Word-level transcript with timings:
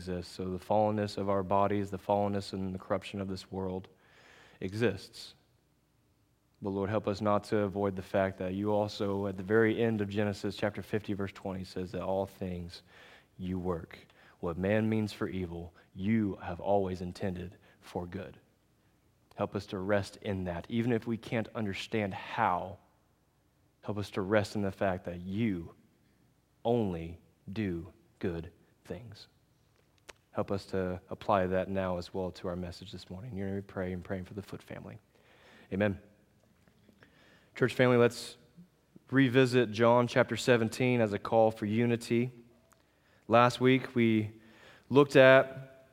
exists. 0.00 0.34
So 0.34 0.44
the 0.44 0.58
fallenness 0.58 1.18
of 1.18 1.28
our 1.28 1.42
bodies, 1.42 1.90
the 1.90 1.98
fallenness 1.98 2.52
and 2.52 2.74
the 2.74 2.78
corruption 2.78 3.20
of 3.20 3.28
this 3.28 3.50
world 3.52 3.88
exists. 4.60 5.34
But 6.62 6.70
Lord, 6.70 6.90
help 6.90 7.08
us 7.08 7.20
not 7.20 7.44
to 7.44 7.58
avoid 7.58 7.96
the 7.96 8.02
fact 8.02 8.38
that 8.38 8.54
you 8.54 8.72
also, 8.72 9.26
at 9.26 9.36
the 9.36 9.42
very 9.42 9.82
end 9.82 10.00
of 10.00 10.08
Genesis 10.08 10.56
chapter 10.56 10.82
50, 10.82 11.14
verse 11.14 11.32
20, 11.32 11.64
says 11.64 11.92
that 11.92 12.02
all 12.02 12.26
things 12.26 12.82
you 13.38 13.58
work. 13.58 13.98
What 14.40 14.58
man 14.58 14.88
means 14.88 15.12
for 15.12 15.28
evil, 15.28 15.72
you 15.94 16.38
have 16.42 16.60
always 16.60 17.00
intended 17.00 17.56
for 17.80 18.06
good. 18.06 18.36
Help 19.36 19.54
us 19.56 19.66
to 19.66 19.78
rest 19.78 20.18
in 20.22 20.44
that. 20.44 20.66
Even 20.68 20.92
if 20.92 21.06
we 21.06 21.16
can't 21.16 21.48
understand 21.54 22.12
how, 22.12 22.78
help 23.82 23.98
us 23.98 24.10
to 24.10 24.20
rest 24.20 24.54
in 24.54 24.62
the 24.62 24.70
fact 24.70 25.04
that 25.06 25.20
you 25.20 25.72
only 26.64 27.18
do 27.52 27.86
good 28.18 28.50
things. 28.84 29.28
Help 30.32 30.52
us 30.52 30.64
to 30.66 31.00
apply 31.10 31.46
that 31.46 31.68
now 31.68 31.98
as 31.98 32.14
well 32.14 32.30
to 32.30 32.48
our 32.48 32.56
message 32.56 32.92
this 32.92 33.10
morning. 33.10 33.32
You're 33.34 33.48
going 33.48 33.58
to 33.58 33.62
be 33.62 33.72
praying 33.72 33.94
and 33.94 34.04
praying 34.04 34.24
for 34.24 34.34
the 34.34 34.42
Foot 34.42 34.62
family. 34.62 34.98
Amen. 35.72 35.98
Church 37.56 37.74
family, 37.74 37.96
let's 37.96 38.36
revisit 39.10 39.72
John 39.72 40.06
chapter 40.06 40.36
17 40.36 41.00
as 41.00 41.12
a 41.12 41.18
call 41.18 41.50
for 41.50 41.66
unity. 41.66 42.30
Last 43.26 43.60
week, 43.60 43.94
we 43.94 44.30
looked 44.88 45.16
at 45.16 45.86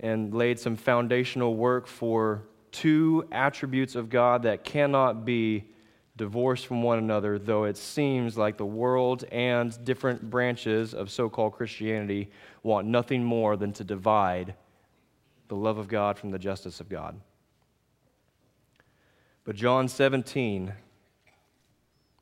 and 0.00 0.34
laid 0.34 0.58
some 0.58 0.76
foundational 0.76 1.56
work 1.56 1.86
for 1.86 2.42
two 2.72 3.26
attributes 3.32 3.94
of 3.94 4.10
God 4.10 4.42
that 4.42 4.64
cannot 4.64 5.24
be 5.24 5.64
divorced 6.18 6.66
from 6.66 6.82
one 6.82 6.98
another, 6.98 7.38
though 7.38 7.64
it 7.64 7.78
seems 7.78 8.36
like 8.36 8.58
the 8.58 8.66
world 8.66 9.24
and 9.32 9.82
different 9.84 10.28
branches 10.28 10.92
of 10.92 11.10
so 11.10 11.30
called 11.30 11.54
Christianity 11.54 12.30
want 12.62 12.86
nothing 12.86 13.24
more 13.24 13.56
than 13.56 13.72
to 13.74 13.84
divide 13.84 14.54
the 15.46 15.56
love 15.56 15.78
of 15.78 15.88
God 15.88 16.18
from 16.18 16.30
the 16.30 16.38
justice 16.38 16.80
of 16.80 16.90
God. 16.90 17.18
But 19.44 19.56
John 19.56 19.88
17, 19.88 20.74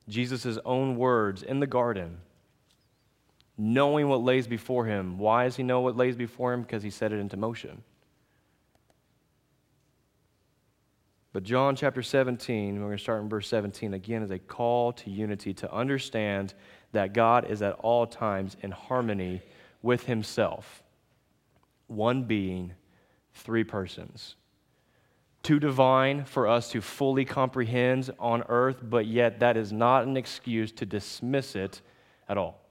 Jesus' 0.09 0.59
own 0.65 0.97
words 0.97 1.43
in 1.43 1.59
the 1.59 1.67
garden, 1.67 2.19
knowing 3.59 4.09
what 4.09 4.23
lays 4.23 4.47
before 4.47 4.87
him. 4.87 5.19
Why 5.19 5.45
does 5.45 5.57
he 5.57 5.65
know 5.65 5.81
what 5.81 5.97
lays 5.97 6.15
before 6.15 6.53
him? 6.53 6.63
Because 6.63 6.85
he 6.85 6.91
set 6.91 7.13
it 7.13 7.19
into 7.19 7.37
motion. 7.37 7.83
But 11.37 11.43
John 11.43 11.77
chapter 11.77 12.03
17, 12.03 12.77
we're 12.77 12.87
going 12.87 12.97
to 12.97 13.03
start 13.03 13.23
in 13.23 13.29
verse 13.29 13.47
17, 13.49 13.93
again, 13.93 14.23
is 14.23 14.31
a 14.31 14.39
call 14.39 14.95
to 14.95 15.11
unity, 15.11 15.53
to 15.53 15.71
understand 15.71 16.55
that 16.93 17.13
God 17.13 17.51
is 17.51 17.61
at 17.61 17.75
all 17.75 18.07
times 18.07 18.57
in 18.63 18.71
harmony 18.71 19.43
with 19.83 20.07
himself. 20.07 20.83
One 21.89 22.23
being, 22.23 22.73
three 23.35 23.65
persons. 23.65 24.37
Too 25.43 25.61
divine 25.61 26.25
for 26.25 26.49
us 26.49 26.71
to 26.71 26.81
fully 26.81 27.27
comprehend 27.27 28.11
on 28.19 28.43
earth, 28.49 28.79
but 28.83 29.05
yet 29.05 29.41
that 29.41 29.59
is 29.59 29.75
not 29.75 30.05
an 30.05 30.17
excuse 30.17 30.73
to 30.73 30.87
dismiss 30.87 31.55
it 31.55 31.83
at 32.31 32.39
all. 32.39 32.63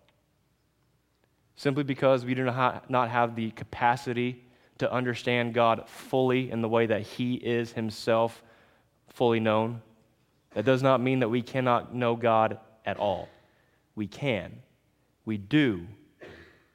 Simply 1.55 1.83
because 1.83 2.25
we 2.25 2.33
do 2.33 2.45
not 2.45 3.09
have 3.11 3.35
the 3.35 3.51
capacity 3.51 4.43
to 4.79 4.91
understand 4.91 5.53
God 5.53 5.87
fully 5.87 6.49
in 6.49 6.61
the 6.61 6.67
way 6.67 6.87
that 6.87 7.03
He 7.03 7.35
is 7.35 7.71
Himself 7.71 8.41
fully 9.13 9.39
known. 9.39 9.81
That 10.53 10.65
does 10.65 10.81
not 10.81 11.01
mean 11.01 11.19
that 11.19 11.29
we 11.29 11.41
cannot 11.41 11.93
know 11.93 12.15
God 12.15 12.59
at 12.85 12.97
all. 12.97 13.27
We 13.95 14.07
can. 14.07 14.61
We 15.25 15.37
do 15.37 15.87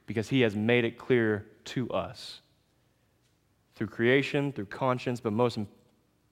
because 0.05 0.29
He 0.29 0.41
has 0.41 0.55
made 0.55 0.85
it 0.85 0.97
clear 0.97 1.47
to 1.65 1.89
us 1.91 2.41
through 3.75 3.87
creation, 3.87 4.51
through 4.51 4.65
conscience, 4.65 5.19
but 5.19 5.33
most, 5.33 5.57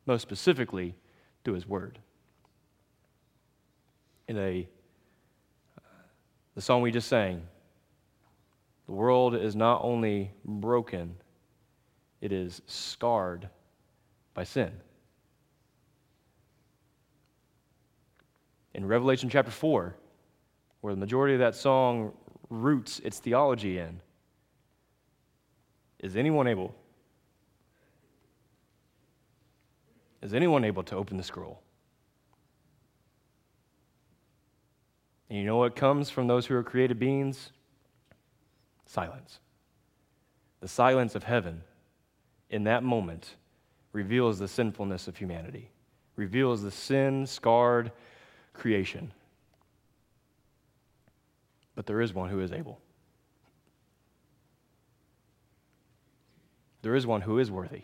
most 0.06 0.22
specifically 0.22 0.96
through 1.44 1.56
His 1.56 1.68
Word. 1.68 2.00
In 4.28 4.38
a, 4.38 4.68
the 6.56 6.62
song 6.62 6.82
we 6.82 6.92
just 6.92 7.08
sang, 7.08 7.42
the 8.86 8.92
world 8.92 9.36
is 9.36 9.56
not 9.56 9.82
only 9.84 10.32
broken, 10.44 11.16
it 12.22 12.32
is 12.32 12.62
scarred 12.68 13.50
by 14.34 14.44
sin. 14.44 14.72
In 18.80 18.86
Revelation 18.86 19.30
chapter 19.30 19.52
4, 19.52 19.94
where 20.80 20.94
the 20.94 21.00
majority 21.02 21.34
of 21.34 21.42
that 21.42 21.54
song 21.54 22.14
roots 22.50 23.00
its 23.00 23.20
theology 23.20 23.78
in. 23.78 24.00
Is 26.00 26.16
anyone 26.16 26.48
able? 26.48 26.74
Is 30.22 30.34
anyone 30.34 30.64
able 30.64 30.84
to 30.84 30.96
open 30.96 31.18
the 31.18 31.24
scroll? 31.24 31.60
And 35.30 35.38
you 35.38 35.44
know 35.44 35.58
what 35.58 35.76
comes 35.76 36.10
from 36.10 36.28
those 36.28 36.46
who 36.46 36.56
are 36.56 36.64
created 36.64 37.00
beings? 37.00 37.52
Silence. 38.86 39.42
The 40.62 40.70
silence 40.70 41.16
of 41.16 41.24
heaven 41.24 41.64
in 42.50 42.64
that 42.64 42.84
moment 42.84 43.36
reveals 43.92 44.40
the 44.40 44.48
sinfulness 44.48 45.10
of 45.10 45.18
humanity, 45.18 45.70
reveals 46.16 46.62
the 46.62 46.72
sin 46.72 47.28
scarred 47.28 47.92
creation. 48.60 49.12
But 51.76 51.86
there 51.86 52.02
is 52.02 52.14
one 52.14 52.30
who 52.30 52.42
is 52.42 52.52
able. 52.52 52.80
There 56.82 56.96
is 56.96 57.08
one 57.08 57.22
who 57.22 57.40
is 57.40 57.50
worthy 57.50 57.84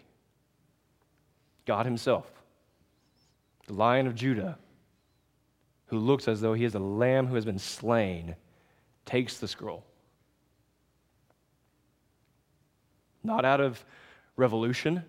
God 1.66 1.86
Himself, 1.86 2.30
the 3.68 3.74
Lion 3.74 4.08
of 4.08 4.16
Judah, 4.16 4.58
who 5.88 5.98
looks 5.98 6.28
as 6.28 6.42
though 6.42 6.54
He 6.54 6.64
is 6.64 6.76
a 6.76 6.80
lamb 6.80 7.28
who 7.28 7.36
has 7.36 7.46
been 7.46 7.60
slain, 7.60 8.36
takes 9.06 9.38
the 9.38 9.48
scroll. 9.48 9.84
Not 13.24 13.44
out 13.44 13.60
of 13.60 13.84
revolution, 14.36 15.04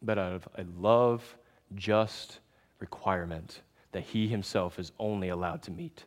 but 0.00 0.18
out 0.18 0.32
of 0.32 0.48
a 0.56 0.64
love, 0.78 1.22
just, 1.74 2.40
requirement 2.84 3.62
that 3.92 4.02
he 4.02 4.28
himself 4.28 4.78
is 4.78 4.92
only 4.98 5.30
allowed 5.30 5.62
to 5.62 5.70
meet. 5.70 6.04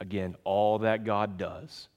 Again, 0.00 0.34
all 0.44 0.78
that 0.78 1.04
God 1.04 1.36
does 1.36 1.88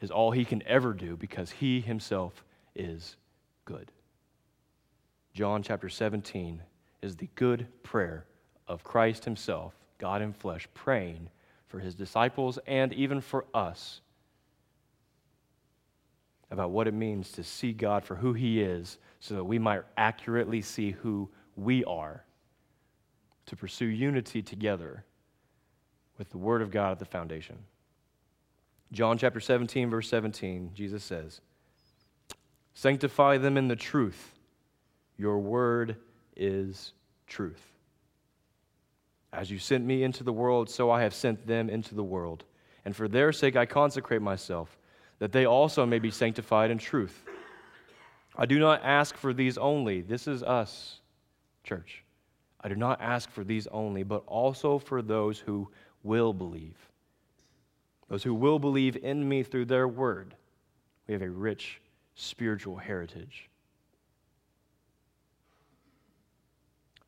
is 0.00 0.12
all 0.12 0.30
he 0.30 0.44
can 0.44 0.62
ever 0.64 0.92
do 0.92 1.16
because 1.16 1.50
he 1.50 1.80
himself 1.80 2.44
is 2.76 3.16
good. 3.64 3.90
John 5.34 5.64
chapter 5.64 5.88
17 5.88 6.62
is 7.02 7.16
the 7.16 7.28
good 7.34 7.66
prayer 7.82 8.26
of 8.68 8.84
Christ 8.84 9.24
himself, 9.24 9.74
God 9.98 10.22
in 10.22 10.32
flesh, 10.32 10.68
praying 10.72 11.30
for 11.66 11.80
his 11.80 11.96
disciples 11.96 12.60
and 12.68 12.92
even 12.92 13.20
for 13.20 13.44
us 13.52 14.02
about 16.48 16.70
what 16.70 16.86
it 16.86 16.94
means 16.94 17.32
to 17.32 17.42
see 17.42 17.72
God 17.72 18.04
for 18.04 18.16
who 18.16 18.34
he 18.34 18.60
is 18.60 18.98
so 19.20 19.34
that 19.34 19.44
we 19.44 19.58
might 19.58 19.82
accurately 19.96 20.62
see 20.62 20.90
who 20.90 21.28
we 21.56 21.84
are, 21.84 22.24
to 23.46 23.56
pursue 23.56 23.86
unity 23.86 24.42
together 24.42 25.04
with 26.18 26.30
the 26.30 26.38
Word 26.38 26.62
of 26.62 26.70
God 26.70 26.92
at 26.92 26.98
the 26.98 27.04
foundation. 27.04 27.58
John 28.92 29.18
chapter 29.18 29.40
17, 29.40 29.88
verse 29.88 30.08
17, 30.08 30.70
Jesus 30.74 31.04
says, 31.04 31.40
Sanctify 32.74 33.38
them 33.38 33.56
in 33.56 33.68
the 33.68 33.76
truth. 33.76 34.34
Your 35.16 35.38
word 35.38 35.96
is 36.36 36.92
truth. 37.26 37.62
As 39.32 39.50
you 39.50 39.58
sent 39.58 39.84
me 39.84 40.02
into 40.02 40.24
the 40.24 40.32
world, 40.32 40.70
so 40.70 40.90
I 40.90 41.02
have 41.02 41.14
sent 41.14 41.46
them 41.46 41.68
into 41.68 41.94
the 41.94 42.02
world. 42.02 42.44
And 42.84 42.96
for 42.96 43.06
their 43.06 43.32
sake 43.32 43.54
I 43.54 43.66
consecrate 43.66 44.22
myself, 44.22 44.78
that 45.18 45.32
they 45.32 45.44
also 45.44 45.84
may 45.84 45.98
be 45.98 46.10
sanctified 46.10 46.70
in 46.70 46.78
truth. 46.78 47.24
I 48.40 48.46
do 48.46 48.58
not 48.58 48.80
ask 48.82 49.18
for 49.18 49.34
these 49.34 49.58
only. 49.58 50.00
This 50.00 50.26
is 50.26 50.42
us, 50.42 51.00
church. 51.62 52.02
I 52.62 52.70
do 52.70 52.74
not 52.74 52.98
ask 53.02 53.30
for 53.30 53.44
these 53.44 53.66
only, 53.66 54.02
but 54.02 54.22
also 54.26 54.78
for 54.78 55.02
those 55.02 55.38
who 55.38 55.68
will 56.02 56.32
believe. 56.32 56.78
Those 58.08 58.22
who 58.22 58.32
will 58.32 58.58
believe 58.58 58.96
in 58.96 59.28
me 59.28 59.42
through 59.42 59.66
their 59.66 59.86
word. 59.86 60.34
We 61.06 61.12
have 61.12 61.22
a 61.22 61.28
rich 61.28 61.82
spiritual 62.14 62.76
heritage. 62.76 63.50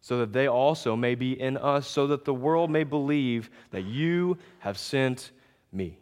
So 0.03 0.19
that 0.19 0.35
they 0.35 0.49
also 0.49 0.97
may 0.97 1.15
be 1.15 1.41
in 1.41 1.57
us, 1.57 1.89
so 1.89 2.07
that 2.09 2.27
the 2.27 2.35
world 2.35 2.71
may 2.71 2.85
believe 2.85 3.49
that 3.71 3.85
you 3.85 4.37
have 4.59 4.77
sent 4.77 5.31
me. 5.73 6.02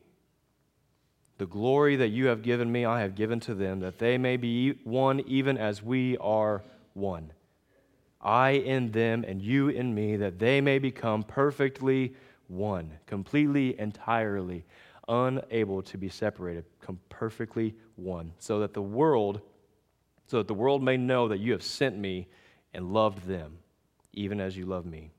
The 1.41 1.47
glory 1.47 1.97
that 1.97 2.09
you 2.09 2.27
have 2.27 2.43
given 2.43 2.71
me, 2.71 2.85
I 2.85 3.01
have 3.01 3.15
given 3.15 3.41
to 3.41 3.55
them, 3.55 3.81
that 3.81 3.99
they 3.99 4.19
may 4.19 4.37
be 4.37 4.73
one 4.85 5.21
even 5.21 5.57
as 5.57 5.83
we 5.83 6.19
are 6.19 6.63
one. 6.93 7.33
I 8.21 8.51
in 8.51 8.91
them 8.91 9.25
and 9.27 9.41
you 9.41 9.71
in 9.71 9.95
me, 9.95 10.17
that 10.17 10.39
they 10.39 10.61
may 10.61 10.79
become 10.79 11.23
perfectly 11.23 12.15
one, 12.49 12.93
completely, 13.07 13.81
entirely, 13.81 14.67
unable 15.09 15.81
to 15.85 15.97
be 15.97 16.11
separated, 16.11 16.67
perfectly 17.09 17.75
one, 17.97 18.35
so 18.39 18.61
that 18.61 18.75
the 18.75 18.83
world, 18.83 19.41
so 20.27 20.37
that 20.37 20.47
the 20.47 20.53
world 20.53 20.83
may 20.83 20.99
know 20.99 21.27
that 21.27 21.41
you 21.41 21.53
have 21.53 21.63
sent 21.63 21.97
me 21.97 22.29
and 22.75 22.93
loved 22.93 23.27
them, 23.27 23.61
even 24.13 24.43
as 24.43 24.59
you 24.59 24.67
love 24.67 24.85
me. 24.85 25.11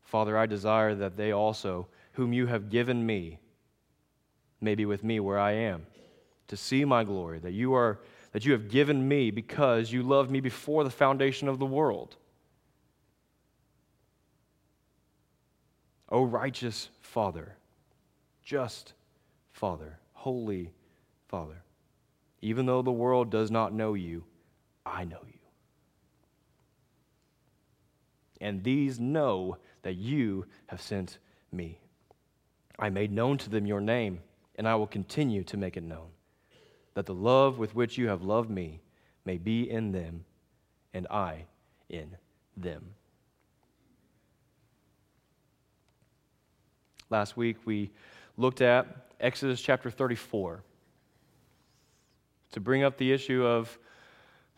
Father, 0.00 0.38
I 0.38 0.46
desire 0.46 0.94
that 0.94 1.18
they 1.18 1.32
also, 1.32 1.86
whom 2.12 2.32
you 2.32 2.46
have 2.46 2.70
given 2.70 3.04
me, 3.04 3.40
may 4.60 4.74
be 4.74 4.84
with 4.84 5.04
me 5.04 5.20
where 5.20 5.38
I 5.38 5.52
am, 5.52 5.86
to 6.48 6.56
see 6.56 6.84
my 6.84 7.04
glory, 7.04 7.38
that 7.40 7.52
you 7.52 7.74
are 7.74 8.00
that 8.32 8.44
you 8.44 8.52
have 8.52 8.68
given 8.68 9.08
me 9.08 9.30
because 9.30 9.90
you 9.90 10.02
loved 10.02 10.30
me 10.30 10.40
before 10.40 10.84
the 10.84 10.90
foundation 10.90 11.48
of 11.48 11.58
the 11.58 11.64
world. 11.64 12.16
O 16.10 16.22
righteous 16.22 16.90
Father, 17.00 17.56
just 18.44 18.92
Father, 19.52 19.98
holy 20.12 20.70
Father, 21.28 21.62
even 22.42 22.66
though 22.66 22.82
the 22.82 22.92
world 22.92 23.30
does 23.30 23.50
not 23.50 23.72
know 23.72 23.94
you, 23.94 24.22
I 24.84 25.04
know 25.04 25.22
you. 25.26 25.38
And 28.40 28.62
these 28.62 29.00
know 29.00 29.56
that 29.82 29.94
you 29.94 30.44
have 30.66 30.82
sent 30.82 31.18
me. 31.50 31.80
I 32.78 32.90
made 32.90 33.10
known 33.10 33.38
to 33.38 33.48
them 33.48 33.66
your 33.66 33.80
name, 33.80 34.20
and 34.56 34.66
I 34.66 34.74
will 34.74 34.86
continue 34.86 35.44
to 35.44 35.56
make 35.56 35.76
it 35.76 35.82
known 35.82 36.08
that 36.94 37.06
the 37.06 37.14
love 37.14 37.58
with 37.58 37.74
which 37.74 37.98
you 37.98 38.08
have 38.08 38.22
loved 38.22 38.50
me 38.50 38.80
may 39.24 39.36
be 39.36 39.68
in 39.68 39.92
them, 39.92 40.24
and 40.94 41.06
I 41.10 41.44
in 41.90 42.16
them. 42.56 42.94
Last 47.10 47.36
week 47.36 47.56
we 47.64 47.90
looked 48.36 48.62
at 48.62 49.08
Exodus 49.20 49.60
chapter 49.60 49.90
34 49.90 50.62
to 52.52 52.60
bring 52.60 52.82
up 52.82 52.96
the 52.96 53.12
issue 53.12 53.44
of 53.44 53.78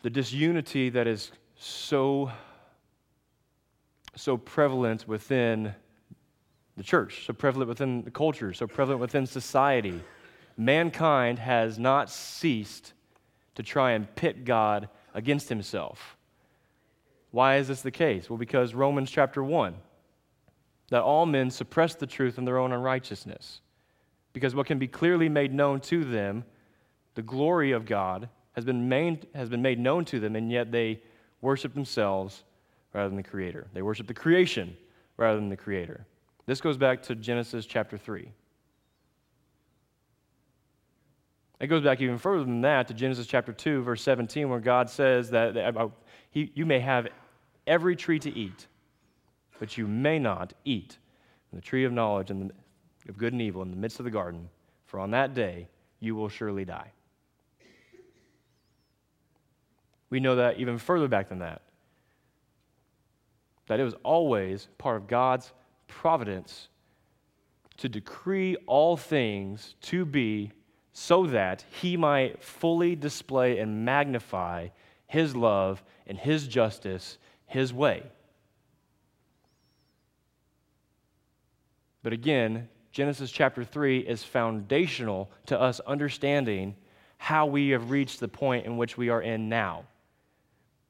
the 0.01 0.09
disunity 0.09 0.89
that 0.89 1.07
is 1.07 1.31
so 1.57 2.31
so 4.15 4.37
prevalent 4.37 5.07
within 5.07 5.73
the 6.79 6.83
church, 6.83 7.25
so 7.25 7.33
prevalent 7.33 7.67
within 7.67 8.03
the 8.03 8.09
culture, 8.09 8.53
so 8.53 8.65
prevalent 8.65 9.01
within 9.01 9.25
society 9.25 10.01
mankind 10.55 11.37
has 11.37 11.77
not 11.77 12.09
ceased 12.09 12.93
to 13.55 13.63
try 13.63 13.91
and 13.91 14.15
pit 14.15 14.45
God 14.45 14.87
against 15.13 15.49
himself. 15.49 16.17
Why 17.31 17.57
is 17.57 17.67
this 17.67 17.81
the 17.81 17.91
case? 17.91 18.29
Well, 18.29 18.37
because 18.37 18.73
Romans 18.73 19.11
chapter 19.11 19.43
1 19.43 19.75
that 20.89 21.01
all 21.01 21.25
men 21.25 21.51
suppress 21.51 21.95
the 21.95 22.07
truth 22.07 22.37
in 22.37 22.45
their 22.45 22.57
own 22.57 22.71
unrighteousness. 22.71 23.61
Because 24.33 24.55
what 24.55 24.65
can 24.65 24.79
be 24.79 24.87
clearly 24.87 25.29
made 25.29 25.53
known 25.53 25.81
to 25.81 26.03
them, 26.03 26.43
the 27.13 27.21
glory 27.21 27.73
of 27.73 27.85
God, 27.85 28.29
has 28.53 28.65
been 28.65 28.89
made, 28.89 29.27
has 29.35 29.49
been 29.49 29.61
made 29.61 29.79
known 29.79 30.03
to 30.05 30.19
them, 30.19 30.35
and 30.35 30.51
yet 30.51 30.71
they 30.71 31.01
worship 31.41 31.73
themselves 31.73 32.43
rather 32.93 33.07
than 33.07 33.17
the 33.17 33.23
Creator. 33.23 33.67
They 33.73 33.83
worship 33.83 34.07
the 34.07 34.15
creation 34.15 34.75
rather 35.15 35.39
than 35.39 35.49
the 35.49 35.57
Creator. 35.57 36.07
This 36.49 36.61
goes 36.61 36.77
back 36.77 37.03
to 37.03 37.13
Genesis 37.13 37.67
chapter 37.67 37.95
3. 37.95 38.27
It 41.59 41.67
goes 41.67 41.83
back 41.83 42.01
even 42.01 42.17
further 42.17 42.43
than 42.43 42.61
that 42.61 42.87
to 42.87 42.95
Genesis 42.95 43.27
chapter 43.27 43.53
2, 43.53 43.83
verse 43.83 44.01
17, 44.01 44.49
where 44.49 44.59
God 44.59 44.89
says 44.89 45.29
that, 45.29 45.91
he, 46.31 46.51
you 46.55 46.65
may 46.65 46.79
have 46.79 47.07
every 47.67 47.95
tree 47.95 48.17
to 48.17 48.35
eat, 48.35 48.65
but 49.59 49.77
you 49.77 49.85
may 49.85 50.17
not 50.17 50.55
eat 50.65 50.97
the 51.53 51.61
tree 51.61 51.85
of 51.85 51.91
knowledge 51.91 52.31
and 52.31 52.51
of 53.07 53.15
good 53.15 53.31
and 53.31 53.43
evil 53.43 53.61
in 53.61 53.69
the 53.69 53.77
midst 53.77 53.99
of 53.99 54.05
the 54.05 54.09
garden, 54.09 54.49
for 54.87 54.99
on 54.99 55.11
that 55.11 55.35
day 55.35 55.67
you 55.99 56.15
will 56.15 56.29
surely 56.29 56.65
die. 56.65 56.91
We 60.09 60.19
know 60.19 60.37
that 60.37 60.57
even 60.57 60.79
further 60.79 61.07
back 61.07 61.29
than 61.29 61.37
that, 61.39 61.61
that 63.67 63.79
it 63.79 63.83
was 63.83 63.93
always 64.03 64.67
part 64.79 64.97
of 64.97 65.05
God's 65.05 65.53
providence 65.89 66.69
to 67.77 67.89
decree 67.89 68.55
all 68.67 68.95
things 68.95 69.75
to 69.81 70.05
be 70.05 70.51
so 70.93 71.27
that 71.27 71.65
he 71.69 71.97
might 71.97 72.41
fully 72.41 72.95
display 72.95 73.59
and 73.59 73.83
magnify 73.85 74.69
his 75.07 75.35
love 75.35 75.83
and 76.07 76.17
his 76.17 76.47
justice 76.47 77.17
his 77.45 77.73
way. 77.73 78.03
But 82.03 82.13
again, 82.13 82.69
Genesis 82.91 83.31
chapter 83.31 83.63
3 83.63 83.99
is 83.99 84.23
foundational 84.23 85.31
to 85.47 85.59
us 85.59 85.79
understanding 85.81 86.75
how 87.17 87.45
we 87.45 87.69
have 87.69 87.91
reached 87.91 88.19
the 88.19 88.27
point 88.27 88.65
in 88.65 88.77
which 88.77 88.97
we 88.97 89.09
are 89.09 89.21
in 89.21 89.49
now. 89.49 89.85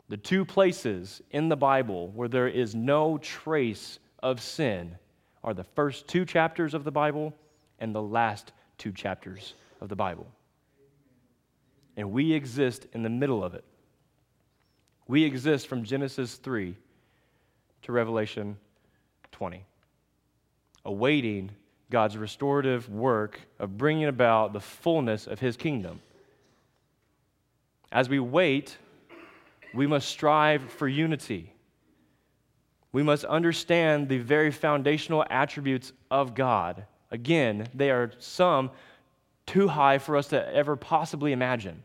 The 0.07 0.17
two 0.17 0.45
places 0.45 1.21
in 1.31 1.49
the 1.49 1.57
Bible 1.57 2.09
where 2.09 2.27
there 2.27 2.47
is 2.47 2.73
no 2.73 3.17
trace 3.19 3.99
of 4.21 4.42
sin 4.42 4.98
are 5.44 5.54
the 5.54 5.63
first 5.63 6.07
two 6.07 6.25
chapters 6.25 6.74
of 6.74 6.83
the 6.83 6.92
Bible 6.92 7.33
and 7.80 7.94
the 7.94 8.01
last 8.01 8.51
two 8.77 8.92
chapters 8.92 9.54
of 9.81 9.89
the 9.89 9.95
Bible. 9.95 10.27
And 11.98 12.12
we 12.12 12.33
exist 12.33 12.88
in 12.94 13.04
the 13.04 13.10
middle 13.10 13.44
of 13.44 13.54
it. 13.54 13.63
We 15.07 15.24
exist 15.24 15.68
from 15.68 15.83
Genesis 15.83 16.36
3 16.36 16.75
to 17.83 17.92
Revelation 17.92 18.57
20, 19.31 19.66
awaiting 20.86 21.51
God's 21.89 22.18
restorative 22.18 22.89
work 22.89 23.39
of 23.57 23.77
bringing 23.77 24.06
about 24.06 24.54
the 24.54 24.60
fullness 24.60 25.25
of 25.25 25.39
his 25.39 25.57
kingdom. 25.57 26.01
As 27.92 28.07
we 28.07 28.19
wait, 28.19 28.77
we 29.74 29.88
must 29.88 30.07
strive 30.07 30.62
for 30.74 30.88
unity. 30.88 31.54
We 32.91 33.03
must 33.03 33.24
understand 33.25 34.09
the 34.09 34.18
very 34.18 34.51
foundational 34.51 35.24
attributes 35.30 35.94
of 36.09 36.33
God. 36.33 36.86
Again, 37.12 37.68
they 37.74 37.91
are 37.91 38.12
some 38.18 38.71
too 39.45 39.68
high 39.68 39.97
for 39.97 40.15
us 40.15 40.27
to 40.27 40.56
ever 40.56 40.75
possibly 40.75 41.31
imagine. 41.31 41.83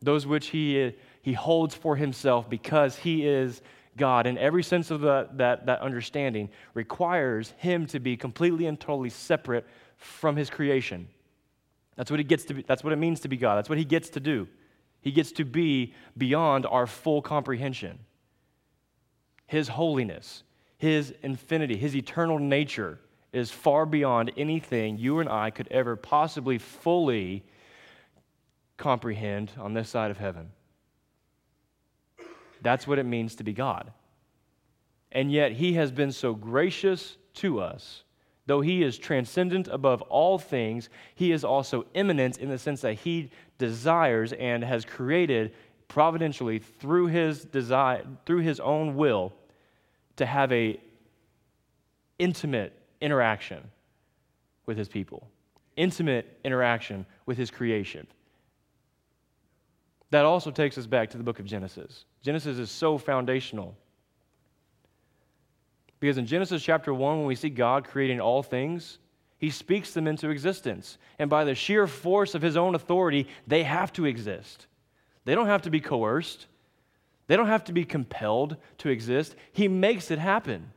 Those 0.00 0.26
which 0.26 0.48
he, 0.48 0.94
he 1.22 1.32
holds 1.32 1.74
for 1.74 1.96
himself 1.96 2.48
because 2.48 2.96
he 2.96 3.26
is 3.26 3.60
God, 3.96 4.26
in 4.26 4.38
every 4.38 4.62
sense 4.62 4.90
of 4.90 5.00
the, 5.00 5.28
that, 5.34 5.66
that 5.66 5.80
understanding, 5.80 6.48
requires 6.72 7.52
him 7.58 7.86
to 7.86 7.98
be 7.98 8.16
completely 8.16 8.66
and 8.66 8.78
totally 8.78 9.10
separate 9.10 9.66
from 9.96 10.36
his 10.36 10.48
creation. 10.48 11.08
That's 11.96 12.10
what, 12.10 12.20
he 12.20 12.24
gets 12.24 12.44
to 12.44 12.54
be, 12.54 12.62
that's 12.62 12.84
what 12.84 12.92
it 12.92 12.96
means 12.96 13.20
to 13.20 13.28
be 13.28 13.36
God. 13.36 13.56
That's 13.56 13.68
what 13.68 13.78
he 13.78 13.84
gets 13.84 14.10
to 14.10 14.20
do. 14.20 14.46
He 15.00 15.10
gets 15.10 15.32
to 15.32 15.44
be 15.44 15.94
beyond 16.16 16.64
our 16.64 16.86
full 16.86 17.20
comprehension. 17.20 17.98
His 19.48 19.68
holiness, 19.68 20.44
his 20.78 21.12
infinity, 21.22 21.76
his 21.76 21.96
eternal 21.96 22.38
nature 22.38 23.00
is 23.32 23.50
far 23.50 23.84
beyond 23.84 24.32
anything 24.36 24.98
you 24.98 25.18
and 25.18 25.28
I 25.28 25.50
could 25.50 25.68
ever 25.70 25.96
possibly 25.96 26.58
fully 26.58 27.44
comprehend 28.76 29.52
on 29.58 29.74
this 29.74 29.88
side 29.88 30.10
of 30.10 30.18
heaven. 30.18 30.50
That's 32.62 32.86
what 32.86 32.98
it 32.98 33.04
means 33.04 33.34
to 33.36 33.44
be 33.44 33.52
God. 33.52 33.92
And 35.12 35.30
yet, 35.30 35.52
He 35.52 35.74
has 35.74 35.90
been 35.90 36.12
so 36.12 36.34
gracious 36.34 37.16
to 37.34 37.60
us. 37.60 38.04
Though 38.46 38.60
He 38.60 38.82
is 38.82 38.98
transcendent 38.98 39.68
above 39.68 40.02
all 40.02 40.38
things, 40.38 40.88
He 41.14 41.32
is 41.32 41.44
also 41.44 41.86
immanent 41.94 42.38
in 42.38 42.48
the 42.48 42.58
sense 42.58 42.80
that 42.82 42.94
He 42.94 43.30
desires 43.58 44.32
and 44.32 44.64
has 44.64 44.84
created 44.84 45.54
providentially 45.86 46.58
through 46.58 47.06
His 47.06 47.44
desire, 47.44 48.04
through 48.26 48.40
His 48.40 48.60
own 48.60 48.96
will, 48.96 49.32
to 50.18 50.26
have 50.26 50.52
a 50.52 50.78
intimate 52.18 52.72
interaction 53.00 53.62
with 54.66 54.76
his 54.76 54.88
people, 54.88 55.26
intimate 55.76 56.38
interaction 56.44 57.06
with 57.26 57.38
his 57.38 57.50
creation. 57.50 58.06
That 60.10 60.24
also 60.24 60.50
takes 60.50 60.78
us 60.78 60.86
back 60.86 61.10
to 61.10 61.18
the 61.18 61.24
book 61.24 61.38
of 61.38 61.46
Genesis. 61.46 62.04
Genesis 62.22 62.58
is 62.58 62.70
so 62.70 62.98
foundational. 62.98 63.76
Because 66.00 66.18
in 66.18 66.26
Genesis 66.26 66.62
chapter 66.62 66.94
1, 66.94 67.18
when 67.18 67.26
we 67.26 67.34
see 67.34 67.50
God 67.50 67.84
creating 67.84 68.20
all 68.20 68.42
things, 68.42 68.98
he 69.38 69.50
speaks 69.50 69.92
them 69.92 70.06
into 70.06 70.30
existence. 70.30 70.98
And 71.18 71.28
by 71.28 71.44
the 71.44 71.54
sheer 71.54 71.86
force 71.86 72.34
of 72.34 72.42
his 72.42 72.56
own 72.56 72.74
authority, 72.74 73.28
they 73.46 73.64
have 73.64 73.92
to 73.94 74.04
exist. 74.04 74.66
They 75.24 75.34
don't 75.34 75.46
have 75.46 75.62
to 75.62 75.70
be 75.70 75.80
coerced, 75.80 76.46
they 77.28 77.36
don't 77.36 77.46
have 77.46 77.64
to 77.64 77.72
be 77.72 77.84
compelled 77.84 78.56
to 78.78 78.88
exist. 78.88 79.36
He 79.52 79.68
makes 79.68 80.10
it 80.10 80.18
happen. 80.18 80.72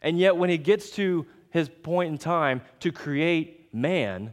And 0.00 0.18
yet, 0.18 0.36
when 0.36 0.50
he 0.50 0.58
gets 0.58 0.90
to 0.92 1.26
his 1.50 1.68
point 1.68 2.10
in 2.10 2.18
time 2.18 2.62
to 2.80 2.90
create 2.90 3.72
man, 3.74 4.32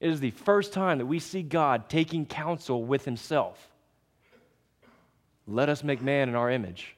it 0.00 0.10
is 0.10 0.20
the 0.20 0.30
first 0.30 0.72
time 0.72 0.98
that 0.98 1.06
we 1.06 1.18
see 1.18 1.42
God 1.42 1.88
taking 1.88 2.26
counsel 2.26 2.84
with 2.84 3.04
himself. 3.04 3.70
Let 5.46 5.68
us 5.68 5.84
make 5.84 6.02
man 6.02 6.28
in 6.28 6.34
our 6.34 6.50
image, 6.50 6.96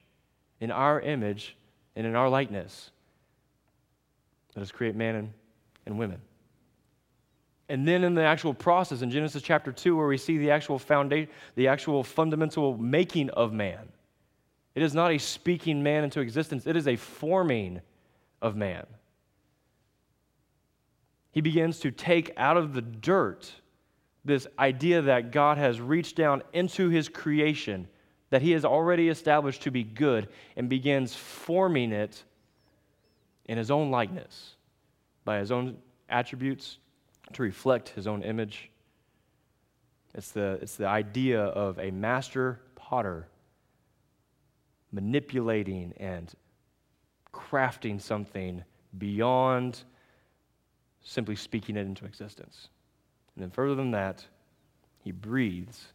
in 0.61 0.71
our 0.71 1.01
image 1.01 1.57
and 1.97 2.07
in 2.07 2.15
our 2.15 2.29
likeness. 2.29 2.91
Let 4.55 4.63
us 4.63 4.73
create 4.73 4.97
man 4.97 5.15
and, 5.15 5.33
and 5.87 5.99
women. 5.99 6.21
And 7.71 7.87
then 7.87 8.03
in 8.03 8.15
the 8.15 8.25
actual 8.25 8.53
process 8.53 9.00
in 9.00 9.12
Genesis 9.12 9.43
chapter 9.43 9.71
2, 9.71 9.97
where 9.97 10.09
we 10.09 10.19
see 10.19 10.39
the 10.39 10.50
actual 10.50 10.77
foundation, 10.77 11.31
the 11.55 11.69
actual 11.69 12.03
fundamental 12.03 12.77
making 12.77 13.31
of 13.31 13.53
man, 13.53 13.89
it 14.75 14.83
is 14.83 14.93
not 14.93 15.12
a 15.12 15.19
speaking 15.19 15.81
man 15.81 16.03
into 16.03 16.19
existence, 16.19 16.67
it 16.67 16.75
is 16.75 16.89
a 16.89 16.97
forming 16.97 17.81
of 18.43 18.57
man. 18.57 18.85
He 21.31 21.41
begins 21.41 21.79
to 21.79 21.93
take 21.93 22.33
out 22.37 22.57
of 22.57 22.75
the 22.75 22.83
dirt 22.83 23.53
this 24.25 24.49
idea 24.59 25.03
that 25.03 25.31
God 25.31 25.57
has 25.57 25.81
reached 25.81 26.17
down 26.17 26.43
into 26.53 26.89
his 26.89 27.09
creation, 27.09 27.87
that 28.31 28.43
he 28.43 28.50
has 28.50 28.65
already 28.65 29.09
established 29.09 29.62
to 29.62 29.71
be 29.71 29.85
good, 29.85 30.29
and 30.57 30.69
begins 30.69 31.15
forming 31.15 31.93
it 31.93 32.25
in 33.45 33.57
his 33.57 33.71
own 33.71 33.93
likeness 33.93 34.57
by 35.25 35.39
his 35.39 35.53
own 35.53 35.77
attributes 36.09 36.80
to 37.35 37.43
reflect 37.43 37.91
his 37.91 38.07
own 38.07 38.23
image. 38.23 38.71
It's 40.15 40.33
the, 40.33 40.59
it's 40.61 40.77
the 40.77 40.87
idea 40.87 41.41
of 41.41 41.79
a 41.79 41.91
master 41.91 42.61
potter 42.75 43.29
manipulating 44.93 45.93
and 45.99 46.33
crafting 47.33 48.01
something 48.01 48.65
beyond 48.99 49.83
simply 51.03 51.37
speaking 51.37 51.77
it 51.77 51.87
into 51.87 52.05
existence. 52.05 52.69
And 53.35 53.43
then, 53.43 53.51
further 53.51 53.75
than 53.75 53.93
that, 53.93 54.25
he 54.99 55.13
breathes 55.13 55.87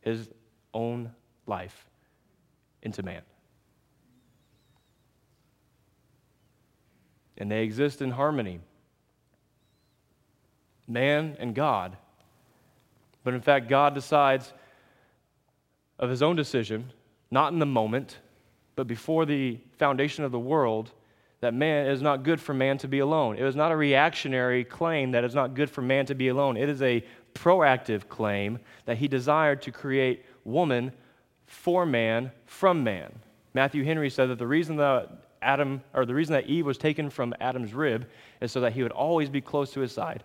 his 0.00 0.28
own 0.74 1.12
life 1.46 1.86
into 2.82 3.02
man. 3.02 3.22
And 7.38 7.50
they 7.50 7.62
exist 7.62 8.02
in 8.02 8.10
harmony, 8.10 8.60
man 10.90 11.36
and 11.38 11.54
God. 11.54 11.96
But 13.24 13.34
in 13.34 13.40
fact, 13.40 13.68
God 13.68 13.94
decides 13.94 14.52
of 15.98 16.10
his 16.10 16.22
own 16.22 16.36
decision, 16.36 16.92
not 17.30 17.52
in 17.52 17.58
the 17.58 17.66
moment, 17.66 18.18
but 18.74 18.86
before 18.86 19.26
the 19.26 19.58
foundation 19.78 20.24
of 20.24 20.32
the 20.32 20.38
world, 20.38 20.90
that 21.40 21.54
man 21.54 21.86
is 21.86 22.02
not 22.02 22.22
good 22.22 22.40
for 22.40 22.52
man 22.52 22.78
to 22.78 22.88
be 22.88 22.98
alone. 22.98 23.36
It 23.36 23.44
is 23.44 23.56
not 23.56 23.72
a 23.72 23.76
reactionary 23.76 24.64
claim 24.64 25.12
that 25.12 25.24
it's 25.24 25.34
not 25.34 25.54
good 25.54 25.70
for 25.70 25.82
man 25.82 26.06
to 26.06 26.14
be 26.14 26.28
alone. 26.28 26.56
It 26.56 26.68
is 26.68 26.82
a 26.82 27.04
proactive 27.34 28.08
claim 28.08 28.58
that 28.84 28.98
he 28.98 29.08
desired 29.08 29.62
to 29.62 29.72
create 29.72 30.24
woman 30.44 30.92
for 31.46 31.86
man 31.86 32.30
from 32.46 32.84
man. 32.84 33.12
Matthew 33.54 33.84
Henry 33.84 34.10
said 34.10 34.28
that 34.28 34.38
the 34.38 34.46
reason 34.46 34.76
that 34.76 35.24
Adam 35.42 35.82
or 35.94 36.04
the 36.04 36.14
reason 36.14 36.34
that 36.34 36.46
Eve 36.46 36.66
was 36.66 36.76
taken 36.76 37.08
from 37.08 37.34
Adam's 37.40 37.72
rib 37.72 38.06
is 38.40 38.52
so 38.52 38.60
that 38.60 38.72
he 38.72 38.82
would 38.82 38.92
always 38.92 39.30
be 39.30 39.40
close 39.40 39.72
to 39.72 39.80
his 39.80 39.92
side. 39.92 40.22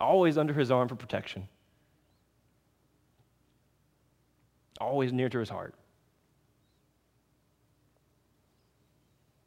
Always 0.00 0.36
under 0.38 0.52
his 0.52 0.70
arm 0.70 0.88
for 0.88 0.96
protection. 0.96 1.48
Always 4.80 5.12
near 5.12 5.28
to 5.28 5.38
his 5.38 5.48
heart. 5.48 5.74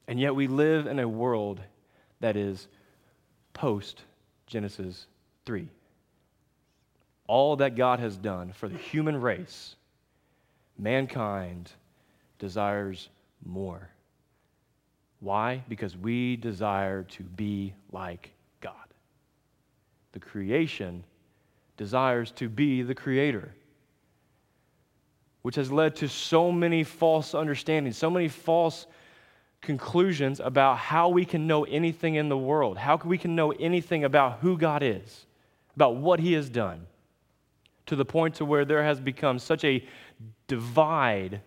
And 0.08 0.20
yet 0.20 0.34
we 0.34 0.48
live 0.48 0.88
in 0.88 1.00
a 1.00 1.08
world 1.08 1.62
that 2.20 2.36
is 2.36 2.68
post 3.54 4.02
Genesis 4.48 5.06
3. 5.46 5.68
All 7.28 7.58
that 7.58 7.76
God 7.76 8.00
has 8.00 8.18
done 8.18 8.52
for 8.52 8.68
the 8.68 8.78
human 8.78 9.22
race, 9.22 9.76
mankind 10.80 11.72
desires 12.40 13.10
more. 13.46 13.90
Why? 15.20 15.64
Because 15.70 15.96
we 15.96 16.38
desire 16.38 17.04
to 17.04 17.24
be 17.24 17.74
like 17.92 18.32
God. 18.62 18.74
The 20.12 20.20
creation 20.20 21.04
desires 21.78 22.32
to 22.34 22.50
be 22.50 22.82
the 22.82 22.96
creator, 22.96 23.54
which 25.42 25.56
has 25.56 25.72
led 25.72 25.96
to 25.98 26.10
so 26.10 26.52
many 26.52 26.84
false 26.84 27.34
understandings, 27.34 27.98
so 27.98 28.10
many 28.10 28.28
false 28.28 28.88
conclusions 29.62 30.40
about 30.40 30.78
how 30.78 31.10
we 31.10 31.26
can 31.26 31.48
know 31.48 31.64
anything 31.66 32.16
in 32.16 32.30
the 32.30 32.38
world, 32.38 32.78
how 32.78 32.98
we 32.98 33.18
can 33.18 33.36
know 33.36 33.52
anything 33.52 34.04
about 34.04 34.40
who 34.40 34.58
God 34.58 34.84
is, 34.84 35.26
about 35.76 35.96
what 35.96 36.20
He 36.20 36.34
has 36.34 36.50
done, 36.50 36.88
to 37.86 37.96
the 37.96 38.06
point 38.06 38.36
to 38.36 38.46
where 38.46 38.66
there 38.66 38.84
has 38.84 39.00
become 39.00 39.40
such 39.40 39.64
a 39.64 39.86
divide 40.48 41.42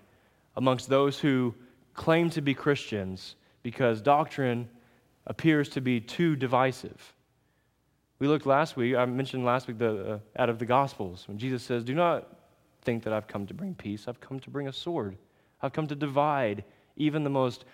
amongst 0.56 0.88
those 0.88 1.18
who 1.18 1.54
claim 1.94 2.30
to 2.30 2.40
be 2.40 2.54
Christians 2.54 3.36
because 3.62 4.00
doctrine 4.00 4.68
appears 5.26 5.68
to 5.70 5.80
be 5.80 6.00
too 6.00 6.36
divisive. 6.36 7.14
We 8.22 8.28
looked 8.28 8.46
last 8.46 8.76
week, 8.76 8.94
I 8.94 9.04
mentioned 9.04 9.44
last 9.44 9.66
week 9.66 9.78
the, 9.78 10.12
uh, 10.12 10.18
out 10.40 10.48
of 10.48 10.60
the 10.60 10.64
Gospels, 10.64 11.24
when 11.26 11.38
Jesus 11.38 11.60
says, 11.60 11.82
Do 11.82 11.92
not 11.92 12.28
think 12.82 13.02
that 13.02 13.12
I've 13.12 13.26
come 13.26 13.48
to 13.48 13.52
bring 13.52 13.74
peace, 13.74 14.06
I've 14.06 14.20
come 14.20 14.38
to 14.38 14.48
bring 14.48 14.68
a 14.68 14.72
sword. 14.72 15.16
I've 15.60 15.72
come 15.72 15.88
to 15.88 15.96
divide 15.96 16.62
even 16.96 17.24
the 17.24 17.30
most 17.30 17.64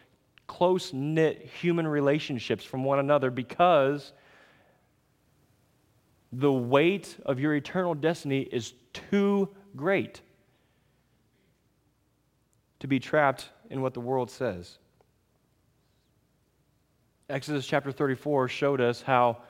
close 0.47 0.95
knit 0.95 1.43
human 1.61 1.87
relationships 1.87 2.65
from 2.65 2.83
one 2.83 2.99
another 2.99 3.31
because 3.31 4.15
the 6.33 6.51
weight 6.51 7.19
of 7.27 7.39
your 7.39 7.55
eternal 7.55 7.93
destiny 7.93 8.41
is 8.41 8.73
too 8.95 9.51
great 9.77 10.23
to 12.81 12.87
be 12.87 12.99
trapped 12.99 13.51
in 13.69 13.83
what 13.83 13.93
the 13.93 14.01
world 14.01 14.31
says. 14.31 14.79
Exodus 17.29 17.67
chapter 17.67 17.93
34 17.93 18.49
showed 18.49 18.81
us 18.81 19.03
how 19.03 19.43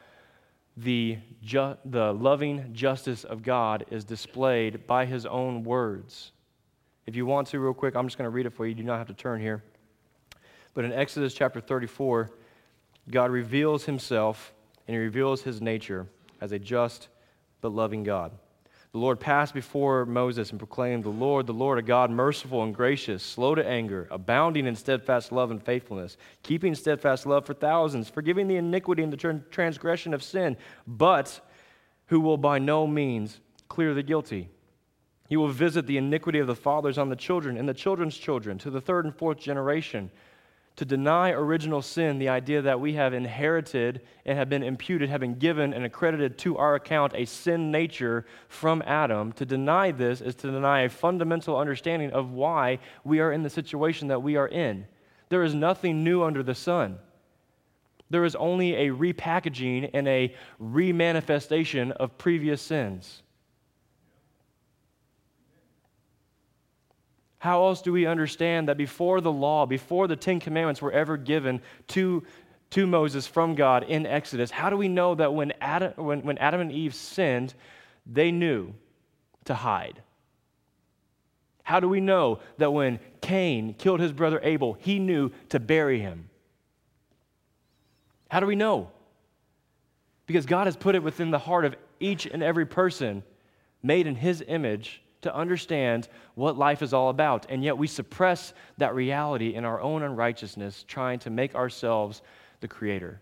the, 0.82 1.18
ju- 1.42 1.76
the 1.84 2.12
loving 2.12 2.72
justice 2.72 3.24
of 3.24 3.42
God 3.42 3.84
is 3.90 4.04
displayed 4.04 4.86
by 4.86 5.06
his 5.06 5.26
own 5.26 5.64
words. 5.64 6.32
If 7.06 7.16
you 7.16 7.26
want 7.26 7.48
to, 7.48 7.58
real 7.58 7.74
quick, 7.74 7.96
I'm 7.96 8.06
just 8.06 8.18
going 8.18 8.26
to 8.26 8.30
read 8.30 8.46
it 8.46 8.50
for 8.50 8.64
you. 8.64 8.70
You 8.70 8.76
do 8.76 8.82
not 8.84 8.98
have 8.98 9.08
to 9.08 9.14
turn 9.14 9.40
here. 9.40 9.62
But 10.74 10.84
in 10.84 10.92
Exodus 10.92 11.34
chapter 11.34 11.60
34, 11.60 12.30
God 13.10 13.30
reveals 13.30 13.84
himself 13.84 14.52
and 14.86 14.94
he 14.94 15.00
reveals 15.00 15.42
his 15.42 15.60
nature 15.60 16.06
as 16.40 16.52
a 16.52 16.58
just 16.58 17.08
but 17.60 17.72
loving 17.72 18.04
God. 18.04 18.30
The 18.92 18.98
Lord 18.98 19.20
passed 19.20 19.52
before 19.52 20.06
Moses 20.06 20.50
and 20.50 20.58
proclaimed, 20.58 21.04
The 21.04 21.10
Lord, 21.10 21.46
the 21.46 21.52
Lord, 21.52 21.78
a 21.78 21.82
God 21.82 22.10
merciful 22.10 22.62
and 22.62 22.74
gracious, 22.74 23.22
slow 23.22 23.54
to 23.54 23.66
anger, 23.66 24.08
abounding 24.10 24.66
in 24.66 24.76
steadfast 24.76 25.30
love 25.30 25.50
and 25.50 25.62
faithfulness, 25.62 26.16
keeping 26.42 26.74
steadfast 26.74 27.26
love 27.26 27.44
for 27.44 27.52
thousands, 27.52 28.08
forgiving 28.08 28.48
the 28.48 28.56
iniquity 28.56 29.02
and 29.02 29.12
the 29.12 29.42
transgression 29.50 30.14
of 30.14 30.22
sin, 30.22 30.56
but 30.86 31.40
who 32.06 32.20
will 32.20 32.38
by 32.38 32.58
no 32.58 32.86
means 32.86 33.40
clear 33.68 33.92
the 33.92 34.02
guilty. 34.02 34.48
He 35.28 35.36
will 35.36 35.48
visit 35.48 35.86
the 35.86 35.98
iniquity 35.98 36.38
of 36.38 36.46
the 36.46 36.54
fathers 36.54 36.96
on 36.96 37.10
the 37.10 37.16
children 37.16 37.58
and 37.58 37.68
the 37.68 37.74
children's 37.74 38.16
children 38.16 38.56
to 38.58 38.70
the 38.70 38.80
third 38.80 39.04
and 39.04 39.14
fourth 39.14 39.38
generation 39.38 40.10
to 40.78 40.84
deny 40.84 41.32
original 41.32 41.82
sin, 41.82 42.20
the 42.20 42.28
idea 42.28 42.62
that 42.62 42.78
we 42.78 42.92
have 42.92 43.12
inherited 43.12 44.00
and 44.24 44.38
have 44.38 44.48
been 44.48 44.62
imputed, 44.62 45.10
have 45.10 45.20
been 45.20 45.34
given 45.34 45.74
and 45.74 45.84
accredited 45.84 46.38
to 46.38 46.56
our 46.56 46.76
account 46.76 47.12
a 47.16 47.24
sin 47.24 47.72
nature 47.72 48.24
from 48.46 48.80
Adam, 48.86 49.32
to 49.32 49.44
deny 49.44 49.90
this 49.90 50.20
is 50.20 50.36
to 50.36 50.52
deny 50.52 50.82
a 50.82 50.88
fundamental 50.88 51.58
understanding 51.58 52.12
of 52.12 52.30
why 52.30 52.78
we 53.02 53.18
are 53.18 53.32
in 53.32 53.42
the 53.42 53.50
situation 53.50 54.06
that 54.06 54.22
we 54.22 54.36
are 54.36 54.46
in. 54.46 54.86
There 55.30 55.42
is 55.42 55.52
nothing 55.52 56.04
new 56.04 56.22
under 56.22 56.44
the 56.44 56.54
sun. 56.54 57.00
There 58.08 58.24
is 58.24 58.36
only 58.36 58.76
a 58.76 58.90
repackaging 58.90 59.90
and 59.92 60.06
a 60.06 60.32
remanifestation 60.62 61.90
of 61.90 62.16
previous 62.18 62.62
sins. 62.62 63.24
How 67.38 67.64
else 67.64 67.82
do 67.82 67.92
we 67.92 68.06
understand 68.06 68.68
that 68.68 68.76
before 68.76 69.20
the 69.20 69.32
law, 69.32 69.64
before 69.64 70.08
the 70.08 70.16
Ten 70.16 70.40
Commandments 70.40 70.82
were 70.82 70.92
ever 70.92 71.16
given 71.16 71.60
to, 71.88 72.24
to 72.70 72.86
Moses 72.86 73.26
from 73.26 73.54
God 73.54 73.84
in 73.84 74.06
Exodus, 74.06 74.50
how 74.50 74.70
do 74.70 74.76
we 74.76 74.88
know 74.88 75.14
that 75.14 75.32
when 75.32 75.52
Adam, 75.60 75.92
when, 75.96 76.22
when 76.22 76.38
Adam 76.38 76.60
and 76.60 76.72
Eve 76.72 76.94
sinned, 76.94 77.54
they 78.06 78.32
knew 78.32 78.74
to 79.44 79.54
hide? 79.54 80.02
How 81.62 81.80
do 81.80 81.88
we 81.88 82.00
know 82.00 82.40
that 82.56 82.72
when 82.72 82.98
Cain 83.20 83.74
killed 83.74 84.00
his 84.00 84.12
brother 84.12 84.40
Abel, 84.42 84.76
he 84.80 84.98
knew 84.98 85.30
to 85.50 85.60
bury 85.60 86.00
him? 86.00 86.30
How 88.30 88.40
do 88.40 88.46
we 88.46 88.56
know? 88.56 88.90
Because 90.26 90.44
God 90.44 90.66
has 90.66 90.76
put 90.76 90.94
it 90.94 91.02
within 91.02 91.30
the 91.30 91.38
heart 91.38 91.64
of 91.64 91.76
each 92.00 92.26
and 92.26 92.42
every 92.42 92.66
person 92.66 93.22
made 93.82 94.06
in 94.06 94.16
his 94.16 94.42
image 94.46 95.02
to 95.22 95.34
understand 95.34 96.08
what 96.34 96.56
life 96.56 96.82
is 96.82 96.92
all 96.92 97.10
about. 97.10 97.46
And 97.48 97.64
yet 97.64 97.76
we 97.76 97.86
suppress 97.86 98.54
that 98.78 98.94
reality 98.94 99.54
in 99.54 99.64
our 99.64 99.80
own 99.80 100.02
unrighteousness, 100.02 100.84
trying 100.86 101.18
to 101.20 101.30
make 101.30 101.54
ourselves 101.54 102.22
the 102.60 102.68
creator. 102.68 103.20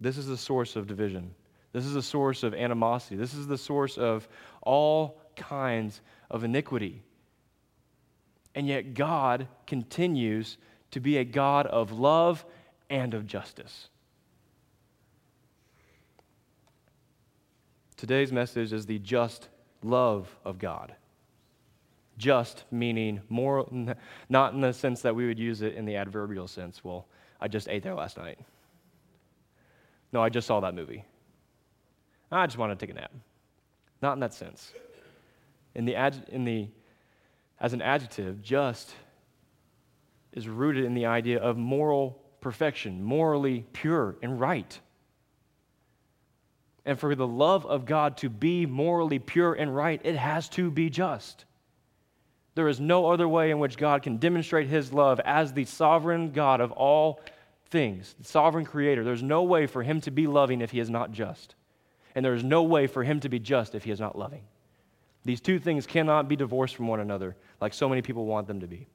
This 0.00 0.18
is 0.18 0.26
the 0.26 0.36
source 0.36 0.76
of 0.76 0.86
division. 0.86 1.34
This 1.72 1.84
is 1.84 1.94
the 1.94 2.02
source 2.02 2.42
of 2.42 2.54
animosity. 2.54 3.16
This 3.16 3.34
is 3.34 3.46
the 3.46 3.58
source 3.58 3.98
of 3.98 4.28
all 4.62 5.20
kinds 5.36 6.00
of 6.30 6.44
iniquity. 6.44 7.02
And 8.54 8.66
yet, 8.66 8.94
God 8.94 9.48
continues 9.66 10.56
to 10.92 11.00
be 11.00 11.18
a 11.18 11.24
God 11.24 11.66
of 11.66 11.92
love 11.92 12.44
and 12.88 13.12
of 13.12 13.26
justice. 13.26 13.90
Today's 17.96 18.30
message 18.30 18.72
is 18.72 18.84
the 18.84 18.98
just 18.98 19.48
love 19.82 20.34
of 20.44 20.58
God. 20.58 20.94
Just 22.18 22.64
meaning 22.70 23.20
moral, 23.28 23.94
not 24.28 24.52
in 24.52 24.60
the 24.60 24.72
sense 24.72 25.02
that 25.02 25.14
we 25.14 25.26
would 25.26 25.38
use 25.38 25.62
it 25.62 25.74
in 25.74 25.84
the 25.84 25.96
adverbial 25.96 26.48
sense. 26.48 26.84
Well, 26.84 27.06
I 27.40 27.48
just 27.48 27.68
ate 27.68 27.82
there 27.82 27.94
last 27.94 28.16
night. 28.16 28.38
No, 30.12 30.22
I 30.22 30.28
just 30.28 30.46
saw 30.46 30.60
that 30.60 30.74
movie. 30.74 31.04
I 32.30 32.46
just 32.46 32.58
want 32.58 32.78
to 32.78 32.86
take 32.86 32.94
a 32.94 32.98
nap. 32.98 33.12
Not 34.02 34.14
in 34.14 34.20
that 34.20 34.34
sense. 34.34 34.72
In 35.74 35.84
the, 35.84 35.94
in 36.28 36.44
the, 36.44 36.68
as 37.60 37.72
an 37.72 37.82
adjective, 37.82 38.42
just 38.42 38.94
is 40.32 40.48
rooted 40.48 40.84
in 40.84 40.94
the 40.94 41.06
idea 41.06 41.38
of 41.38 41.56
moral 41.56 42.22
perfection, 42.40 43.02
morally 43.02 43.64
pure 43.72 44.16
and 44.22 44.38
right. 44.38 44.78
And 46.86 46.98
for 46.98 47.14
the 47.14 47.26
love 47.26 47.66
of 47.66 47.84
God 47.84 48.16
to 48.18 48.30
be 48.30 48.64
morally 48.64 49.18
pure 49.18 49.52
and 49.52 49.74
right, 49.74 50.00
it 50.04 50.16
has 50.16 50.48
to 50.50 50.70
be 50.70 50.88
just. 50.88 51.44
There 52.54 52.68
is 52.68 52.80
no 52.80 53.10
other 53.10 53.28
way 53.28 53.50
in 53.50 53.58
which 53.58 53.76
God 53.76 54.02
can 54.02 54.16
demonstrate 54.16 54.68
his 54.68 54.92
love 54.92 55.20
as 55.20 55.52
the 55.52 55.66
sovereign 55.66 56.30
God 56.30 56.60
of 56.62 56.72
all 56.72 57.20
things, 57.68 58.14
the 58.18 58.24
sovereign 58.24 58.64
creator. 58.64 59.04
There's 59.04 59.22
no 59.22 59.42
way 59.42 59.66
for 59.66 59.82
him 59.82 60.00
to 60.02 60.10
be 60.10 60.26
loving 60.26 60.62
if 60.62 60.70
he 60.70 60.80
is 60.80 60.88
not 60.88 61.12
just. 61.12 61.56
And 62.14 62.24
there 62.24 62.34
is 62.34 62.44
no 62.44 62.62
way 62.62 62.86
for 62.86 63.04
him 63.04 63.20
to 63.20 63.28
be 63.28 63.38
just 63.38 63.74
if 63.74 63.84
he 63.84 63.90
is 63.90 64.00
not 64.00 64.16
loving. 64.16 64.42
These 65.24 65.40
two 65.40 65.58
things 65.58 65.86
cannot 65.86 66.28
be 66.28 66.36
divorced 66.36 66.76
from 66.76 66.86
one 66.86 67.00
another 67.00 67.36
like 67.60 67.74
so 67.74 67.88
many 67.88 68.00
people 68.00 68.24
want 68.24 68.46
them 68.46 68.60
to 68.60 68.66
be. 68.66 68.86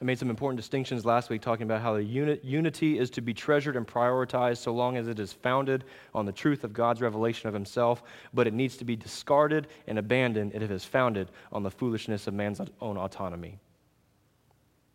I 0.00 0.04
made 0.04 0.18
some 0.18 0.28
important 0.28 0.58
distinctions 0.58 1.06
last 1.06 1.30
week 1.30 1.40
talking 1.40 1.62
about 1.62 1.80
how 1.80 1.94
the 1.94 2.04
uni- 2.04 2.38
unity 2.42 2.98
is 2.98 3.08
to 3.10 3.22
be 3.22 3.32
treasured 3.32 3.76
and 3.76 3.86
prioritized 3.86 4.58
so 4.58 4.74
long 4.74 4.98
as 4.98 5.08
it 5.08 5.18
is 5.18 5.32
founded 5.32 5.84
on 6.14 6.26
the 6.26 6.32
truth 6.32 6.64
of 6.64 6.74
God's 6.74 7.00
revelation 7.00 7.48
of 7.48 7.54
Himself, 7.54 8.02
but 8.34 8.46
it 8.46 8.52
needs 8.52 8.76
to 8.76 8.84
be 8.84 8.94
discarded 8.94 9.68
and 9.86 9.98
abandoned 9.98 10.52
if 10.54 10.62
it 10.62 10.70
is 10.70 10.84
founded 10.84 11.30
on 11.50 11.62
the 11.62 11.70
foolishness 11.70 12.26
of 12.26 12.34
man's 12.34 12.60
own 12.82 12.98
autonomy. 12.98 13.58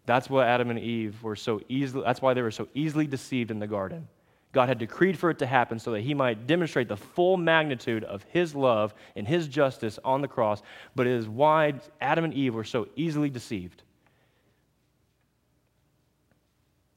That's 0.05 0.29
what 0.29 0.45
Adam 0.45 0.69
and 0.69 0.79
Eve 0.79 1.21
were 1.23 1.35
so 1.35 1.61
easily, 1.67 2.03
that's 2.03 2.21
why 2.21 2.35
they 2.35 2.41
were 2.43 2.51
so 2.51 2.67
easily 2.75 3.07
deceived 3.07 3.49
in 3.49 3.57
the 3.57 3.67
garden. 3.67 4.07
God 4.51 4.67
had 4.67 4.77
decreed 4.77 5.17
for 5.17 5.29
it 5.29 5.39
to 5.39 5.45
happen 5.45 5.79
so 5.79 5.91
that 5.91 6.01
he 6.01 6.13
might 6.13 6.45
demonstrate 6.45 6.89
the 6.89 6.97
full 6.97 7.37
magnitude 7.37 8.03
of 8.03 8.23
his 8.29 8.53
love 8.53 8.93
and 9.15 9.27
his 9.27 9.47
justice 9.47 9.97
on 10.03 10.21
the 10.21 10.27
cross, 10.27 10.61
but 10.95 11.07
it 11.07 11.13
is 11.13 11.27
why 11.27 11.73
Adam 12.01 12.25
and 12.25 12.33
Eve 12.33 12.53
were 12.53 12.65
so 12.65 12.87
easily 12.95 13.29
deceived. 13.29 13.81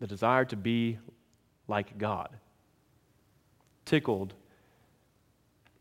The 0.04 0.08
desire 0.08 0.44
to 0.44 0.56
be 0.56 0.98
like 1.66 1.96
God 1.96 2.28
tickled 3.86 4.34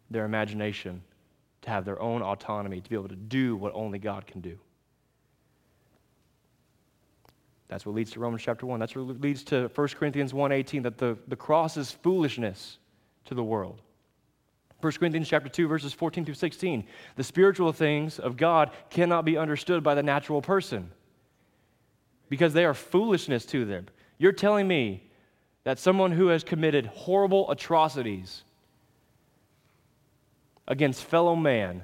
their 0.09 0.23
imagination 0.23 1.03
to 1.63 1.69
have 1.69 1.83
their 1.83 2.01
own 2.01 2.21
autonomy, 2.21 2.79
to 2.79 2.89
be 2.89 2.95
able 2.95 3.09
to 3.09 3.17
do 3.17 3.57
what 3.57 3.73
only 3.75 3.99
God 3.99 4.25
can 4.25 4.39
do. 4.39 4.57
That's 7.67 7.85
what 7.85 7.95
leads 7.95 8.11
to 8.11 8.21
Romans 8.21 8.41
chapter 8.41 8.65
1. 8.65 8.79
That's 8.79 8.95
what 8.95 9.19
leads 9.19 9.43
to 9.43 9.67
1 9.75 9.87
Corinthians 9.89 10.31
1:18 10.31 10.83
that 10.83 10.97
the, 10.97 11.17
the 11.27 11.35
cross 11.35 11.75
is 11.75 11.91
foolishness 11.91 12.77
to 13.25 13.35
the 13.35 13.43
world. 13.43 13.81
1 14.79 14.93
Corinthians 14.93 15.27
chapter 15.27 15.49
2 15.49 15.67
verses 15.67 15.91
14 15.91 16.23
through 16.23 16.35
16. 16.35 16.85
The 17.17 17.23
spiritual 17.25 17.73
things 17.73 18.19
of 18.19 18.37
God 18.37 18.71
cannot 18.89 19.25
be 19.25 19.37
understood 19.37 19.83
by 19.83 19.95
the 19.95 20.03
natural 20.03 20.41
person 20.41 20.91
because 22.29 22.53
they 22.53 22.63
are 22.63 22.73
foolishness 22.73 23.45
to 23.47 23.65
them. 23.65 23.87
You're 24.17 24.31
telling 24.31 24.67
me 24.67 25.09
that 25.63 25.79
someone 25.79 26.11
who 26.11 26.27
has 26.27 26.43
committed 26.43 26.85
horrible 26.87 27.49
atrocities 27.49 28.43
against 30.67 31.03
fellow 31.03 31.35
man 31.35 31.83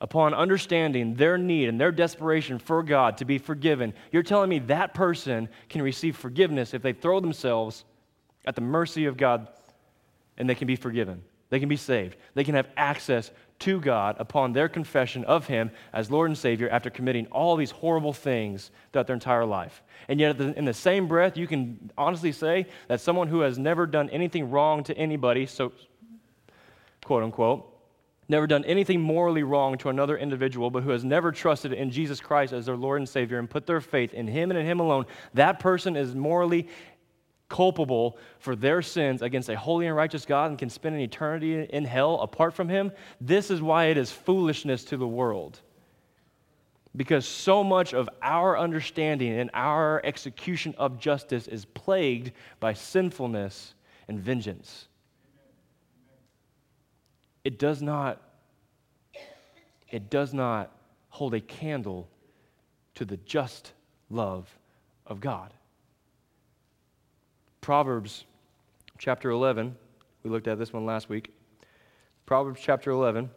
upon 0.00 0.32
understanding 0.32 1.14
their 1.14 1.36
need 1.36 1.68
and 1.68 1.80
their 1.80 1.90
desperation 1.90 2.58
for 2.58 2.82
God 2.82 3.16
to 3.18 3.24
be 3.24 3.38
forgiven, 3.38 3.92
you're 4.12 4.22
telling 4.22 4.48
me 4.48 4.60
that 4.60 4.94
person 4.94 5.48
can 5.68 5.82
receive 5.82 6.16
forgiveness 6.16 6.74
if 6.74 6.82
they 6.82 6.92
throw 6.92 7.20
themselves 7.20 7.84
at 8.46 8.54
the 8.54 8.60
mercy 8.60 9.06
of 9.06 9.16
God 9.16 9.48
and 10.36 10.48
they 10.48 10.54
can 10.54 10.66
be 10.66 10.76
forgiven. 10.76 11.22
They 11.50 11.60
can 11.60 11.68
be 11.68 11.76
saved. 11.76 12.16
They 12.34 12.44
can 12.44 12.54
have 12.54 12.68
access 12.76 13.30
to 13.60 13.80
God 13.80 14.16
upon 14.18 14.52
their 14.52 14.68
confession 14.68 15.24
of 15.24 15.46
Him 15.46 15.70
as 15.92 16.10
Lord 16.10 16.30
and 16.30 16.38
Savior 16.38 16.68
after 16.68 16.90
committing 16.90 17.26
all 17.26 17.56
these 17.56 17.70
horrible 17.70 18.12
things 18.12 18.70
throughout 18.92 19.06
their 19.06 19.14
entire 19.14 19.44
life. 19.44 19.82
And 20.08 20.20
yet, 20.20 20.40
in 20.40 20.64
the 20.64 20.74
same 20.74 21.08
breath, 21.08 21.36
you 21.36 21.46
can 21.46 21.90
honestly 21.98 22.32
say 22.32 22.66
that 22.86 23.00
someone 23.00 23.28
who 23.28 23.40
has 23.40 23.58
never 23.58 23.86
done 23.86 24.10
anything 24.10 24.50
wrong 24.50 24.84
to 24.84 24.96
anybody, 24.96 25.46
so 25.46 25.72
quote 27.04 27.22
unquote, 27.22 27.74
never 28.28 28.46
done 28.46 28.64
anything 28.64 29.00
morally 29.00 29.42
wrong 29.42 29.78
to 29.78 29.88
another 29.88 30.16
individual, 30.16 30.70
but 30.70 30.82
who 30.82 30.90
has 30.90 31.02
never 31.02 31.32
trusted 31.32 31.72
in 31.72 31.90
Jesus 31.90 32.20
Christ 32.20 32.52
as 32.52 32.66
their 32.66 32.76
Lord 32.76 33.00
and 33.00 33.08
Savior 33.08 33.38
and 33.38 33.48
put 33.48 33.66
their 33.66 33.80
faith 33.80 34.12
in 34.14 34.28
Him 34.28 34.50
and 34.50 34.58
in 34.58 34.66
Him 34.66 34.80
alone, 34.80 35.06
that 35.34 35.58
person 35.58 35.96
is 35.96 36.14
morally 36.14 36.68
culpable 37.48 38.18
for 38.38 38.54
their 38.54 38.82
sins 38.82 39.22
against 39.22 39.48
a 39.48 39.56
holy 39.56 39.86
and 39.86 39.96
righteous 39.96 40.24
God 40.24 40.50
and 40.50 40.58
can 40.58 40.70
spend 40.70 40.94
an 40.94 41.00
eternity 41.00 41.64
in 41.64 41.84
hell 41.84 42.20
apart 42.20 42.54
from 42.54 42.68
Him. 42.68 42.92
This 43.20 43.50
is 43.50 43.62
why 43.62 43.86
it 43.86 43.96
is 43.96 44.10
foolishness 44.10 44.84
to 44.84 44.96
the 44.96 45.06
world. 45.06 45.60
Because 46.96 47.26
so 47.26 47.62
much 47.62 47.94
of 47.94 48.08
our 48.22 48.58
understanding 48.58 49.38
and 49.38 49.50
our 49.54 50.00
execution 50.04 50.74
of 50.78 50.98
justice 50.98 51.46
is 51.48 51.64
plagued 51.64 52.32
by 52.60 52.72
sinfulness 52.72 53.74
and 54.08 54.18
vengeance 54.18 54.88
it 57.48 57.58
does 57.58 57.80
not 57.80 58.20
it 59.88 60.10
does 60.10 60.34
not 60.34 60.70
hold 61.08 61.32
a 61.32 61.40
candle 61.40 62.06
to 62.94 63.06
the 63.06 63.16
just 63.16 63.72
love 64.10 64.46
of 65.06 65.18
God. 65.18 65.54
Proverbs 67.68 68.24
chapter 68.96 69.28
11, 69.28 69.76
we 70.22 70.30
looked 70.30 70.48
at 70.48 70.58
this 70.58 70.72
one 70.72 70.86
last 70.86 71.10
week. 71.10 71.34
Proverbs 72.24 72.62
chapter 72.62 72.90
11, 72.90 73.28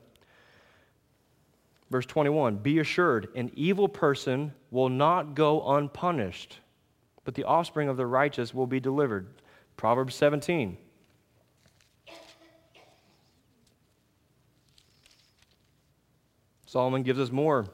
verse 1.90 2.06
21 2.06 2.56
Be 2.56 2.80
assured, 2.80 3.28
an 3.36 3.52
evil 3.56 3.90
person 3.90 4.54
will 4.70 4.88
not 4.88 5.36
go 5.36 5.76
unpunished, 5.76 6.60
but 7.26 7.36
the 7.36 7.44
offspring 7.44 7.90
of 7.90 7.98
the 7.98 8.06
righteous 8.06 8.54
will 8.54 8.68
be 8.68 8.80
delivered. 8.80 9.28
Proverbs 9.76 10.16
17. 10.16 10.78
Solomon 16.66 17.04
gives 17.04 17.20
us 17.20 17.32
more 17.34 17.66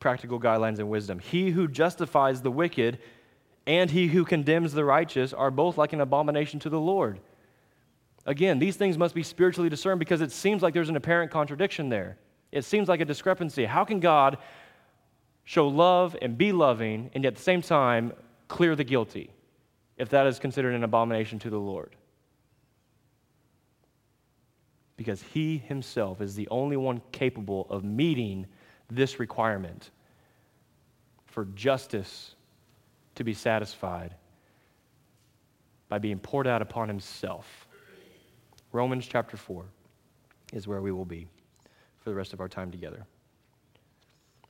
practical 0.00 0.40
guidelines 0.40 0.80
and 0.80 0.90
wisdom. 0.90 1.20
He 1.20 1.52
who 1.52 1.68
justifies 1.68 2.42
the 2.42 2.50
wicked 2.50 2.98
and 3.66 3.90
he 3.90 4.08
who 4.08 4.24
condemns 4.24 4.72
the 4.72 4.84
righteous 4.84 5.32
are 5.32 5.50
both 5.50 5.78
like 5.78 5.92
an 5.92 6.00
abomination 6.00 6.60
to 6.60 6.68
the 6.68 6.80
Lord. 6.80 7.20
Again, 8.26 8.58
these 8.58 8.76
things 8.76 8.96
must 8.96 9.14
be 9.14 9.22
spiritually 9.22 9.68
discerned 9.68 9.98
because 9.98 10.20
it 10.20 10.32
seems 10.32 10.62
like 10.62 10.74
there's 10.74 10.88
an 10.88 10.96
apparent 10.96 11.30
contradiction 11.30 11.88
there. 11.88 12.16
It 12.52 12.64
seems 12.64 12.88
like 12.88 13.00
a 13.00 13.04
discrepancy. 13.04 13.64
How 13.64 13.84
can 13.84 14.00
God 14.00 14.38
show 15.44 15.68
love 15.68 16.16
and 16.22 16.38
be 16.38 16.52
loving 16.52 17.10
and 17.14 17.24
yet 17.24 17.34
at 17.34 17.36
the 17.36 17.42
same 17.42 17.62
time 17.62 18.12
clear 18.48 18.76
the 18.76 18.84
guilty 18.84 19.30
if 19.96 20.08
that 20.10 20.26
is 20.26 20.38
considered 20.38 20.74
an 20.74 20.84
abomination 20.84 21.38
to 21.40 21.50
the 21.50 21.58
Lord? 21.58 21.96
because 24.96 25.22
he 25.22 25.58
himself 25.58 26.20
is 26.20 26.34
the 26.34 26.48
only 26.48 26.76
one 26.76 27.02
capable 27.12 27.66
of 27.70 27.84
meeting 27.84 28.46
this 28.90 29.18
requirement 29.18 29.90
for 31.26 31.46
justice 31.54 32.33
to 33.14 33.24
be 33.24 33.34
satisfied 33.34 34.14
by 35.88 35.98
being 35.98 36.18
poured 36.18 36.46
out 36.46 36.62
upon 36.62 36.88
himself. 36.88 37.68
Romans 38.72 39.06
chapter 39.06 39.36
4 39.36 39.66
is 40.52 40.66
where 40.66 40.80
we 40.80 40.90
will 40.92 41.04
be 41.04 41.28
for 41.98 42.10
the 42.10 42.16
rest 42.16 42.32
of 42.32 42.40
our 42.40 42.48
time 42.48 42.70
together. 42.70 43.06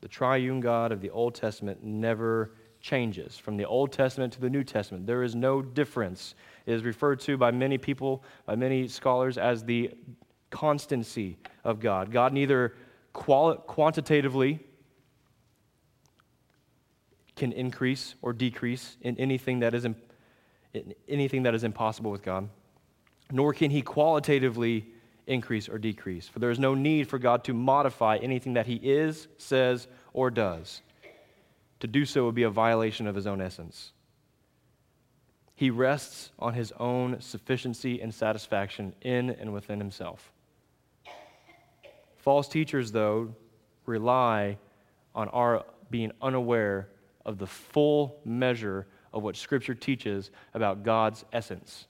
The 0.00 0.09
triune 0.09 0.61
God 0.61 0.92
of 0.92 1.00
the 1.00 1.11
Old 1.11 1.35
Testament 1.35 1.83
never 1.83 2.53
changes 2.81 3.38
from 3.38 3.57
the 3.57 3.64
Old 3.64 3.92
Testament 3.92 4.33
to 4.35 4.40
the 4.40 4.50
New 4.50 4.64
Testament. 4.64 5.07
There 5.07 5.22
is 5.22 5.35
no 5.35 5.62
difference. 5.62 6.35
It 6.66 6.74
is 6.74 6.83
referred 6.83 7.20
to 7.20 7.37
by 7.37 7.50
many 7.50 7.79
people, 7.79 8.22
by 8.44 8.57
many 8.57 8.87
scholars, 8.88 9.38
as 9.38 9.64
the 9.64 9.92
constancy 10.50 11.38
of 11.64 11.81
God. 11.81 12.11
God 12.12 12.33
neither 12.33 12.74
quantitatively 13.12 14.61
can 17.36 17.52
increase 17.52 18.14
or 18.22 18.32
decrease 18.32 18.96
in 19.00 19.18
anything 19.18 19.60
that 19.60 19.74
is 19.74 19.84
in 19.84 19.96
anything 21.08 21.44
that 21.44 21.54
is 21.54 21.64
impossible 21.64 22.10
with 22.10 22.22
God, 22.22 22.48
nor 23.30 23.52
can 23.52 23.70
he 23.70 23.82
qualitatively 23.82 24.86
increase 25.26 25.68
or 25.68 25.78
decrease. 25.78 26.28
For 26.28 26.38
there 26.38 26.50
is 26.50 26.58
no 26.58 26.74
need 26.74 27.08
for 27.08 27.18
God 27.18 27.44
to 27.44 27.54
modify 27.54 28.16
anything 28.16 28.54
that 28.54 28.66
he 28.66 28.76
is, 28.76 29.28
says, 29.38 29.86
or 30.12 30.30
does. 30.30 30.82
To 31.80 31.86
do 31.86 32.04
so 32.04 32.26
would 32.26 32.34
be 32.34 32.42
a 32.42 32.50
violation 32.50 33.06
of 33.06 33.14
his 33.14 33.26
own 33.26 33.40
essence. 33.40 33.92
He 35.54 35.70
rests 35.70 36.32
on 36.38 36.54
his 36.54 36.72
own 36.78 37.20
sufficiency 37.20 38.00
and 38.00 38.12
satisfaction 38.12 38.94
in 39.00 39.30
and 39.30 39.52
within 39.52 39.78
himself. 39.78 40.32
False 42.16 42.48
teachers, 42.48 42.90
though, 42.90 43.34
rely 43.86 44.58
on 45.14 45.28
our 45.28 45.64
being 45.90 46.10
unaware 46.20 46.88
of 47.24 47.38
the 47.38 47.46
full 47.46 48.20
measure 48.24 48.87
of 49.12 49.22
what 49.22 49.37
Scripture 49.37 49.74
teaches 49.74 50.30
about 50.52 50.82
God's 50.82 51.24
essence. 51.32 51.87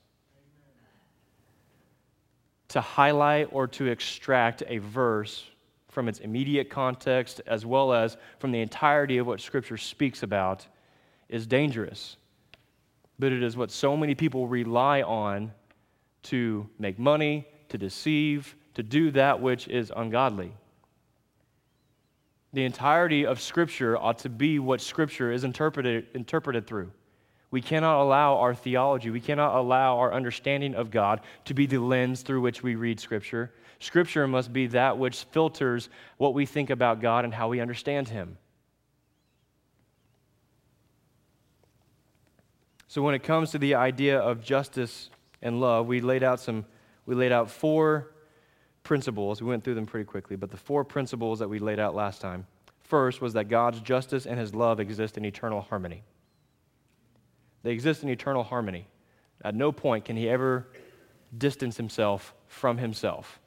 To 2.69 2.81
highlight 2.81 3.49
or 3.53 3.67
to 3.69 3.87
extract 3.87 4.63
a 4.67 4.79
verse 4.79 5.45
from 5.89 6.09
its 6.09 6.19
immediate 6.19 6.71
context 6.71 7.41
as 7.47 7.65
well 7.65 7.93
as 7.93 8.17
from 8.39 8.53
the 8.53 8.61
entirety 8.61 9.19
of 9.19 9.27
what 9.27 9.41
Scripture 9.41 9.77
speaks 9.77 10.23
about 10.23 10.67
is 11.29 11.47
dangerous. 11.47 12.17
But 13.19 13.33
it 13.33 13.43
is 13.43 13.57
what 13.57 13.71
so 13.71 13.97
many 13.97 14.15
people 14.15 14.49
rely 14.49 15.03
on 15.03 15.53
to 16.25 16.69
make 16.79 16.99
money, 16.99 17.47
to 17.69 17.79
deceive, 17.79 18.57
to 18.75 18.83
do 18.83 19.11
that 19.13 19.41
which 19.41 19.69
is 19.69 19.93
ungodly. 19.95 20.53
The 22.55 22.65
entirety 22.65 23.27
of 23.27 23.41
Scripture 23.41 23.99
ought 23.99 24.21
to 24.21 24.29
be 24.29 24.61
what 24.61 24.81
Scripture 24.81 25.33
is 25.33 25.43
interpreted, 25.43 26.07
interpreted 26.15 26.69
through. 26.69 26.93
We 27.51 27.61
cannot 27.61 28.01
allow 28.01 28.37
our 28.37 28.55
theology, 28.55 29.11
we 29.11 29.21
cannot 29.21 29.57
allow 29.57 29.99
our 29.99 30.15
understanding 30.15 30.77
of 30.77 30.93
God 30.93 31.21
to 31.47 31.55
be 31.55 31.67
the 31.67 31.79
lens 31.79 32.23
through 32.23 32.43
which 32.43 32.63
we 32.63 32.77
read 32.77 33.01
Scripture. 33.01 33.53
Scripture 33.81 34.29
must 34.29 34.53
be 34.53 34.69
that 34.69 34.99
which 34.99 35.25
filters 35.25 35.89
what 36.17 36.33
we 36.33 36.47
think 36.47 36.71
about 36.71 37.01
God 37.01 37.25
and 37.25 37.35
how 37.35 37.49
we 37.49 37.59
understand 37.59 38.09
Him. 38.09 38.39
So 42.87 43.03
when 43.03 43.17
it 43.17 43.25
comes 43.25 43.51
to 43.51 43.59
the 43.59 43.75
idea 43.75 44.21
of 44.21 44.41
justice 44.41 45.11
and 45.43 45.61
love, 45.61 45.89
we 45.89 46.01
laid 46.01 46.23
out 46.23 46.39
some 46.39 46.67
we 47.05 47.17
laid 47.17 47.33
out 47.33 47.51
four 47.51 48.14
principles. 48.85 49.43
We 49.43 49.49
went 49.49 49.65
through 49.65 49.75
them 49.75 49.87
pretty 49.87 50.05
quickly, 50.05 50.37
but 50.37 50.51
the 50.51 50.57
four 50.57 50.85
principles 50.85 51.41
that 51.41 51.49
we 51.49 51.59
laid 51.59 51.81
out 51.81 51.95
last 51.95 52.21
time. 52.21 52.47
First 52.81 53.21
was 53.21 53.33
that 53.33 53.49
God's 53.49 53.81
justice 53.81 54.27
and 54.27 54.39
his 54.39 54.55
love 54.55 54.79
exist 54.79 55.17
in 55.17 55.25
eternal 55.25 55.63
harmony. 55.63 56.05
They 57.63 57.73
exist 57.73 58.03
in 58.03 58.11
eternal 58.11 58.45
harmony. 58.45 58.87
At 59.43 59.55
no 59.55 59.73
point 59.73 60.05
can 60.05 60.17
he 60.17 60.29
ever 60.29 60.69
distance 61.37 61.77
himself 61.77 62.35
from 62.47 62.79
himself. 62.79 63.41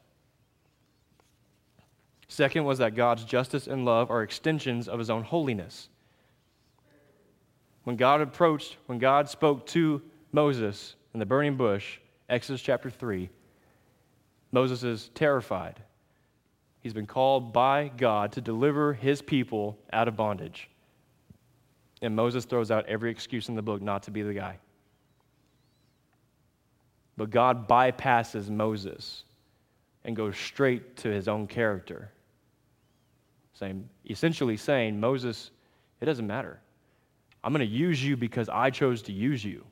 Second 2.26 2.64
was 2.64 2.78
that 2.78 2.94
God's 2.94 3.24
justice 3.24 3.66
and 3.66 3.84
love 3.84 4.10
are 4.10 4.22
extensions 4.22 4.86
of 4.86 4.98
his 4.98 5.08
own 5.08 5.22
holiness. 5.22 5.88
When 7.84 7.96
God 7.96 8.20
approached, 8.20 8.76
when 8.86 8.98
God 8.98 9.30
spoke 9.30 9.66
to 9.68 10.02
Moses 10.30 10.96
in 11.14 11.20
the 11.20 11.26
burning 11.26 11.56
bush, 11.56 11.98
Exodus 12.28 12.60
chapter 12.60 12.90
3, 12.90 13.30
Moses 14.52 14.82
is 14.82 15.10
terrified. 15.14 15.80
He's 16.80 16.94
been 16.94 17.06
called 17.06 17.52
by 17.52 17.90
God 17.96 18.32
to 18.32 18.40
deliver 18.40 18.94
his 18.94 19.20
people 19.20 19.78
out 19.92 20.08
of 20.08 20.16
bondage. 20.16 20.70
And 22.00 22.14
Moses 22.14 22.44
throws 22.44 22.70
out 22.70 22.86
every 22.86 23.10
excuse 23.10 23.48
in 23.48 23.56
the 23.56 23.62
book 23.62 23.82
not 23.82 24.04
to 24.04 24.10
be 24.10 24.22
the 24.22 24.34
guy. 24.34 24.58
But 27.16 27.30
God 27.30 27.68
bypasses 27.68 28.48
Moses 28.48 29.24
and 30.04 30.14
goes 30.14 30.36
straight 30.36 30.96
to 30.98 31.08
his 31.08 31.26
own 31.26 31.48
character. 31.48 32.10
Saying, 33.54 33.88
essentially 34.08 34.56
saying, 34.56 35.00
Moses, 35.00 35.50
it 36.00 36.06
doesn't 36.06 36.26
matter. 36.26 36.60
I'm 37.42 37.52
going 37.52 37.66
to 37.66 37.72
use 37.72 38.02
you 38.02 38.16
because 38.16 38.48
I 38.48 38.70
chose 38.70 39.02
to 39.02 39.12
use 39.12 39.44
you. 39.44 39.64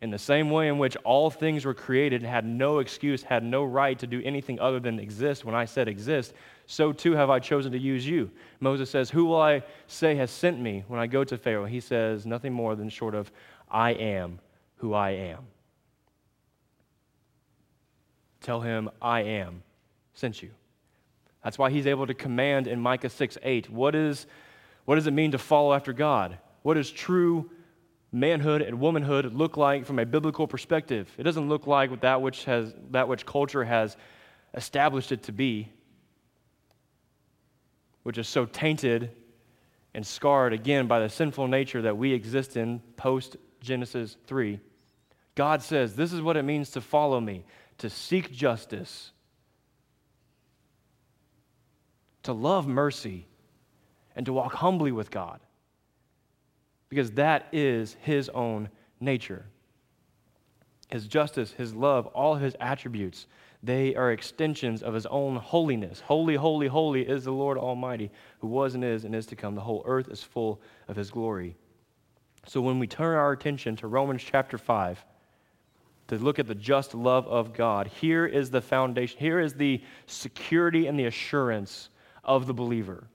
In 0.00 0.10
the 0.10 0.18
same 0.18 0.50
way 0.50 0.68
in 0.68 0.78
which 0.78 0.96
all 0.98 1.28
things 1.28 1.64
were 1.64 1.74
created, 1.74 2.22
had 2.22 2.46
no 2.46 2.78
excuse, 2.78 3.22
had 3.24 3.42
no 3.42 3.64
right 3.64 3.98
to 3.98 4.06
do 4.06 4.22
anything 4.24 4.60
other 4.60 4.78
than 4.78 5.00
exist 5.00 5.44
when 5.44 5.56
I 5.56 5.64
said 5.64 5.88
exist, 5.88 6.34
so 6.66 6.92
too 6.92 7.12
have 7.12 7.30
I 7.30 7.40
chosen 7.40 7.72
to 7.72 7.78
use 7.78 8.06
you. 8.06 8.30
Moses 8.60 8.90
says, 8.90 9.10
Who 9.10 9.24
will 9.24 9.40
I 9.40 9.64
say 9.88 10.14
has 10.14 10.30
sent 10.30 10.60
me 10.60 10.84
when 10.86 11.00
I 11.00 11.08
go 11.08 11.24
to 11.24 11.36
Pharaoh? 11.36 11.66
He 11.66 11.80
says, 11.80 12.26
Nothing 12.26 12.52
more 12.52 12.76
than 12.76 12.88
short 12.88 13.16
of, 13.16 13.32
I 13.68 13.90
am 13.90 14.38
who 14.76 14.94
I 14.94 15.10
am. 15.10 15.46
Tell 18.40 18.60
him, 18.60 18.90
I 19.02 19.22
am 19.22 19.62
sent 20.14 20.42
you. 20.42 20.50
That's 21.42 21.58
why 21.58 21.70
he's 21.70 21.86
able 21.86 22.06
to 22.06 22.14
command 22.14 22.68
in 22.68 22.80
Micah 22.80 23.10
6 23.10 23.36
8. 23.42 23.68
What, 23.70 23.96
is, 23.96 24.26
what 24.84 24.94
does 24.94 25.08
it 25.08 25.12
mean 25.12 25.32
to 25.32 25.38
follow 25.38 25.72
after 25.72 25.92
God? 25.92 26.38
What 26.62 26.76
is 26.76 26.90
true 26.90 27.50
manhood 28.12 28.62
and 28.62 28.80
womanhood 28.80 29.34
look 29.34 29.56
like 29.56 29.84
from 29.84 29.98
a 29.98 30.06
biblical 30.06 30.46
perspective. 30.46 31.08
It 31.18 31.24
doesn't 31.24 31.48
look 31.48 31.66
like 31.66 32.00
that 32.00 32.22
which, 32.22 32.44
has, 32.44 32.74
that 32.90 33.08
which 33.08 33.26
culture 33.26 33.64
has 33.64 33.96
established 34.54 35.12
it 35.12 35.24
to 35.24 35.32
be, 35.32 35.70
which 38.02 38.18
is 38.18 38.26
so 38.26 38.46
tainted 38.46 39.10
and 39.94 40.06
scarred 40.06 40.52
again 40.52 40.86
by 40.86 41.00
the 41.00 41.08
sinful 41.08 41.48
nature 41.48 41.82
that 41.82 41.96
we 41.96 42.12
exist 42.12 42.56
in 42.56 42.80
post 42.96 43.36
Genesis 43.60 44.16
3. 44.26 44.60
God 45.34 45.62
says, 45.62 45.94
This 45.94 46.12
is 46.12 46.22
what 46.22 46.36
it 46.36 46.44
means 46.44 46.70
to 46.70 46.80
follow 46.80 47.20
me, 47.20 47.44
to 47.78 47.90
seek 47.90 48.32
justice, 48.32 49.12
to 52.22 52.32
love 52.32 52.66
mercy, 52.66 53.26
and 54.16 54.24
to 54.26 54.32
walk 54.32 54.54
humbly 54.54 54.92
with 54.92 55.10
God 55.10 55.40
because 56.88 57.10
that 57.12 57.48
is 57.52 57.96
his 58.00 58.28
own 58.30 58.68
nature. 59.00 59.46
His 60.88 61.06
justice, 61.06 61.52
his 61.52 61.74
love, 61.74 62.06
all 62.08 62.34
his 62.34 62.56
attributes, 62.60 63.26
they 63.62 63.94
are 63.94 64.12
extensions 64.12 64.82
of 64.82 64.94
his 64.94 65.06
own 65.06 65.36
holiness. 65.36 66.00
Holy, 66.00 66.36
holy, 66.36 66.68
holy 66.68 67.02
is 67.02 67.24
the 67.24 67.32
Lord 67.32 67.58
Almighty, 67.58 68.10
who 68.38 68.46
was 68.46 68.74
and 68.74 68.84
is 68.84 69.04
and 69.04 69.14
is 69.14 69.26
to 69.26 69.36
come. 69.36 69.54
The 69.54 69.60
whole 69.60 69.82
earth 69.84 70.08
is 70.08 70.22
full 70.22 70.60
of 70.86 70.96
his 70.96 71.10
glory. 71.10 71.56
So 72.46 72.60
when 72.60 72.78
we 72.78 72.86
turn 72.86 73.16
our 73.16 73.32
attention 73.32 73.76
to 73.76 73.88
Romans 73.88 74.22
chapter 74.22 74.56
5, 74.56 75.04
to 76.08 76.16
look 76.16 76.38
at 76.38 76.46
the 76.46 76.54
just 76.54 76.94
love 76.94 77.26
of 77.26 77.52
God, 77.52 77.88
here 77.88 78.24
is 78.24 78.50
the 78.50 78.62
foundation, 78.62 79.18
here 79.18 79.40
is 79.40 79.52
the 79.52 79.82
security 80.06 80.86
and 80.86 80.98
the 80.98 81.04
assurance 81.04 81.90
of 82.24 82.46
the 82.46 82.54
believer. 82.54 83.08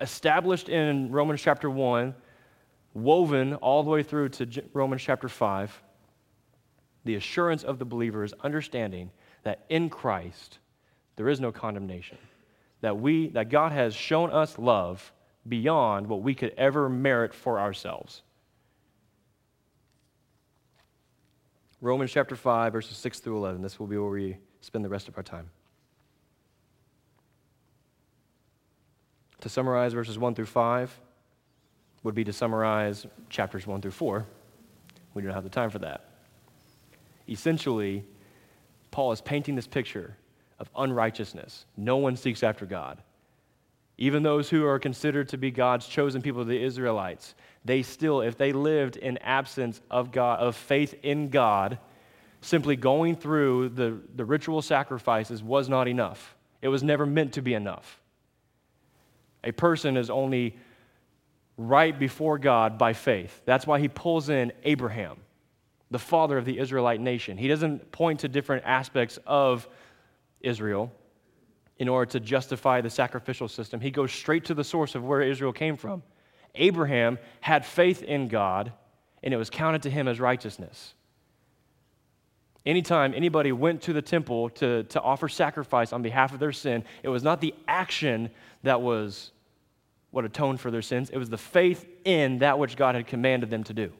Established 0.00 0.68
in 0.68 1.12
Romans 1.12 1.40
chapter 1.40 1.70
1, 1.70 2.14
woven 2.94 3.54
all 3.54 3.82
the 3.82 3.90
way 3.90 4.02
through 4.02 4.30
to 4.30 4.62
Romans 4.72 5.02
chapter 5.02 5.28
5, 5.28 5.82
the 7.04 7.16
assurance 7.16 7.64
of 7.64 7.78
the 7.78 7.84
believer 7.84 8.24
is 8.24 8.32
understanding 8.42 9.10
that 9.42 9.64
in 9.68 9.90
Christ 9.90 10.58
there 11.16 11.28
is 11.28 11.40
no 11.40 11.52
condemnation. 11.52 12.18
That 12.80 12.98
we 12.98 13.28
that 13.30 13.50
God 13.50 13.72
has 13.72 13.94
shown 13.94 14.30
us 14.30 14.58
love 14.58 15.12
beyond 15.46 16.06
what 16.06 16.22
we 16.22 16.34
could 16.34 16.54
ever 16.56 16.88
merit 16.88 17.34
for 17.34 17.58
ourselves. 17.58 18.22
Romans 21.80 22.10
chapter 22.10 22.36
5 22.36 22.72
verses 22.72 22.96
6 22.96 23.20
through 23.20 23.36
11. 23.36 23.60
This 23.60 23.78
will 23.78 23.86
be 23.86 23.98
where 23.98 24.10
we 24.10 24.38
spend 24.60 24.84
the 24.84 24.88
rest 24.88 25.08
of 25.08 25.16
our 25.16 25.22
time. 25.22 25.50
To 29.42 29.48
summarize 29.50 29.92
verses 29.92 30.18
1 30.18 30.34
through 30.34 30.46
5, 30.46 30.98
would 32.04 32.14
be 32.14 32.22
to 32.22 32.32
summarize 32.32 33.06
chapters 33.28 33.66
1 33.66 33.80
through 33.80 33.90
4. 33.90 34.24
We 35.14 35.22
don't 35.22 35.32
have 35.32 35.42
the 35.42 35.50
time 35.50 35.70
for 35.70 35.80
that. 35.80 36.04
Essentially, 37.28 38.04
Paul 38.90 39.10
is 39.10 39.20
painting 39.20 39.56
this 39.56 39.66
picture 39.66 40.16
of 40.60 40.70
unrighteousness. 40.76 41.64
No 41.76 41.96
one 41.96 42.16
seeks 42.16 42.42
after 42.42 42.66
God. 42.66 43.02
Even 43.96 44.22
those 44.22 44.50
who 44.50 44.66
are 44.66 44.78
considered 44.78 45.28
to 45.30 45.38
be 45.38 45.50
God's 45.50 45.86
chosen 45.86 46.20
people, 46.20 46.44
the 46.44 46.62
Israelites, 46.62 47.34
they 47.64 47.82
still, 47.82 48.20
if 48.20 48.36
they 48.36 48.52
lived 48.52 48.96
in 48.96 49.18
absence 49.18 49.80
of 49.90 50.12
God, 50.12 50.40
of 50.40 50.56
faith 50.56 50.94
in 51.02 51.28
God, 51.28 51.78
simply 52.40 52.76
going 52.76 53.16
through 53.16 53.70
the, 53.70 53.98
the 54.14 54.24
ritual 54.24 54.62
sacrifices 54.62 55.42
was 55.42 55.68
not 55.68 55.88
enough. 55.88 56.36
It 56.60 56.68
was 56.68 56.82
never 56.82 57.06
meant 57.06 57.32
to 57.34 57.42
be 57.42 57.54
enough. 57.54 58.00
A 59.44 59.52
person 59.52 59.96
is 59.96 60.10
only 60.10 60.56
right 61.56 61.98
before 61.98 62.38
God 62.38 62.78
by 62.78 62.92
faith. 62.92 63.42
That's 63.44 63.66
why 63.66 63.78
he 63.80 63.88
pulls 63.88 64.28
in 64.28 64.52
Abraham, 64.64 65.18
the 65.90 65.98
father 65.98 66.36
of 66.36 66.44
the 66.44 66.58
Israelite 66.58 67.00
nation. 67.00 67.38
He 67.38 67.48
doesn't 67.48 67.92
point 67.92 68.20
to 68.20 68.28
different 68.28 68.64
aspects 68.64 69.18
of 69.26 69.68
Israel 70.40 70.92
in 71.78 71.88
order 71.88 72.10
to 72.12 72.20
justify 72.20 72.80
the 72.80 72.90
sacrificial 72.90 73.48
system. 73.48 73.80
He 73.80 73.90
goes 73.90 74.12
straight 74.12 74.44
to 74.46 74.54
the 74.54 74.64
source 74.64 74.94
of 74.94 75.04
where 75.04 75.22
Israel 75.22 75.52
came 75.52 75.76
from. 75.76 76.02
Abraham 76.54 77.18
had 77.40 77.66
faith 77.66 78.02
in 78.02 78.28
God, 78.28 78.72
and 79.22 79.34
it 79.34 79.36
was 79.36 79.50
counted 79.50 79.82
to 79.82 79.90
him 79.90 80.06
as 80.06 80.20
righteousness. 80.20 80.94
Anytime 82.64 83.12
anybody 83.14 83.52
went 83.52 83.82
to 83.82 83.92
the 83.92 84.00
temple 84.00 84.48
to, 84.50 84.84
to 84.84 85.00
offer 85.00 85.28
sacrifice 85.28 85.92
on 85.92 86.02
behalf 86.02 86.32
of 86.32 86.38
their 86.38 86.52
sin, 86.52 86.84
it 87.02 87.08
was 87.08 87.22
not 87.22 87.40
the 87.40 87.54
action 87.68 88.30
that 88.62 88.80
was 88.80 89.32
what 90.14 90.24
atoned 90.24 90.60
for 90.60 90.70
their 90.70 90.82
sins, 90.82 91.10
it 91.10 91.18
was 91.18 91.28
the 91.28 91.38
faith 91.38 91.86
in 92.04 92.38
that 92.38 92.58
which 92.58 92.76
God 92.76 92.94
had 92.94 93.06
commanded 93.06 93.50
them 93.50 93.64
to 93.64 93.74
do. 93.74 93.92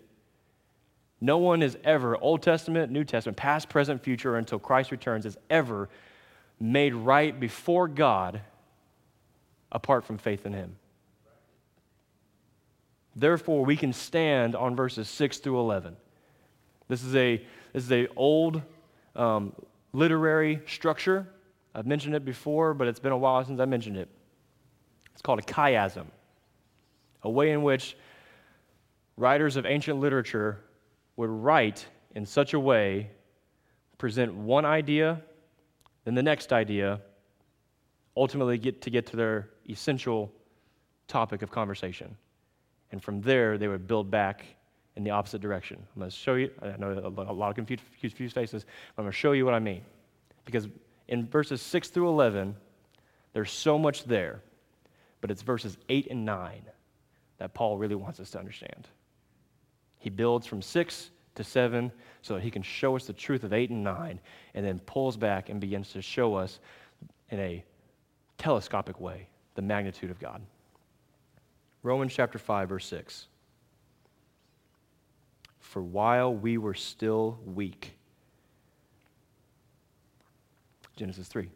No 1.21 1.39
one 1.39 1.63
is 1.63 1.77
ever, 1.85 2.17
Old 2.17 2.43
Testament, 2.43 2.93
New 2.93 3.05
Testament, 3.05 3.37
past, 3.37 3.69
present, 3.69 4.03
future, 4.03 4.37
until 4.37 4.59
Christ 4.59 4.91
returns, 4.91 5.27
is 5.27 5.37
ever 5.51 5.89
made 6.61 6.95
right 6.95 7.39
before 7.39 7.89
God 7.89 8.41
apart 9.73 10.05
from 10.05 10.19
faith 10.19 10.47
in 10.47 10.53
Him. 10.53 10.77
Therefore, 13.17 13.65
we 13.65 13.77
can 13.77 13.93
stand 13.93 14.55
on 14.55 14.77
verses 14.77 15.09
6 15.09 15.39
through 15.39 15.59
11. 15.59 15.97
This 16.89 17.03
is 17.03 17.15
a 17.17 17.45
this 17.73 17.85
is 17.85 17.93
a 17.93 18.07
old 18.15 18.63
um, 19.17 19.53
literary 19.93 20.61
structure. 20.67 21.27
I've 21.75 21.87
mentioned 21.87 22.15
it 22.15 22.25
before, 22.25 22.73
but 22.73 22.87
it's 22.87 23.01
been 23.01 23.13
a 23.13 23.19
while 23.19 23.45
since 23.45 23.59
I 23.59 23.65
mentioned 23.65 23.97
it. 23.97 24.09
It's 25.15 25.23
called 25.23 25.39
a 25.39 25.43
chiasm, 25.43 26.07
a 27.23 27.31
way 27.31 27.53
in 27.53 27.63
which 27.63 27.97
writers 29.17 29.57
of 29.57 29.65
ancient 29.65 29.99
literature 29.99 30.61
would 31.17 31.31
write 31.31 31.87
in 32.15 32.27
such 32.27 32.53
a 32.55 32.61
way, 32.61 33.11
present 33.97 34.35
one 34.35 34.65
idea, 34.65 35.23
then 36.05 36.15
the 36.15 36.23
next 36.23 36.53
idea, 36.53 37.01
ultimately 38.17 38.59
get 38.59 38.83
to 38.83 38.91
get 38.91 39.07
to 39.07 39.17
their 39.17 39.49
essential 39.69 40.31
topic 41.09 41.43
of 41.43 41.51
conversation. 41.51 42.17
And 42.93 43.03
from 43.03 43.21
there, 43.21 43.59
they 43.59 43.69
would 43.69 43.87
build 43.87 44.11
back 44.11 44.45
in 44.97 45.03
the 45.03 45.11
opposite 45.11 45.41
direction. 45.41 45.77
I'm 45.95 46.01
going 46.01 46.11
to 46.11 46.17
show 46.17 46.35
you, 46.35 46.51
I 46.63 46.77
know 46.77 46.93
a 47.17 47.33
lot 47.33 47.49
of 47.49 47.57
confused, 47.57 47.83
confused 48.01 48.35
faces, 48.35 48.65
but 48.95 49.03
I'm 49.03 49.05
going 49.05 49.13
to 49.13 49.19
show 49.19 49.33
you 49.33 49.45
what 49.45 49.55
I 49.55 49.59
mean. 49.59 49.83
Because 50.45 50.69
in 51.09 51.27
verses 51.27 51.61
6 51.63 51.89
through 51.89 52.09
11, 52.09 52.55
there's 53.33 53.51
so 53.51 53.79
much 53.79 54.05
there, 54.05 54.43
but 55.25 55.31
it's 55.31 55.41
verses 55.41 55.79
8 55.89 56.09
and 56.11 56.27
9 56.27 56.61
that 57.39 57.55
Paul 57.55 57.79
really 57.79 57.95
wants 57.95 58.21
us 58.21 58.29
to 58.33 58.39
understand. 58.39 58.89
He 59.99 60.11
builds 60.11 60.47
from 60.47 60.61
6 60.61 61.11
to 61.37 61.43
7 61.43 61.91
so 62.21 62.35
that 62.35 62.43
he 62.43 62.51
can 62.51 62.61
show 62.61 62.95
us 62.95 63.07
the 63.07 63.15
truth 63.15 63.43
of 63.43 63.55
8 63.55 63.71
and 63.71 63.83
9, 63.83 64.21
and 64.53 64.67
then 64.67 64.81
pulls 64.81 65.17
back 65.17 65.49
and 65.49 65.63
begins 65.63 65.93
to 65.93 66.03
show 66.03 66.35
us 66.35 66.61
in 67.31 67.41
a 67.41 67.65
telescopic 68.37 69.01
way 69.01 69.27
the 69.55 69.63
magnitude 69.63 70.11
of 70.11 70.19
God. 70.19 70.43
Romans 71.83 72.13
chapter 72.13 72.39
5, 72.39 72.69
verse 72.69 72.87
6. 72.89 73.29
For 75.59 75.81
while 75.81 76.35
we 76.35 76.59
were 76.59 76.75
still 76.75 77.39
weak, 77.47 77.97
Genesis 80.97 81.29
3. 81.29 81.49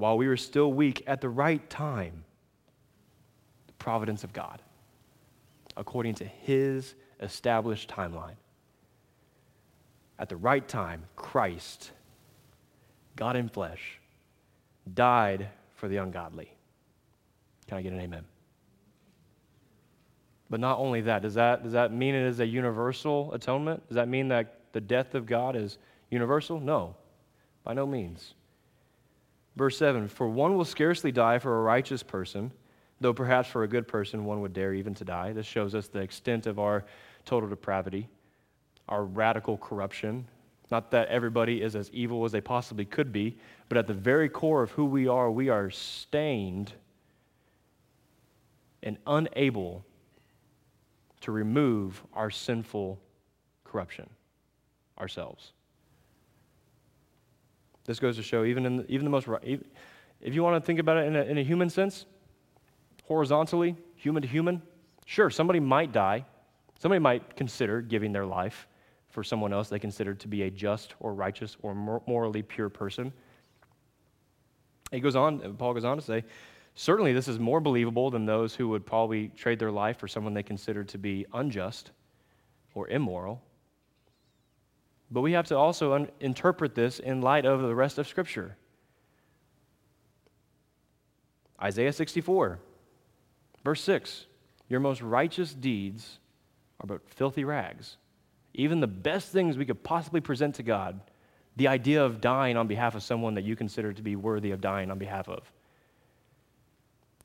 While 0.00 0.16
we 0.16 0.28
were 0.28 0.38
still 0.38 0.72
weak 0.72 1.04
at 1.06 1.20
the 1.20 1.28
right 1.28 1.68
time, 1.68 2.24
the 3.66 3.74
providence 3.74 4.24
of 4.24 4.32
God, 4.32 4.62
according 5.76 6.14
to 6.14 6.24
his 6.24 6.94
established 7.20 7.90
timeline. 7.90 8.36
At 10.18 10.30
the 10.30 10.38
right 10.38 10.66
time, 10.66 11.04
Christ, 11.16 11.90
God 13.14 13.36
in 13.36 13.50
flesh, 13.50 14.00
died 14.94 15.48
for 15.74 15.86
the 15.86 15.98
ungodly. 15.98 16.50
Can 17.68 17.76
I 17.76 17.82
get 17.82 17.92
an 17.92 18.00
amen? 18.00 18.24
But 20.48 20.60
not 20.60 20.78
only 20.78 21.02
that, 21.02 21.20
does 21.20 21.34
that, 21.34 21.62
does 21.62 21.72
that 21.72 21.92
mean 21.92 22.14
it 22.14 22.26
is 22.26 22.40
a 22.40 22.46
universal 22.46 23.34
atonement? 23.34 23.86
Does 23.88 23.96
that 23.96 24.08
mean 24.08 24.28
that 24.28 24.60
the 24.72 24.80
death 24.80 25.14
of 25.14 25.26
God 25.26 25.56
is 25.56 25.76
universal? 26.10 26.58
No, 26.58 26.96
by 27.64 27.74
no 27.74 27.86
means. 27.86 28.32
Verse 29.60 29.76
7 29.76 30.08
For 30.08 30.26
one 30.26 30.56
will 30.56 30.64
scarcely 30.64 31.12
die 31.12 31.38
for 31.38 31.58
a 31.58 31.62
righteous 31.62 32.02
person, 32.02 32.50
though 32.98 33.12
perhaps 33.12 33.46
for 33.46 33.62
a 33.62 33.68
good 33.68 33.86
person 33.86 34.24
one 34.24 34.40
would 34.40 34.54
dare 34.54 34.72
even 34.72 34.94
to 34.94 35.04
die. 35.04 35.34
This 35.34 35.44
shows 35.44 35.74
us 35.74 35.86
the 35.86 36.00
extent 36.00 36.46
of 36.46 36.58
our 36.58 36.86
total 37.26 37.46
depravity, 37.46 38.08
our 38.88 39.04
radical 39.04 39.58
corruption. 39.58 40.26
Not 40.70 40.90
that 40.92 41.08
everybody 41.08 41.60
is 41.60 41.76
as 41.76 41.90
evil 41.90 42.24
as 42.24 42.32
they 42.32 42.40
possibly 42.40 42.86
could 42.86 43.12
be, 43.12 43.36
but 43.68 43.76
at 43.76 43.86
the 43.86 43.92
very 43.92 44.30
core 44.30 44.62
of 44.62 44.70
who 44.70 44.86
we 44.86 45.06
are, 45.06 45.30
we 45.30 45.50
are 45.50 45.68
stained 45.68 46.72
and 48.82 48.96
unable 49.06 49.84
to 51.20 51.32
remove 51.32 52.02
our 52.14 52.30
sinful 52.30 52.98
corruption 53.64 54.08
ourselves. 54.98 55.52
This 57.90 57.98
goes 57.98 58.14
to 58.18 58.22
show, 58.22 58.44
even 58.44 58.66
in 58.66 58.76
the, 58.76 58.86
even 58.88 59.02
the 59.02 59.10
most, 59.10 59.26
if 59.42 60.32
you 60.32 60.44
want 60.44 60.62
to 60.62 60.64
think 60.64 60.78
about 60.78 60.98
it 60.98 61.08
in 61.08 61.16
a, 61.16 61.22
in 61.22 61.38
a 61.38 61.42
human 61.42 61.68
sense, 61.68 62.06
horizontally, 63.02 63.74
human 63.96 64.22
to 64.22 64.28
human, 64.28 64.62
sure, 65.06 65.28
somebody 65.28 65.58
might 65.58 65.90
die. 65.90 66.24
Somebody 66.78 67.00
might 67.00 67.34
consider 67.34 67.82
giving 67.82 68.12
their 68.12 68.26
life 68.26 68.68
for 69.08 69.24
someone 69.24 69.52
else 69.52 69.68
they 69.68 69.80
consider 69.80 70.14
to 70.14 70.28
be 70.28 70.42
a 70.42 70.50
just 70.52 70.94
or 71.00 71.14
righteous 71.14 71.56
or 71.62 71.74
morally 72.06 72.42
pure 72.42 72.68
person. 72.68 73.12
He 74.92 75.00
goes 75.00 75.16
on, 75.16 75.56
Paul 75.56 75.74
goes 75.74 75.84
on 75.84 75.96
to 75.96 76.02
say, 76.04 76.22
Certainly, 76.76 77.12
this 77.14 77.26
is 77.26 77.40
more 77.40 77.58
believable 77.58 78.08
than 78.08 78.24
those 78.24 78.54
who 78.54 78.68
would 78.68 78.86
probably 78.86 79.30
trade 79.30 79.58
their 79.58 79.72
life 79.72 79.98
for 79.98 80.06
someone 80.06 80.32
they 80.32 80.44
consider 80.44 80.84
to 80.84 80.96
be 80.96 81.26
unjust 81.32 81.90
or 82.72 82.86
immoral. 82.86 83.42
But 85.10 85.22
we 85.22 85.32
have 85.32 85.46
to 85.46 85.56
also 85.56 85.94
un- 85.94 86.10
interpret 86.20 86.74
this 86.74 86.98
in 86.98 87.20
light 87.20 87.44
of 87.44 87.62
the 87.62 87.74
rest 87.74 87.98
of 87.98 88.06
Scripture. 88.06 88.56
Isaiah 91.60 91.92
64, 91.92 92.58
verse 93.64 93.82
6 93.82 94.26
Your 94.68 94.80
most 94.80 95.02
righteous 95.02 95.52
deeds 95.52 96.18
are 96.80 96.86
but 96.86 97.08
filthy 97.10 97.44
rags. 97.44 97.96
Even 98.54 98.80
the 98.80 98.86
best 98.86 99.30
things 99.30 99.56
we 99.56 99.64
could 99.64 99.82
possibly 99.82 100.20
present 100.20 100.54
to 100.56 100.62
God, 100.62 101.00
the 101.56 101.68
idea 101.68 102.04
of 102.04 102.20
dying 102.20 102.56
on 102.56 102.66
behalf 102.66 102.94
of 102.94 103.02
someone 103.02 103.34
that 103.34 103.44
you 103.44 103.56
consider 103.56 103.92
to 103.92 104.02
be 104.02 104.16
worthy 104.16 104.50
of 104.50 104.60
dying 104.60 104.90
on 104.90 104.98
behalf 104.98 105.28
of 105.28 105.52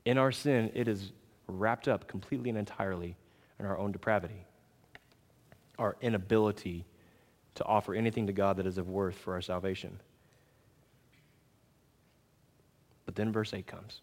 in 0.06 0.20
our 0.20 0.32
sin, 0.32 0.72
it 0.74 0.88
is 0.88 1.12
wrapped 1.48 1.88
up 1.88 2.08
completely 2.08 2.50
and 2.50 2.58
entirely 2.58 3.18
in 3.60 3.66
our 3.66 3.78
own 3.78 3.92
depravity, 3.92 4.46
our 5.78 5.98
inability 6.00 6.86
to 7.56 7.66
offer 7.66 7.94
anything 7.94 8.28
to 8.28 8.34
God 8.34 8.58
that 8.58 8.68
is 8.68 8.78
of 8.78 8.90
worth 8.90 9.16
for 9.16 9.34
our 9.34 9.42
salvation. 9.42 10.00
But 13.06 13.16
then 13.16 13.32
verse 13.32 13.54
8 13.54 13.66
comes. 13.66 14.02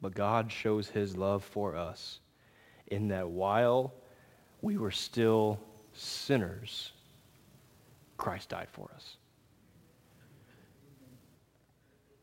But 0.00 0.14
God 0.14 0.52
shows 0.52 0.88
his 0.88 1.16
love 1.16 1.44
for 1.44 1.76
us 1.76 2.20
in 2.86 3.08
that 3.08 3.28
while 3.28 3.92
we 4.62 4.76
were 4.76 4.90
still 4.90 5.60
sinners, 5.92 6.92
Christ 8.16 8.50
died 8.50 8.68
for 8.70 8.90
us. 8.94 9.16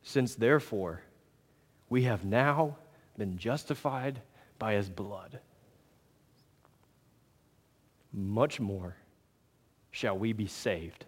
Since 0.04 0.36
therefore 0.36 1.02
we 1.90 2.04
have 2.04 2.24
now 2.26 2.78
been 3.18 3.38
justified 3.38 4.22
by 4.60 4.74
his 4.74 4.90
blood, 4.90 5.40
much 8.16 8.60
more 8.60 8.96
shall 9.92 10.18
we 10.18 10.34
be 10.34 10.48
saved 10.48 11.06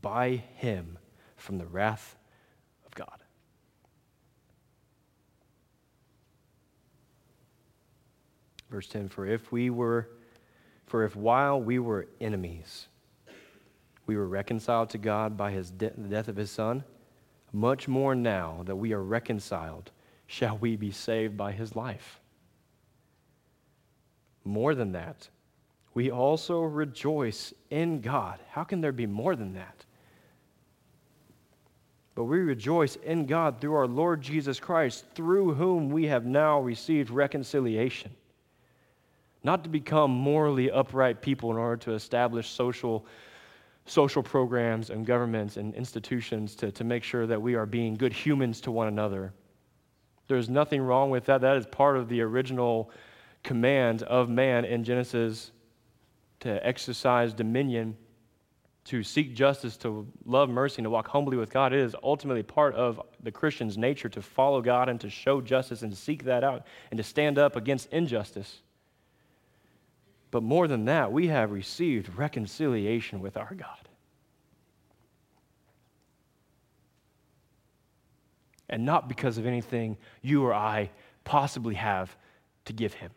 by 0.00 0.42
him 0.56 0.98
from 1.36 1.58
the 1.58 1.66
wrath 1.66 2.16
of 2.86 2.94
God. 2.94 3.22
Verse 8.70 8.86
10 8.88 9.08
For 9.08 9.26
if 9.26 9.50
we 9.50 9.70
were, 9.70 10.08
for 10.86 11.04
if 11.04 11.16
while 11.16 11.60
we 11.60 11.78
were 11.78 12.06
enemies, 12.20 12.86
we 14.06 14.16
were 14.16 14.26
reconciled 14.26 14.90
to 14.90 14.98
God 14.98 15.36
by 15.36 15.50
his 15.50 15.70
de- 15.70 15.90
the 15.90 16.08
death 16.08 16.28
of 16.28 16.36
his 16.36 16.50
Son, 16.50 16.84
much 17.52 17.88
more 17.88 18.14
now 18.14 18.62
that 18.66 18.76
we 18.76 18.92
are 18.92 19.02
reconciled, 19.02 19.90
shall 20.26 20.58
we 20.58 20.76
be 20.76 20.90
saved 20.90 21.36
by 21.36 21.52
his 21.52 21.74
life. 21.74 22.20
More 24.44 24.74
than 24.74 24.92
that, 24.92 25.28
we 25.98 26.12
also 26.12 26.62
rejoice 26.62 27.52
in 27.70 28.00
God. 28.00 28.38
How 28.50 28.62
can 28.62 28.80
there 28.80 28.92
be 28.92 29.04
more 29.04 29.34
than 29.34 29.54
that? 29.54 29.84
But 32.14 32.26
we 32.26 32.38
rejoice 32.38 32.94
in 32.94 33.26
God 33.26 33.60
through 33.60 33.74
our 33.74 33.88
Lord 33.88 34.22
Jesus 34.22 34.60
Christ, 34.60 35.06
through 35.16 35.54
whom 35.54 35.90
we 35.90 36.06
have 36.06 36.24
now 36.24 36.60
received 36.60 37.10
reconciliation. 37.10 38.12
Not 39.42 39.64
to 39.64 39.68
become 39.68 40.12
morally 40.12 40.70
upright 40.70 41.20
people 41.20 41.50
in 41.50 41.56
order 41.56 41.78
to 41.78 41.94
establish 41.94 42.48
social 42.48 43.04
social 43.84 44.22
programs 44.22 44.90
and 44.90 45.04
governments 45.04 45.56
and 45.56 45.74
institutions 45.74 46.54
to, 46.54 46.70
to 46.70 46.84
make 46.84 47.02
sure 47.02 47.26
that 47.26 47.42
we 47.42 47.56
are 47.56 47.66
being 47.66 47.96
good 47.96 48.12
humans 48.12 48.60
to 48.60 48.70
one 48.70 48.86
another. 48.86 49.32
There's 50.28 50.48
nothing 50.48 50.80
wrong 50.80 51.10
with 51.10 51.24
that. 51.24 51.40
That 51.40 51.56
is 51.56 51.66
part 51.66 51.96
of 51.96 52.08
the 52.08 52.20
original 52.20 52.92
command 53.42 54.04
of 54.04 54.28
man 54.28 54.64
in 54.64 54.84
Genesis 54.84 55.50
to 56.40 56.66
exercise 56.66 57.32
dominion, 57.32 57.96
to 58.84 59.02
seek 59.02 59.34
justice, 59.34 59.76
to 59.78 60.06
love 60.24 60.48
mercy, 60.48 60.76
and 60.78 60.86
to 60.86 60.90
walk 60.90 61.08
humbly 61.08 61.36
with 61.36 61.50
God, 61.50 61.72
it 61.72 61.80
is 61.80 61.94
ultimately 62.02 62.42
part 62.42 62.74
of 62.74 63.00
the 63.22 63.30
Christian's 63.30 63.76
nature 63.76 64.08
to 64.08 64.22
follow 64.22 64.62
God 64.62 64.88
and 64.88 65.00
to 65.00 65.10
show 65.10 65.40
justice 65.40 65.82
and 65.82 65.96
seek 65.96 66.24
that 66.24 66.42
out 66.42 66.66
and 66.90 66.96
to 66.98 67.04
stand 67.04 67.38
up 67.38 67.56
against 67.56 67.92
injustice. 67.92 68.62
But 70.30 70.42
more 70.42 70.68
than 70.68 70.84
that, 70.86 71.12
we 71.12 71.28
have 71.28 71.50
received 71.52 72.16
reconciliation 72.16 73.20
with 73.20 73.36
our 73.36 73.54
God. 73.54 73.88
And 78.70 78.84
not 78.84 79.08
because 79.08 79.38
of 79.38 79.46
anything 79.46 79.96
you 80.20 80.44
or 80.44 80.52
I 80.52 80.90
possibly 81.24 81.74
have 81.74 82.14
to 82.66 82.72
give 82.72 82.94
him 82.94 83.10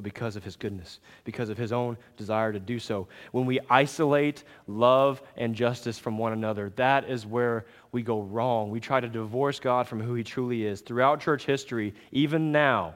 but 0.00 0.04
because 0.04 0.34
of 0.34 0.42
his 0.42 0.56
goodness, 0.56 0.98
because 1.24 1.50
of 1.50 1.58
his 1.58 1.72
own 1.72 1.94
desire 2.16 2.54
to 2.54 2.58
do 2.58 2.78
so. 2.78 3.06
When 3.32 3.44
we 3.44 3.60
isolate 3.68 4.44
love 4.66 5.20
and 5.36 5.54
justice 5.54 5.98
from 5.98 6.16
one 6.16 6.32
another, 6.32 6.72
that 6.76 7.10
is 7.10 7.26
where 7.26 7.66
we 7.92 8.02
go 8.02 8.22
wrong. 8.22 8.70
We 8.70 8.80
try 8.80 9.00
to 9.00 9.08
divorce 9.08 9.60
God 9.60 9.86
from 9.86 10.00
who 10.00 10.14
he 10.14 10.24
truly 10.24 10.64
is. 10.64 10.80
Throughout 10.80 11.20
church 11.20 11.44
history, 11.44 11.92
even 12.12 12.50
now, 12.50 12.94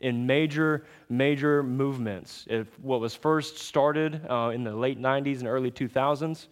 in 0.00 0.26
major, 0.26 0.86
major 1.10 1.62
movements, 1.62 2.46
if 2.48 2.66
what 2.80 3.00
was 3.00 3.14
first 3.14 3.58
started 3.58 4.22
uh, 4.30 4.50
in 4.54 4.64
the 4.64 4.74
late 4.74 4.98
90s 4.98 5.40
and 5.40 5.46
early 5.46 5.70
2000s, 5.70 6.46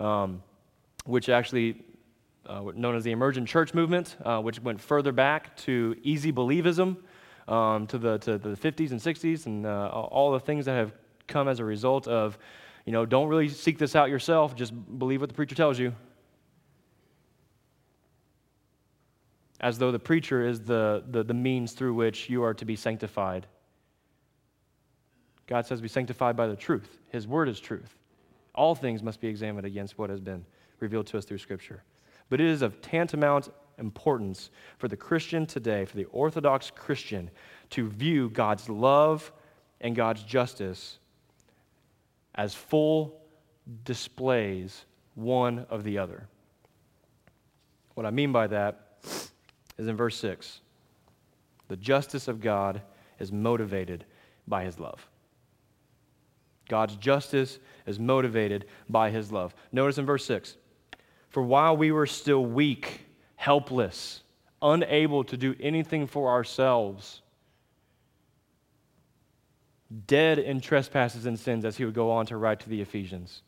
um, 0.00 0.42
which 1.04 1.28
actually 1.28 1.80
uh, 2.44 2.64
known 2.74 2.96
as 2.96 3.04
the 3.04 3.12
emergent 3.12 3.46
church 3.46 3.72
movement, 3.72 4.16
uh, 4.24 4.40
which 4.40 4.60
went 4.60 4.80
further 4.80 5.12
back 5.12 5.56
to 5.58 5.96
easy 6.02 6.32
believism 6.32 6.96
um, 7.50 7.86
to, 7.88 7.98
the, 7.98 8.18
to 8.18 8.38
the 8.38 8.50
50s 8.50 8.92
and 8.92 9.00
60s 9.00 9.46
and 9.46 9.66
uh, 9.66 9.88
all 9.88 10.32
the 10.32 10.40
things 10.40 10.64
that 10.66 10.74
have 10.74 10.92
come 11.26 11.48
as 11.48 11.58
a 11.58 11.64
result 11.64 12.06
of, 12.06 12.38
you 12.86 12.92
know, 12.92 13.04
don't 13.04 13.28
really 13.28 13.48
seek 13.48 13.76
this 13.76 13.96
out 13.96 14.08
yourself, 14.08 14.54
just 14.54 14.72
believe 14.98 15.20
what 15.20 15.28
the 15.28 15.34
preacher 15.34 15.54
tells 15.54 15.78
you. 15.78 15.92
As 19.60 19.78
though 19.78 19.92
the 19.92 19.98
preacher 19.98 20.46
is 20.46 20.60
the, 20.60 21.04
the, 21.10 21.22
the 21.22 21.34
means 21.34 21.72
through 21.72 21.94
which 21.94 22.30
you 22.30 22.42
are 22.44 22.54
to 22.54 22.64
be 22.64 22.76
sanctified. 22.76 23.46
God 25.46 25.66
says, 25.66 25.80
be 25.80 25.88
sanctified 25.88 26.36
by 26.36 26.46
the 26.46 26.56
truth. 26.56 26.98
His 27.10 27.26
word 27.26 27.48
is 27.48 27.58
truth. 27.58 27.96
All 28.54 28.74
things 28.74 29.02
must 29.02 29.20
be 29.20 29.28
examined 29.28 29.66
against 29.66 29.98
what 29.98 30.08
has 30.08 30.20
been 30.20 30.44
revealed 30.78 31.08
to 31.08 31.18
us 31.18 31.24
through 31.24 31.38
Scripture. 31.38 31.82
But 32.30 32.40
it 32.40 32.46
is 32.46 32.62
of 32.62 32.80
tantamount 32.80 33.48
importance 33.80 34.50
for 34.78 34.86
the 34.86 34.96
Christian 34.96 35.46
today, 35.46 35.84
for 35.84 35.96
the 35.96 36.04
Orthodox 36.04 36.70
Christian, 36.70 37.30
to 37.70 37.88
view 37.88 38.30
God's 38.30 38.68
love 38.68 39.32
and 39.80 39.96
God's 39.96 40.22
justice 40.22 40.98
as 42.34 42.54
full 42.54 43.20
displays 43.84 44.84
one 45.14 45.66
of 45.70 45.84
the 45.84 45.98
other. 45.98 46.26
What 47.94 48.06
I 48.06 48.10
mean 48.10 48.32
by 48.32 48.46
that 48.46 48.98
is 49.76 49.88
in 49.88 49.96
verse 49.96 50.16
6 50.18 50.60
the 51.68 51.76
justice 51.76 52.26
of 52.26 52.40
God 52.40 52.82
is 53.20 53.30
motivated 53.30 54.04
by 54.48 54.64
his 54.64 54.80
love. 54.80 55.06
God's 56.68 56.96
justice 56.96 57.58
is 57.86 57.98
motivated 57.98 58.66
by 58.88 59.10
his 59.10 59.30
love. 59.30 59.54
Notice 59.70 59.98
in 59.98 60.06
verse 60.06 60.24
6 60.24 60.56
For 61.28 61.42
while 61.42 61.76
we 61.76 61.92
were 61.92 62.06
still 62.06 62.44
weak, 62.44 63.06
helpless, 63.40 64.22
unable 64.60 65.24
to 65.24 65.34
do 65.34 65.54
anything 65.60 66.06
for 66.06 66.28
ourselves, 66.28 67.22
dead 70.06 70.38
in 70.38 70.60
trespasses 70.60 71.24
and 71.24 71.38
sins, 71.38 71.64
as 71.64 71.74
he 71.78 71.86
would 71.86 71.94
go 71.94 72.10
on 72.10 72.26
to 72.26 72.36
write 72.36 72.60
to 72.60 72.68
the 72.68 72.82
Ephesians. 72.82 73.40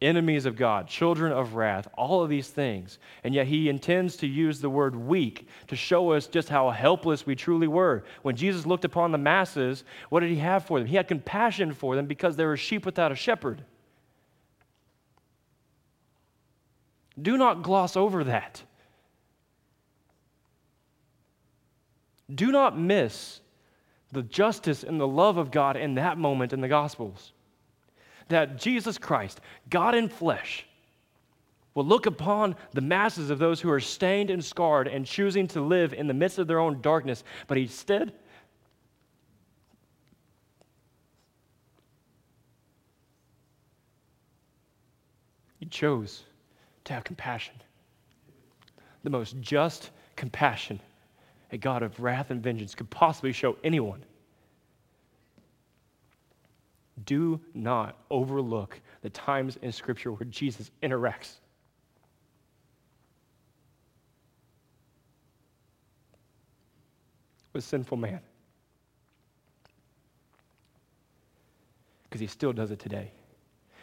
Enemies 0.00 0.46
of 0.46 0.56
God, 0.56 0.88
children 0.88 1.32
of 1.32 1.54
wrath, 1.54 1.86
all 1.98 2.22
of 2.22 2.30
these 2.30 2.48
things. 2.48 2.98
And 3.24 3.34
yet 3.34 3.46
he 3.46 3.68
intends 3.68 4.16
to 4.16 4.26
use 4.26 4.58
the 4.58 4.70
word 4.70 4.96
weak 4.96 5.46
to 5.66 5.76
show 5.76 6.12
us 6.12 6.26
just 6.26 6.48
how 6.48 6.70
helpless 6.70 7.26
we 7.26 7.36
truly 7.36 7.68
were. 7.68 8.04
When 8.22 8.36
Jesus 8.36 8.64
looked 8.64 8.86
upon 8.86 9.12
the 9.12 9.18
masses, 9.18 9.84
what 10.08 10.20
did 10.20 10.30
he 10.30 10.36
have 10.36 10.64
for 10.64 10.78
them? 10.78 10.88
He 10.88 10.96
had 10.96 11.08
compassion 11.08 11.74
for 11.74 11.94
them 11.94 12.06
because 12.06 12.36
they 12.36 12.46
were 12.46 12.56
sheep 12.56 12.86
without 12.86 13.12
a 13.12 13.14
shepherd. 13.14 13.62
Do 17.20 17.36
not 17.36 17.62
gloss 17.62 17.98
over 17.98 18.24
that. 18.24 18.62
Do 22.34 22.50
not 22.50 22.78
miss 22.78 23.40
the 24.12 24.22
justice 24.22 24.82
and 24.82 25.00
the 25.00 25.06
love 25.06 25.36
of 25.36 25.50
God 25.50 25.76
in 25.76 25.94
that 25.94 26.18
moment 26.18 26.52
in 26.52 26.60
the 26.60 26.68
Gospels. 26.68 27.32
That 28.28 28.58
Jesus 28.58 28.98
Christ, 28.98 29.40
God 29.70 29.94
in 29.94 30.08
flesh, 30.08 30.66
will 31.74 31.84
look 31.84 32.06
upon 32.06 32.56
the 32.72 32.80
masses 32.80 33.30
of 33.30 33.38
those 33.38 33.60
who 33.60 33.70
are 33.70 33.80
stained 33.80 34.30
and 34.30 34.44
scarred 34.44 34.88
and 34.88 35.06
choosing 35.06 35.46
to 35.48 35.60
live 35.60 35.92
in 35.92 36.06
the 36.06 36.14
midst 36.14 36.38
of 36.38 36.46
their 36.46 36.58
own 36.58 36.80
darkness, 36.80 37.22
but 37.46 37.58
instead, 37.58 38.12
he 45.60 45.66
chose 45.66 46.24
to 46.84 46.94
have 46.94 47.04
compassion. 47.04 47.54
The 49.04 49.10
most 49.10 49.38
just 49.40 49.90
compassion 50.16 50.80
a 51.52 51.58
God 51.58 51.82
of 51.82 51.98
wrath 52.00 52.30
and 52.30 52.42
vengeance 52.42 52.74
could 52.74 52.90
possibly 52.90 53.32
show 53.32 53.56
anyone. 53.62 54.04
Do 57.04 57.40
not 57.54 57.96
overlook 58.10 58.80
the 59.02 59.10
times 59.10 59.58
in 59.62 59.70
Scripture 59.70 60.12
where 60.12 60.26
Jesus 60.26 60.70
interacts. 60.82 61.34
With 67.52 67.64
sinful 67.64 67.96
man. 67.96 68.20
Because 72.04 72.20
he 72.20 72.26
still 72.26 72.52
does 72.52 72.70
it 72.70 72.78
today. 72.78 73.12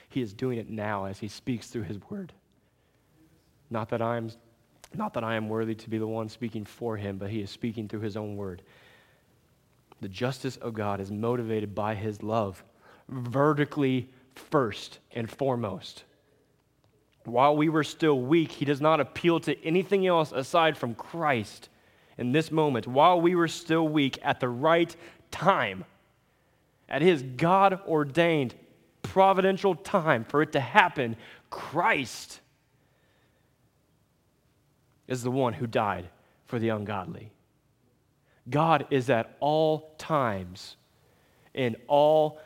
He 0.09 0.21
is 0.21 0.33
doing 0.33 0.59
it 0.59 0.69
now 0.69 1.05
as 1.05 1.19
he 1.19 1.27
speaks 1.27 1.67
through 1.67 1.83
his 1.83 1.97
word. 2.09 2.33
Not 3.69 3.89
that 3.89 4.01
I'm 4.01 4.29
not 4.95 5.13
that 5.13 5.23
I 5.23 5.35
am 5.35 5.49
worthy 5.49 5.75
to 5.75 5.89
be 5.89 5.97
the 5.97 6.07
one 6.07 6.29
speaking 6.29 6.65
for 6.65 6.97
him, 6.97 7.17
but 7.17 7.29
he 7.29 7.41
is 7.41 7.49
speaking 7.49 7.87
through 7.87 8.01
his 8.01 8.17
own 8.17 8.35
word. 8.35 8.61
The 10.01 10.09
justice 10.09 10.57
of 10.57 10.73
God 10.73 10.99
is 10.99 11.11
motivated 11.11 11.73
by 11.73 11.95
his 11.95 12.21
love, 12.21 12.63
vertically 13.09 14.09
first 14.35 14.99
and 15.13 15.29
foremost. 15.29 16.03
While 17.25 17.55
we 17.55 17.69
were 17.69 17.83
still 17.83 18.19
weak, 18.19 18.51
he 18.51 18.65
does 18.65 18.81
not 18.81 18.99
appeal 18.99 19.39
to 19.41 19.65
anything 19.65 20.05
else 20.05 20.31
aside 20.31 20.77
from 20.77 20.95
Christ 20.95 21.69
in 22.17 22.31
this 22.31 22.51
moment. 22.51 22.85
While 22.85 23.21
we 23.21 23.35
were 23.35 23.47
still 23.47 23.87
weak, 23.87 24.19
at 24.23 24.39
the 24.39 24.49
right 24.49 24.93
time, 25.31 25.85
at 26.89 27.01
his 27.01 27.23
God 27.23 27.79
ordained 27.87 28.55
providential 29.01 29.75
time 29.75 30.25
for 30.25 30.41
it 30.41 30.51
to 30.51 30.59
happen, 30.59 31.15
Christ 31.49 32.41
is 35.13 35.23
the 35.23 35.31
one 35.31 35.53
who 35.53 35.67
died 35.67 36.09
for 36.45 36.59
the 36.59 36.69
ungodly. 36.69 37.31
God 38.49 38.87
is 38.89 39.09
at 39.09 39.37
all 39.39 39.93
times, 39.97 40.75
in 41.53 41.77
all 41.87 42.39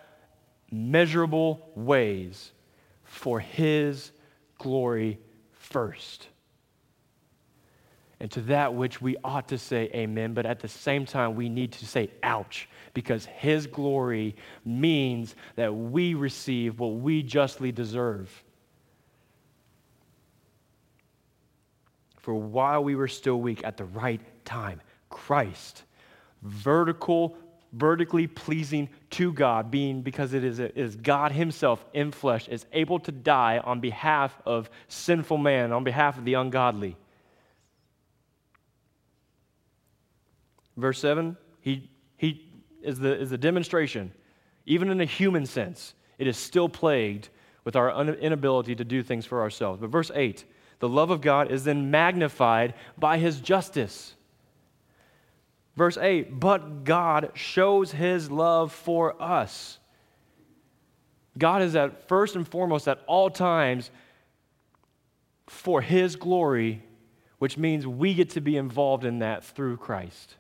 measurable 0.70 1.72
ways, 1.76 2.52
for 3.04 3.40
His 3.40 4.12
glory 4.60 5.18
first. 5.54 6.28
And 8.20 8.30
to 8.32 8.42
that 8.42 8.74
which 8.74 9.02
we 9.02 9.16
ought 9.24 9.48
to 9.48 9.58
say 9.58 9.90
amen, 9.94 10.34
but 10.34 10.46
at 10.46 10.60
the 10.60 10.68
same 10.68 11.06
time, 11.06 11.36
we 11.36 11.50
need 11.50 11.72
to 11.72 11.86
say 11.86 12.10
ouch, 12.22 12.68
because 12.94 13.26
His 13.26 13.66
glory 13.66 14.36
means 14.66 15.36
that 15.56 15.74
we 15.74 16.16
receive 16.16 16.80
what 16.80 16.96
we 16.96 17.24
justly 17.24 17.72
deserve. 17.72 18.44
For 22.28 22.34
while 22.34 22.84
we 22.84 22.94
were 22.94 23.08
still 23.08 23.40
weak 23.40 23.62
at 23.64 23.78
the 23.78 23.86
right 23.86 24.20
time, 24.44 24.82
Christ, 25.10 25.84
vertical, 26.42 27.38
vertically 27.72 28.28
pleasing 28.28 28.90
to 29.12 29.32
God, 29.32 29.72
being 29.72 30.02
because 30.02 30.34
it 30.34 30.44
is, 30.44 30.60
it 30.60 30.74
is 30.76 30.98
God 30.98 31.32
Himself 31.32 31.86
in 31.94 32.12
flesh, 32.12 32.50
is 32.50 32.66
able 32.74 33.00
to 33.00 33.14
die 33.14 33.60
on 33.60 33.80
behalf 33.80 34.38
of 34.46 34.70
sinful 34.90 35.38
man, 35.38 35.72
on 35.72 35.86
behalf 35.86 36.18
of 36.18 36.26
the 36.26 36.34
ungodly. 36.34 36.98
Verse 40.76 41.00
7, 41.00 41.38
he, 41.62 41.90
he 42.18 42.46
is, 42.82 43.00
the, 43.00 43.18
is 43.18 43.30
the 43.30 43.38
demonstration, 43.38 44.12
even 44.66 44.90
in 44.90 45.00
a 45.00 45.06
human 45.06 45.46
sense, 45.46 45.94
it 46.18 46.28
is 46.28 46.36
still 46.36 46.68
plagued 46.68 47.30
with 47.64 47.78
our 47.78 47.90
inability 48.16 48.76
to 48.76 48.84
do 48.84 49.02
things 49.02 49.26
for 49.26 49.40
ourselves. 49.40 49.80
But 49.80 49.92
verse 49.92 50.12
8, 50.14 50.44
the 50.80 50.90
love 50.90 51.10
of 51.10 51.22
God 51.22 51.52
is 51.52 51.64
then 51.64 51.92
magnified 51.92 52.74
by 52.98 53.18
his 53.18 53.40
justice. 53.40 54.14
Verse 55.76 55.98
8, 55.98 56.40
but 56.40 56.84
God 56.84 57.32
shows 57.36 57.92
his 57.92 58.32
love 58.32 58.72
for 58.72 59.22
us. 59.22 59.78
God 61.38 61.62
is 61.62 61.76
at 61.76 62.08
first 62.08 62.36
and 62.36 62.48
foremost 62.48 62.88
at 62.88 63.00
all 63.06 63.30
times 63.30 63.92
for 65.48 65.82
his 65.82 66.16
glory, 66.16 66.84
which 67.38 67.58
means 67.58 67.86
we 67.86 68.14
get 68.14 68.32
to 68.32 68.42
be 68.42 68.58
involved 68.58 69.06
in 69.06 69.20
that 69.20 69.44
through 69.44 69.78
Christ. 69.78 70.36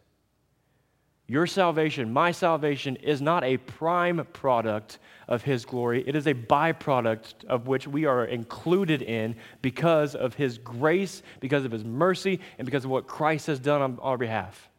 Your 1.29 1.45
salvation, 1.45 2.13
my 2.13 2.31
salvation, 2.31 2.95
is 2.95 3.21
not 3.21 3.43
a 3.43 3.57
prime 3.57 4.25
product 4.31 4.97
of 5.27 5.43
His 5.43 5.65
glory. 5.65 6.03
It 6.07 6.15
is 6.15 6.25
a 6.25 6.33
byproduct 6.33 7.43
of 7.45 7.67
which 7.67 7.85
we 7.85 8.05
are 8.05 8.23
included 8.23 9.01
in 9.01 9.35
because 9.61 10.15
of 10.15 10.35
His 10.35 10.57
grace, 10.57 11.21
because 11.41 11.65
of 11.65 11.71
His 11.73 11.83
mercy, 11.83 12.39
and 12.57 12.65
because 12.65 12.85
of 12.85 12.91
what 12.91 13.07
Christ 13.07 13.47
has 13.47 13.59
done 13.59 13.81
on 13.81 13.99
our 14.01 14.17
behalf. 14.17 14.69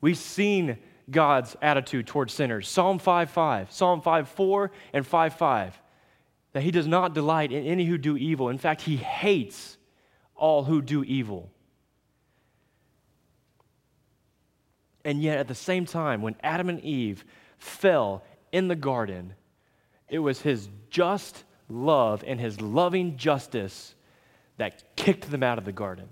We've 0.00 0.16
seen 0.16 0.78
God's 1.10 1.56
attitude 1.60 2.06
towards 2.06 2.32
sinners. 2.32 2.68
Psalm 2.68 3.00
5:5, 3.00 3.72
Psalm 3.72 4.00
5:4, 4.00 4.70
and 4.92 5.04
5:5. 5.04 5.72
That 6.52 6.62
He 6.62 6.70
does 6.70 6.86
not 6.86 7.14
delight 7.14 7.50
in 7.50 7.64
any 7.66 7.84
who 7.86 7.98
do 7.98 8.16
evil. 8.16 8.48
In 8.48 8.58
fact, 8.58 8.82
He 8.82 8.96
hates 8.96 9.76
all 10.36 10.62
who 10.64 10.80
do 10.80 11.02
evil. 11.02 11.50
And 15.04 15.22
yet, 15.22 15.38
at 15.38 15.48
the 15.48 15.54
same 15.54 15.84
time, 15.84 16.22
when 16.22 16.36
Adam 16.42 16.68
and 16.68 16.80
Eve 16.80 17.24
fell 17.58 18.22
in 18.52 18.68
the 18.68 18.76
garden, 18.76 19.34
it 20.08 20.20
was 20.20 20.40
his 20.40 20.68
just 20.90 21.44
love 21.68 22.22
and 22.26 22.38
his 22.38 22.60
loving 22.60 23.16
justice 23.16 23.94
that 24.58 24.96
kicked 24.96 25.30
them 25.30 25.42
out 25.42 25.58
of 25.58 25.64
the 25.64 25.72
garden. 25.72 26.08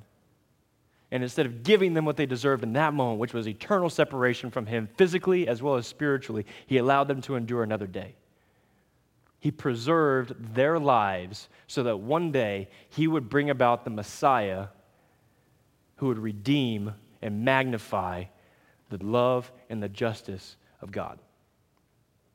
And 1.13 1.23
instead 1.23 1.47
of 1.47 1.63
giving 1.63 1.95
them 1.95 2.05
what 2.05 2.17
they 2.17 2.27
deserved 2.27 2.63
in 2.63 2.73
that 2.75 2.95
moment, 2.95 3.21
which 3.21 3.35
was 3.35 3.49
eternal 3.49 3.91
separation 3.91 4.51
from 4.51 4.67
him 4.67 4.89
physically 4.97 5.49
as 5.49 5.63
well 5.63 5.75
as 5.75 5.87
spiritually, 5.87 6.47
he 6.67 6.79
allowed 6.79 7.09
them 7.09 7.21
to 7.23 7.35
endure 7.35 7.63
another 7.63 7.87
day. 7.87 8.15
He 9.41 9.51
preserved 9.51 10.55
their 10.55 10.79
lives 10.79 11.49
so 11.67 11.83
that 11.83 11.99
one 11.99 12.31
day 12.31 12.69
he 12.91 13.09
would 13.09 13.29
bring 13.29 13.51
about 13.51 13.85
the 13.85 13.91
Messiah 13.91 14.67
who 15.97 16.09
would 16.09 16.19
redeem 16.19 16.95
and 17.23 17.45
magnify 17.45 18.25
the 18.91 19.05
love 19.05 19.51
and 19.71 19.83
the 19.83 19.89
justice 19.89 20.57
of 20.83 20.93
God. 20.93 21.19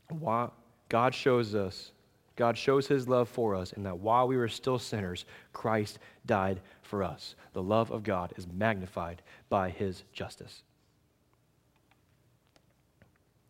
Why? 0.10 0.50
God 0.90 1.14
shows 1.14 1.56
us, 1.56 1.92
God 2.36 2.58
shows 2.58 2.88
his 2.88 3.08
love 3.08 3.30
for 3.30 3.56
us, 3.56 3.74
in 3.74 3.84
that 3.84 4.00
while 4.00 4.28
we 4.28 4.38
were 4.38 4.48
still 4.48 4.80
sinners, 4.80 5.26
Christ 5.54 6.00
died 6.26 6.62
for 6.82 7.04
us. 7.04 7.36
The 7.54 7.64
love 7.64 7.92
of 7.92 8.04
God 8.04 8.34
is 8.38 8.48
magnified 8.48 9.22
by 9.50 9.70
his 9.70 10.04
justice. 10.14 10.64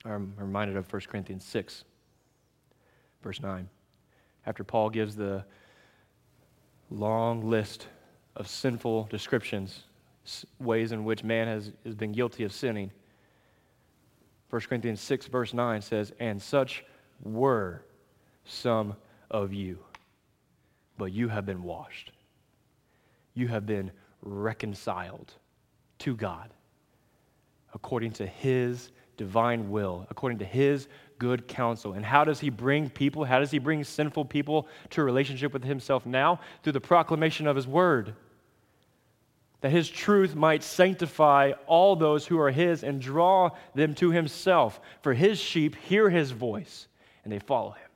I'm 0.05 0.33
reminded 0.37 0.77
of 0.77 0.91
1 0.91 1.01
Corinthians 1.07 1.43
6, 1.45 1.83
verse 3.23 3.41
9. 3.41 3.67
After 4.45 4.63
Paul 4.63 4.89
gives 4.91 5.15
the 5.15 5.43
long 6.91 7.49
list 7.49 7.87
of 8.35 8.47
sinful 8.47 9.07
descriptions 9.09 9.83
ways 10.59 10.91
in 10.91 11.03
which 11.03 11.23
man 11.23 11.47
has, 11.47 11.71
has 11.85 11.95
been 11.95 12.11
guilty 12.11 12.43
of 12.43 12.51
sinning. 12.51 12.91
1 14.49 14.61
Corinthians 14.63 15.01
6, 15.01 15.27
verse 15.27 15.53
9 15.53 15.81
says, 15.81 16.13
And 16.19 16.41
such 16.41 16.83
were 17.23 17.83
some 18.45 18.95
of 19.31 19.53
you, 19.53 19.79
but 20.97 21.11
you 21.11 21.27
have 21.27 21.45
been 21.45 21.63
washed. 21.63 22.11
You 23.33 23.47
have 23.47 23.65
been 23.65 23.91
reconciled 24.21 25.33
to 25.99 26.15
God 26.15 26.49
according 27.73 28.11
to 28.11 28.25
His 28.25 28.91
divine 29.17 29.69
will, 29.69 30.07
according 30.09 30.39
to 30.39 30.45
His 30.45 30.87
good 31.19 31.47
counsel. 31.47 31.93
And 31.93 32.05
how 32.05 32.23
does 32.23 32.39
He 32.39 32.49
bring 32.49 32.89
people, 32.89 33.25
how 33.25 33.39
does 33.39 33.51
He 33.51 33.59
bring 33.59 33.83
sinful 33.83 34.25
people 34.25 34.67
to 34.91 35.01
a 35.01 35.03
relationship 35.03 35.53
with 35.53 35.63
Himself 35.63 36.05
now? 36.05 36.39
Through 36.63 36.73
the 36.73 36.81
proclamation 36.81 37.47
of 37.47 37.55
His 37.55 37.67
word 37.67 38.15
that 39.65 39.71
his 39.71 39.89
truth 39.89 40.35
might 40.35 40.61
sanctify 40.61 41.53
all 41.65 41.95
those 41.95 42.27
who 42.27 42.39
are 42.39 42.51
his 42.51 42.83
and 42.83 43.01
draw 43.01 43.49
them 43.73 43.95
to 43.95 44.11
himself. 44.11 44.79
For 45.01 45.11
his 45.11 45.39
sheep 45.39 45.75
hear 45.75 46.07
his 46.07 46.29
voice 46.29 46.87
and 47.23 47.33
they 47.33 47.39
follow 47.39 47.71
him. 47.71 47.89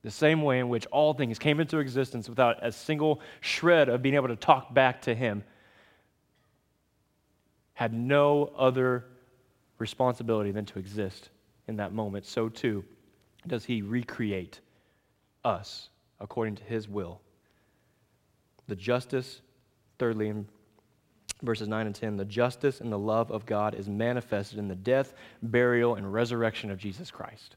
The 0.00 0.10
same 0.10 0.40
way 0.40 0.58
in 0.58 0.70
which 0.70 0.86
all 0.86 1.12
things 1.12 1.38
came 1.38 1.60
into 1.60 1.76
existence 1.76 2.26
without 2.26 2.56
a 2.66 2.72
single 2.72 3.20
shred 3.42 3.90
of 3.90 4.00
being 4.00 4.14
able 4.14 4.28
to 4.28 4.36
talk 4.36 4.72
back 4.72 5.02
to 5.02 5.14
him, 5.14 5.44
had 7.74 7.92
no 7.92 8.50
other 8.56 9.04
responsibility 9.76 10.52
than 10.52 10.64
to 10.64 10.78
exist 10.78 11.28
in 11.68 11.76
that 11.76 11.92
moment, 11.92 12.24
so 12.24 12.48
too 12.48 12.82
does 13.46 13.66
he 13.66 13.82
recreate 13.82 14.60
us 15.44 15.90
according 16.18 16.54
to 16.54 16.64
his 16.64 16.88
will. 16.88 17.20
The 18.68 18.76
justice 18.76 19.42
Thirdly, 20.00 20.28
in 20.28 20.48
verses 21.42 21.68
9 21.68 21.84
and 21.84 21.94
10, 21.94 22.16
the 22.16 22.24
justice 22.24 22.80
and 22.80 22.90
the 22.90 22.98
love 22.98 23.30
of 23.30 23.44
God 23.44 23.74
is 23.74 23.86
manifested 23.86 24.58
in 24.58 24.66
the 24.66 24.74
death, 24.74 25.12
burial, 25.42 25.96
and 25.96 26.10
resurrection 26.10 26.70
of 26.70 26.78
Jesus 26.78 27.10
Christ. 27.10 27.56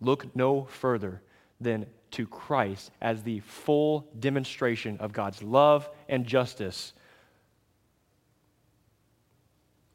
Look 0.00 0.34
no 0.34 0.64
further 0.64 1.20
than 1.60 1.84
to 2.12 2.26
Christ 2.26 2.92
as 3.02 3.22
the 3.22 3.40
full 3.40 4.08
demonstration 4.18 4.96
of 5.00 5.12
God's 5.12 5.42
love 5.42 5.90
and 6.08 6.24
justice. 6.24 6.94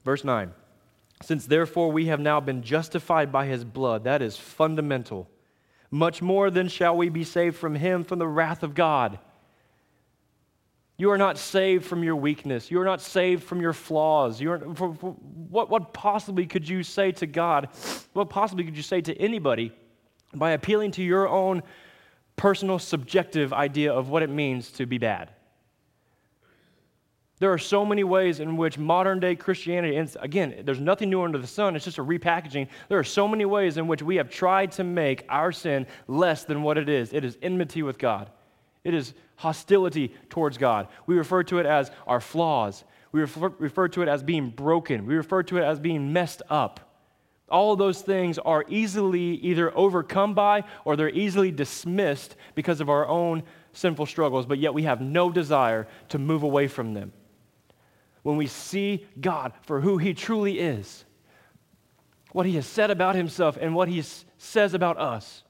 Verse 0.06 0.24
9 0.24 0.52
Since 1.24 1.48
therefore 1.48 1.92
we 1.92 2.06
have 2.06 2.20
now 2.20 2.40
been 2.40 2.62
justified 2.62 3.32
by 3.32 3.48
his 3.48 3.64
blood, 3.64 4.04
that 4.04 4.22
is 4.22 4.38
fundamental. 4.38 5.32
Much 5.90 6.22
more 6.22 6.52
than 6.52 6.68
shall 6.68 6.96
we 6.96 7.10
be 7.10 7.24
saved 7.24 7.56
from 7.56 7.74
him 7.74 8.04
from 8.04 8.20
the 8.20 8.28
wrath 8.28 8.62
of 8.62 8.76
God. 8.76 9.18
You 11.00 11.12
are 11.12 11.18
not 11.18 11.38
saved 11.38 11.86
from 11.86 12.04
your 12.04 12.18
weakness. 12.18 12.70
You 12.70 12.82
are 12.82 12.86
not 12.86 13.00
saved 13.00 13.46
from 13.46 13.62
your 13.62 13.72
flaws. 13.72 14.42
You 14.42 14.52
are, 14.52 14.58
what, 14.58 15.70
what 15.70 15.94
possibly 15.94 16.46
could 16.46 16.68
you 16.68 16.84
say 16.84 17.14
to 17.14 17.26
God? 17.26 17.70
What 18.12 18.30
possibly 18.30 18.66
could 18.66 18.76
you 18.76 18.84
say 18.84 19.00
to 19.00 19.16
anybody 19.18 19.72
by 20.36 20.52
appealing 20.52 20.92
to 20.92 21.02
your 21.02 21.30
own 21.30 21.64
personal, 22.36 22.80
subjective 22.80 23.54
idea 23.54 23.94
of 23.94 24.10
what 24.10 24.24
it 24.24 24.30
means 24.30 24.72
to 24.72 24.86
be 24.86 24.98
bad? 24.98 25.30
There 27.40 27.54
are 27.54 27.58
so 27.58 27.86
many 27.86 28.04
ways 28.04 28.42
in 28.42 28.58
which 28.58 28.78
modern 28.78 29.22
day 29.22 29.38
Christianity, 29.38 29.96
and 29.96 30.14
again, 30.20 30.64
there's 30.66 30.82
nothing 30.82 31.10
new 31.10 31.22
under 31.22 31.38
the 31.38 31.48
sun, 31.48 31.78
it's 31.78 31.86
just 31.86 31.98
a 31.98 32.04
repackaging. 32.04 32.68
There 32.90 33.00
are 33.00 33.06
so 33.06 33.26
many 33.26 33.46
ways 33.46 33.78
in 33.78 33.88
which 33.88 34.04
we 34.04 34.18
have 34.18 34.30
tried 34.30 34.74
to 34.74 34.84
make 34.84 35.24
our 35.30 35.54
sin 35.54 35.88
less 36.10 36.44
than 36.44 36.62
what 36.62 36.78
it 36.78 36.90
is. 36.90 37.14
It 37.14 37.24
is 37.24 37.38
enmity 37.42 37.84
with 37.84 37.98
God. 37.98 38.30
It 38.84 38.94
is 38.94 39.14
hostility 39.36 40.14
towards 40.30 40.58
God. 40.58 40.88
We 41.06 41.18
refer 41.18 41.44
to 41.44 41.60
it 41.60 41.66
as 41.66 41.92
our 42.08 42.22
flaws. 42.22 42.84
We 43.12 43.22
refer, 43.22 43.50
refer 43.58 43.88
to 43.90 44.02
it 44.02 44.08
as 44.08 44.24
being 44.24 44.50
broken. 44.50 45.06
We 45.06 45.16
refer 45.16 45.44
to 45.44 45.58
it 45.58 45.64
as 45.64 45.80
being 45.80 46.14
messed 46.14 46.42
up. 46.50 46.90
All 47.50 47.74
of 47.74 47.80
those 47.80 48.02
things 48.02 48.38
are 48.38 48.64
easily 48.68 49.36
either 49.38 49.76
overcome 49.76 50.36
by 50.36 50.66
or 50.86 50.96
they're 50.96 51.10
easily 51.10 51.52
dismissed 51.52 52.36
because 52.54 52.80
of 52.80 52.90
our 52.90 53.08
own 53.08 53.44
sinful 53.74 54.06
struggles, 54.06 54.46
but 54.46 54.60
yet 54.60 54.74
we 54.74 54.84
have 54.84 55.02
no 55.02 55.32
desire 55.32 55.88
to 56.10 56.20
move 56.20 56.44
away 56.44 56.68
from 56.68 56.94
them. 56.94 57.12
When 58.22 58.38
we 58.38 58.48
see 58.48 59.08
God 59.20 59.54
for 59.62 59.82
who 59.82 59.98
He 59.98 60.14
truly 60.14 60.60
is, 60.60 61.06
what 62.32 62.46
He 62.46 62.56
has 62.56 62.68
said 62.68 62.92
about 62.92 63.16
Himself 63.16 63.58
and 63.60 63.74
what 63.74 63.88
He 63.88 64.04
says 64.38 64.74
about 64.74 64.98
us, 64.98 65.44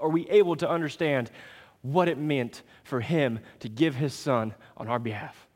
are 0.00 0.08
we 0.08 0.28
able 0.30 0.56
to 0.56 0.68
understand 0.68 1.30
what 1.84 2.08
it 2.08 2.16
meant 2.16 2.62
for 2.82 3.00
him 3.00 3.38
to 3.60 3.68
give 3.68 3.94
his 3.94 4.14
son 4.14 4.54
on 4.76 4.88
our 4.88 4.98
behalf. 4.98 5.46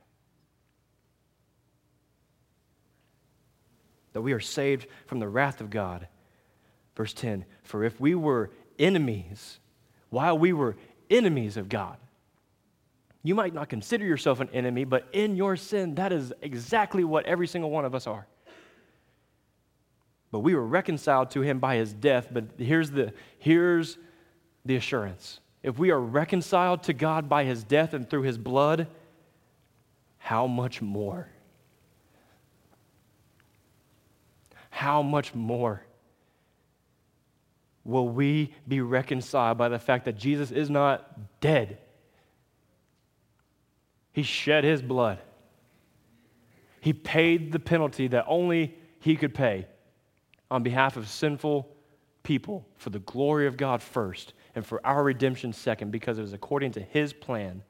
That 4.12 4.20
we 4.20 4.32
are 4.32 4.40
saved 4.40 4.86
from 5.06 5.20
the 5.20 5.28
wrath 5.28 5.62
of 5.62 5.70
God. 5.70 6.06
Verse 6.94 7.14
10 7.14 7.46
For 7.62 7.82
if 7.82 7.98
we 7.98 8.14
were 8.14 8.50
enemies, 8.78 9.58
while 10.10 10.38
we 10.38 10.52
were 10.52 10.76
enemies 11.08 11.56
of 11.56 11.70
God, 11.70 11.96
you 13.22 13.34
might 13.34 13.54
not 13.54 13.70
consider 13.70 14.04
yourself 14.04 14.40
an 14.40 14.50
enemy, 14.52 14.84
but 14.84 15.08
in 15.12 15.34
your 15.34 15.56
sin, 15.56 15.94
that 15.94 16.12
is 16.12 16.32
exactly 16.42 17.04
what 17.04 17.24
every 17.24 17.46
single 17.46 17.70
one 17.70 17.86
of 17.86 17.94
us 17.94 18.06
are. 18.06 18.26
But 20.30 20.40
we 20.40 20.54
were 20.54 20.66
reconciled 20.66 21.30
to 21.30 21.40
him 21.40 21.58
by 21.58 21.76
his 21.76 21.94
death. 21.94 22.28
But 22.30 22.44
here's 22.58 22.90
the, 22.90 23.14
here's 23.38 23.96
the 24.66 24.76
assurance 24.76 25.40
if 25.62 25.78
we 25.78 25.90
are 25.90 26.00
reconciled 26.00 26.84
to 26.84 26.92
God 26.92 27.28
by 27.28 27.44
his 27.44 27.64
death 27.64 27.94
and 27.94 28.08
through 28.08 28.22
his 28.22 28.38
blood, 28.38 28.86
how 30.18 30.46
much 30.46 30.80
more? 30.80 31.28
How 34.70 35.02
much 35.02 35.34
more 35.34 35.82
will 37.84 38.08
we 38.08 38.52
be 38.66 38.80
reconciled 38.80 39.58
by 39.58 39.68
the 39.68 39.78
fact 39.78 40.04
that 40.04 40.16
Jesus 40.16 40.50
is 40.50 40.70
not 40.70 41.40
dead? 41.40 41.78
He 44.12 44.22
shed 44.22 44.64
his 44.64 44.82
blood. 44.82 45.18
He 46.80 46.92
paid 46.92 47.50
the 47.50 47.58
penalty 47.58 48.08
that 48.08 48.24
only 48.28 48.76
he 49.00 49.16
could 49.16 49.34
pay 49.34 49.66
on 50.50 50.62
behalf 50.62 50.96
of 50.96 51.08
sinful 51.08 51.68
people 52.22 52.66
for 52.76 52.90
the 52.90 52.98
glory 53.00 53.46
of 53.46 53.56
God 53.56 53.82
first 53.82 54.34
and 54.58 54.66
for 54.66 54.84
our 54.84 55.04
redemption 55.04 55.52
second 55.52 55.92
because 55.92 56.18
it 56.18 56.22
was 56.22 56.32
according 56.32 56.72
to 56.72 56.82
his 56.82 57.12
plan. 57.12 57.62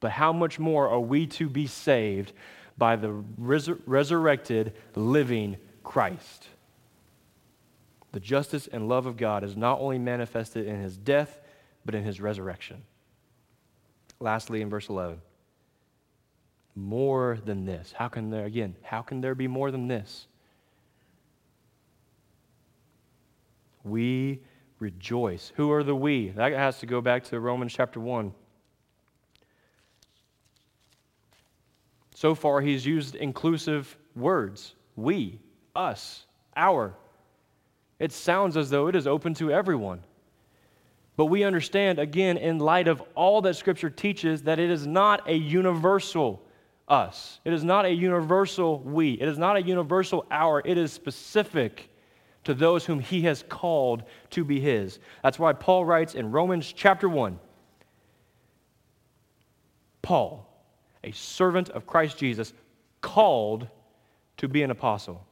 But 0.00 0.10
how 0.10 0.32
much 0.32 0.58
more 0.58 0.88
are 0.88 0.98
we 0.98 1.28
to 1.28 1.48
be 1.48 1.68
saved 1.68 2.32
by 2.76 2.96
the 2.96 3.22
resur- 3.40 3.80
resurrected, 3.86 4.74
living 4.96 5.56
Christ? 5.84 6.48
The 8.10 8.18
justice 8.18 8.66
and 8.66 8.88
love 8.88 9.06
of 9.06 9.16
God 9.16 9.44
is 9.44 9.56
not 9.56 9.78
only 9.78 10.00
manifested 10.00 10.66
in 10.66 10.80
his 10.82 10.98
death, 10.98 11.40
but 11.84 11.94
in 11.94 12.02
his 12.02 12.20
resurrection. 12.20 12.82
Lastly, 14.18 14.62
in 14.62 14.68
verse 14.68 14.88
11, 14.88 15.22
more 16.74 17.38
than 17.44 17.66
this. 17.66 17.94
How 17.96 18.08
can 18.08 18.30
there, 18.30 18.46
again, 18.46 18.74
how 18.82 19.00
can 19.00 19.20
there 19.20 19.36
be 19.36 19.46
more 19.46 19.70
than 19.70 19.86
this? 19.86 20.26
We 23.84 24.40
rejoice. 24.82 25.52
Who 25.56 25.70
are 25.70 25.84
the 25.84 25.94
we? 25.94 26.30
That 26.30 26.52
has 26.52 26.80
to 26.80 26.86
go 26.86 27.00
back 27.00 27.24
to 27.24 27.40
Romans 27.40 27.72
chapter 27.72 28.00
1. 28.00 28.34
So 32.14 32.34
far, 32.34 32.60
he's 32.60 32.84
used 32.84 33.14
inclusive 33.14 33.96
words 34.14 34.74
we, 34.96 35.38
us, 35.74 36.26
our. 36.56 36.94
It 37.98 38.12
sounds 38.12 38.56
as 38.56 38.68
though 38.68 38.88
it 38.88 38.96
is 38.96 39.06
open 39.06 39.32
to 39.34 39.50
everyone. 39.50 40.02
But 41.16 41.26
we 41.26 41.44
understand, 41.44 41.98
again, 41.98 42.36
in 42.36 42.58
light 42.58 42.88
of 42.88 43.02
all 43.14 43.40
that 43.42 43.54
Scripture 43.54 43.90
teaches, 43.90 44.42
that 44.42 44.58
it 44.58 44.70
is 44.70 44.86
not 44.86 45.28
a 45.28 45.34
universal 45.34 46.42
us. 46.88 47.38
It 47.44 47.52
is 47.52 47.62
not 47.62 47.84
a 47.84 47.90
universal 47.90 48.80
we. 48.80 49.12
It 49.12 49.28
is 49.28 49.38
not 49.38 49.56
a 49.56 49.62
universal 49.62 50.26
our. 50.30 50.60
It 50.64 50.76
is 50.76 50.92
specific 50.92 51.88
to 52.44 52.54
those 52.54 52.84
whom 52.84 53.00
he 53.00 53.22
has 53.22 53.44
called 53.48 54.02
to 54.30 54.44
be 54.44 54.60
his. 54.60 54.98
That's 55.22 55.38
why 55.38 55.52
Paul 55.52 55.84
writes 55.84 56.14
in 56.14 56.30
Romans 56.30 56.72
chapter 56.72 57.08
1 57.08 57.38
Paul, 60.02 60.48
a 61.04 61.12
servant 61.12 61.68
of 61.70 61.86
Christ 61.86 62.18
Jesus, 62.18 62.52
called 63.00 63.68
to 64.38 64.48
be 64.48 64.62
an 64.62 64.70
apostle. 64.70 65.24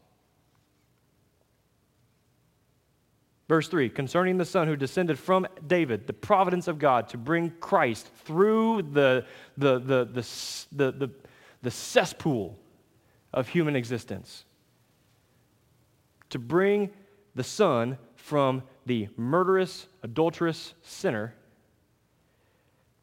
Verse 3.51 3.67
3 3.67 3.89
concerning 3.89 4.39
the 4.39 4.45
Son 4.45 4.69
who 4.69 4.77
descended 4.77 5.19
from 5.19 5.45
David, 5.67 6.07
the 6.07 6.13
providence 6.13 6.69
of 6.69 6.79
God 6.79 7.09
to 7.09 7.19
bring 7.19 7.51
Christ 7.59 8.09
through 8.25 8.83
the, 8.83 9.27
the, 9.59 9.81
the, 9.81 10.05
the, 10.05 10.93
the, 10.93 11.11
the, 11.61 11.71
cesspool 11.73 12.57
of 13.35 13.49
human 13.49 13.75
existence. 13.75 14.45
To 16.29 16.39
bring 16.39 16.91
the 17.35 17.45
Son 17.45 17.99
from 18.17 18.63
the 18.87 19.09
murderous, 19.17 19.87
adulterous 20.03 20.75
sinner 20.83 21.35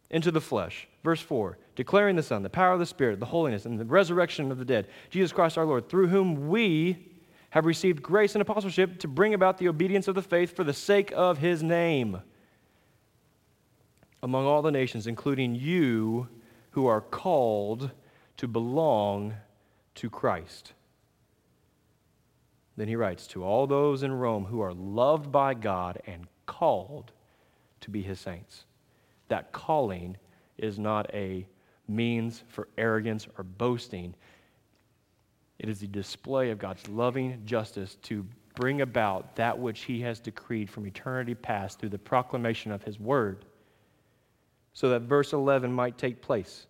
into 0.09 0.32
the 0.32 0.41
flesh. 0.41 0.88
Verse 1.03 1.21
4 1.21 1.57
declaring 1.75 2.15
the 2.15 2.23
Son, 2.23 2.41
the 2.41 2.49
power 2.49 2.73
of 2.73 2.80
the 2.80 2.86
Spirit, 2.88 3.19
the 3.19 3.25
holiness, 3.28 3.65
and 3.65 3.80
the 3.80 3.86
resurrection 3.86 4.51
of 4.51 4.57
the 4.57 4.65
dead, 4.65 4.88
Jesus 5.11 5.32
Christ 5.32 5.59
our 5.59 5.65
Lord, 5.65 5.88
through 5.88 6.07
whom 6.07 6.49
we 6.49 6.97
have 7.51 7.65
received 7.65 8.01
grace 8.01 8.34
and 8.34 8.41
apostleship 8.41 8.99
to 8.99 9.07
bring 9.07 9.36
about 9.36 9.59
the 9.59 9.67
obedience 9.67 10.07
of 10.07 10.15
the 10.15 10.21
faith 10.23 10.55
for 10.55 10.63
the 10.63 10.73
sake 10.73 11.13
of 11.15 11.38
his 11.38 11.61
name 11.61 12.19
among 14.23 14.45
all 14.45 14.63
the 14.63 14.71
nations, 14.71 15.05
including 15.05 15.53
you 15.53 16.28
who 16.71 16.88
are 16.88 17.01
called 17.01 17.91
to 18.38 18.47
belong 18.47 19.36
to 19.95 20.09
Christ. 20.09 20.73
Then 22.78 22.88
he 22.88 22.95
writes, 22.95 23.28
To 23.28 23.43
all 23.43 23.67
those 23.67 24.03
in 24.03 24.11
Rome 24.11 24.45
who 24.45 24.61
are 24.61 24.73
loved 24.73 25.32
by 25.32 25.55
God 25.55 25.99
and 26.05 26.28
called 26.45 27.11
to 27.82 27.89
be 27.89 28.03
his 28.03 28.19
saints. 28.19 28.65
That 29.28 29.51
calling 29.51 30.15
is 30.57 30.80
not 30.80 31.13
a 31.13 31.45
means 31.88 32.43
for 32.47 32.67
arrogance 32.78 33.28
or 33.38 33.43
boasting. 33.43 34.13
It 35.59 35.69
is 35.69 35.80
the 35.80 35.88
display 35.88 36.51
of 36.51 36.59
God's 36.59 36.88
loving 36.88 37.41
justice 37.45 37.95
to 38.03 38.25
bring 38.55 38.82
about 38.82 39.36
that 39.36 39.57
which 39.57 39.82
he 39.82 40.01
has 40.01 40.19
decreed 40.19 40.69
from 40.69 40.88
eternity 40.88 41.36
past 41.36 41.80
through 41.80 41.89
the 41.89 41.97
proclamation 41.97 42.71
of 42.71 42.84
his 42.84 42.99
word, 42.99 43.45
so 44.73 44.89
that 44.89 45.03
verse 45.03 45.34
11 45.34 45.71
might 45.71 45.97
take 45.97 46.21
place, 46.21 46.65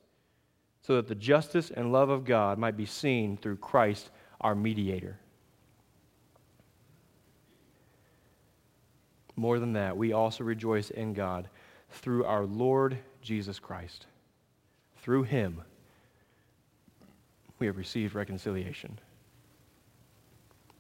so 0.81 0.95
that 0.95 1.07
the 1.07 1.15
justice 1.15 1.71
and 1.71 1.93
love 1.93 2.09
of 2.09 2.25
God 2.25 2.57
might 2.57 2.75
be 2.75 2.85
seen 2.85 3.37
through 3.37 3.57
Christ, 3.57 4.09
our 4.41 4.53
mediator. 4.53 5.17
More 9.37 9.59
than 9.59 9.73
that, 9.73 9.95
we 9.95 10.11
also 10.11 10.43
rejoice 10.43 10.89
in 10.89 11.13
God 11.13 11.47
through 11.91 12.25
our 12.25 12.45
Lord 12.45 12.97
Jesus 13.21 13.59
Christ. 13.59 14.07
Through 14.97 15.23
him, 15.23 15.61
we 17.59 17.67
have 17.67 17.77
received 17.77 18.15
reconciliation. 18.15 18.99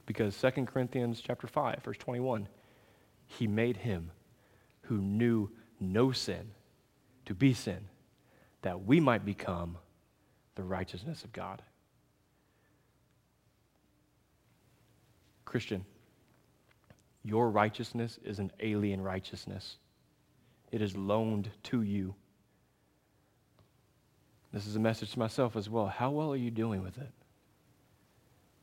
Because 0.07 0.35
2 0.41 0.65
Corinthians 0.65 1.21
chapter 1.21 1.45
5, 1.45 1.83
verse 1.83 1.97
21, 1.99 2.47
he 3.27 3.45
made 3.45 3.77
him 3.77 4.11
who 4.81 4.97
knew 4.97 5.51
no 5.79 6.11
sin 6.11 6.49
to 7.25 7.35
be 7.35 7.53
sin, 7.53 7.87
that 8.63 8.85
we 8.85 8.99
might 8.99 9.23
become 9.23 9.77
the 10.55 10.63
righteousness 10.63 11.23
of 11.23 11.31
God. 11.31 11.61
Christian, 15.45 15.85
your 17.27 17.49
righteousness 17.49 18.19
is 18.23 18.39
an 18.39 18.51
alien 18.61 19.01
righteousness. 19.01 19.77
It 20.71 20.81
is 20.81 20.95
loaned 20.95 21.49
to 21.63 21.81
you. 21.81 22.15
This 24.53 24.65
is 24.65 24.77
a 24.77 24.79
message 24.79 25.11
to 25.11 25.19
myself 25.19 25.57
as 25.57 25.69
well. 25.69 25.87
How 25.87 26.09
well 26.09 26.31
are 26.31 26.37
you 26.37 26.51
doing 26.51 26.81
with 26.81 26.97
it? 26.97 27.11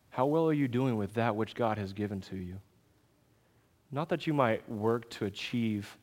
How 0.09 0.25
well 0.25 0.49
are 0.49 0.55
you 0.55 0.67
doing 0.67 0.97
with 0.97 1.13
that 1.15 1.37
which 1.37 1.55
God 1.55 1.77
has 1.77 1.93
given 1.93 2.23
to 2.23 2.37
you? 2.37 2.59
Not 3.93 4.09
that 4.09 4.27
you 4.27 4.33
might 4.33 4.69
work 4.69 5.11
to 5.11 5.27
achieve 5.27 5.99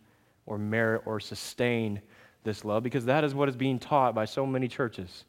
or 0.46 0.60
merit 0.60 1.02
or 1.06 1.20
sustain 1.20 2.00
this 2.44 2.64
love, 2.64 2.84
because 2.84 3.06
that 3.06 3.24
is 3.24 3.34
what 3.34 3.50
is 3.50 3.56
being 3.56 3.80
taught 3.80 4.14
by 4.14 4.26
so 4.26 4.46
many 4.46 4.68
churches. 4.68 5.26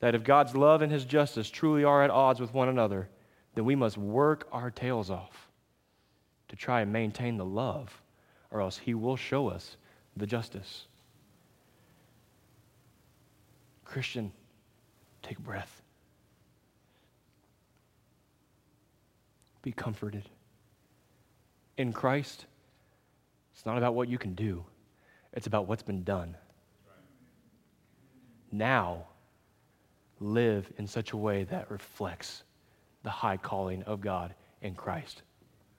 That 0.00 0.14
if 0.14 0.22
God's 0.22 0.54
love 0.54 0.82
and 0.82 0.92
his 0.92 1.04
justice 1.04 1.50
truly 1.50 1.82
are 1.82 2.04
at 2.04 2.10
odds 2.10 2.40
with 2.40 2.54
one 2.54 2.68
another, 2.68 3.08
then 3.54 3.64
we 3.64 3.74
must 3.74 3.96
work 3.96 4.46
our 4.52 4.70
tails 4.70 5.10
off 5.10 5.43
to 6.48 6.56
try 6.56 6.80
and 6.80 6.92
maintain 6.92 7.36
the 7.36 7.44
love, 7.44 8.02
or 8.50 8.60
else 8.60 8.78
he 8.78 8.94
will 8.94 9.16
show 9.16 9.48
us 9.48 9.76
the 10.16 10.26
justice. 10.26 10.86
Christian, 13.84 14.32
take 15.22 15.38
breath. 15.38 15.82
Be 19.62 19.72
comforted. 19.72 20.28
In 21.76 21.92
Christ, 21.92 22.46
it's 23.52 23.66
not 23.66 23.78
about 23.78 23.94
what 23.94 24.08
you 24.08 24.18
can 24.18 24.34
do, 24.34 24.64
it's 25.32 25.46
about 25.46 25.66
what's 25.66 25.82
been 25.82 26.04
done. 26.04 26.36
Now, 28.52 29.06
live 30.20 30.72
in 30.78 30.86
such 30.86 31.12
a 31.12 31.16
way 31.16 31.44
that 31.44 31.70
reflects 31.70 32.44
the 33.02 33.10
high 33.10 33.36
calling 33.36 33.82
of 33.82 34.00
God 34.00 34.34
in 34.62 34.74
Christ. 34.74 35.22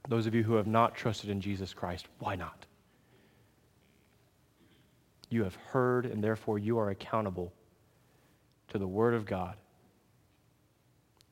Those 0.07 0.27
of 0.27 0.35
you 0.35 0.43
who 0.43 0.55
have 0.55 0.67
not 0.67 0.95
trusted 0.95 1.29
in 1.29 1.41
Jesus 1.41 1.73
Christ, 1.73 2.07
why 2.19 2.35
not? 2.35 2.65
You 5.29 5.43
have 5.43 5.55
heard, 5.55 6.05
and 6.05 6.23
therefore 6.23 6.59
you 6.59 6.77
are 6.77 6.91
accountable 6.91 7.51
to 8.69 8.77
the 8.77 8.87
Word 8.87 9.13
of 9.13 9.25
God 9.25 9.55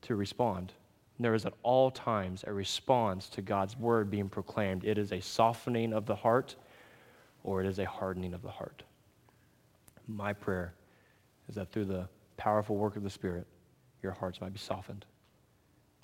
to 0.02 0.16
respond. 0.16 0.72
There 1.20 1.34
is 1.34 1.46
at 1.46 1.54
all 1.62 1.90
times 1.90 2.44
a 2.46 2.52
response 2.52 3.28
to 3.30 3.42
God's 3.42 3.76
Word 3.78 4.10
being 4.10 4.28
proclaimed. 4.28 4.84
It 4.84 4.98
is 4.98 5.12
a 5.12 5.20
softening 5.20 5.92
of 5.92 6.06
the 6.06 6.16
heart 6.16 6.56
or 7.44 7.60
it 7.62 7.66
is 7.68 7.78
a 7.78 7.84
hardening 7.84 8.34
of 8.34 8.42
the 8.42 8.50
heart. 8.50 8.82
My 10.08 10.32
prayer 10.32 10.74
is 11.48 11.54
that 11.54 11.70
through 11.70 11.84
the 11.84 12.08
powerful 12.36 12.76
work 12.76 12.96
of 12.96 13.04
the 13.04 13.10
Spirit, 13.10 13.46
your 14.02 14.12
hearts 14.12 14.40
might 14.40 14.52
be 14.52 14.58
softened 14.58 15.04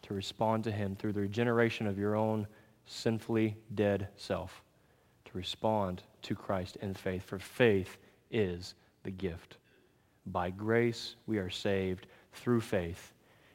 to 0.03 0.15
respond 0.15 0.65
to 0.65 0.73
Him 0.73 0.97
through 0.97 1.13
the 1.13 1.21
regeneration 1.21 1.87
of 1.87 1.99
your 1.99 2.15
own 2.15 2.47
sinfully 2.91 3.57
dead 3.77 4.09
self, 4.17 4.63
to 5.25 5.39
respond 5.39 6.03
to 6.23 6.35
Christ 6.35 6.77
in 6.83 6.93
faith, 6.93 7.23
for 7.23 7.39
faith 7.39 7.99
is 8.33 8.75
the 9.05 9.13
gift. 9.13 9.59
By 10.27 10.51
grace 10.51 11.15
we 11.27 11.39
are 11.39 11.51
saved 11.51 12.09
through 12.33 12.61
faith. 12.61 13.13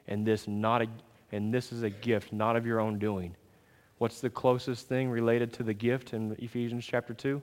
And 0.08 0.26
this 0.26 0.48
not 0.48 0.82
a, 0.82 0.88
and 1.32 1.54
this 1.54 1.74
is 1.74 1.84
a 1.84 1.90
gift 1.90 2.32
not 2.32 2.56
of 2.56 2.66
your 2.66 2.80
own 2.80 2.98
doing. 2.98 3.36
What's 3.98 4.22
the 4.22 4.30
closest 4.30 4.88
thing 4.88 5.10
related 5.10 5.52
to 5.54 5.64
the 5.64 5.74
gift 5.74 6.14
in 6.14 6.36
Ephesians 6.40 6.86
chapter 6.86 7.14
2? 7.14 7.42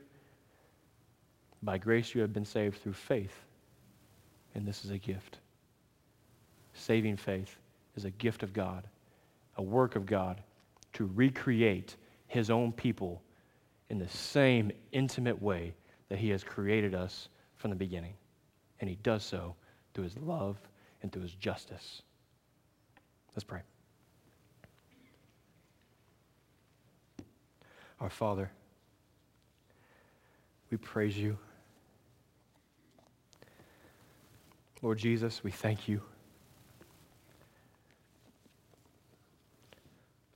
By 1.63 1.77
grace 1.77 2.15
you 2.15 2.23
have 2.23 2.33
been 2.33 2.45
saved 2.45 2.83
through 2.83 2.95
faith. 2.95 3.45
And 4.55 4.67
this 4.67 4.85
is 4.85 4.91
a 4.91 4.99
gift. 4.99 5.39
Saving 6.75 7.17
faith 7.17 7.57
is 7.97 8.05
a 8.05 8.11
gift 8.11 8.43
of 8.43 8.53
God, 8.53 8.85
a 9.57 9.63
work 9.63 9.95
of 9.95 10.07
God 10.07 10.43
to 10.95 11.11
recreate 11.15 11.97
his 12.27 12.51
own 12.51 12.73
people 12.73 13.23
in 13.89 13.99
the 13.99 14.09
same 14.09 14.73
intimate 14.93 15.41
way 15.41 15.75
that 16.09 16.19
he 16.19 16.31
has 16.31 16.43
created 16.43 16.95
us 16.95 17.29
from 17.57 17.71
the 17.71 17.77
beginning. 17.77 18.15
And 18.81 18.89
he 18.89 18.97
does 18.97 19.23
so 19.25 19.55
through 19.95 20.05
his 20.05 20.19
love 20.19 20.57
and 21.03 21.13
through 21.13 21.23
his 21.23 21.35
justice. 21.35 22.03
Let's 23.35 23.45
pray. 23.45 23.61
Our 28.01 28.11
Father, 28.11 28.51
we 30.71 30.77
praise 30.77 31.17
you. 31.17 31.39
Lord 34.83 34.99
Jesus, 34.99 35.45
we 35.45 35.53
thank 35.53 35.87
you. 35.87 36.03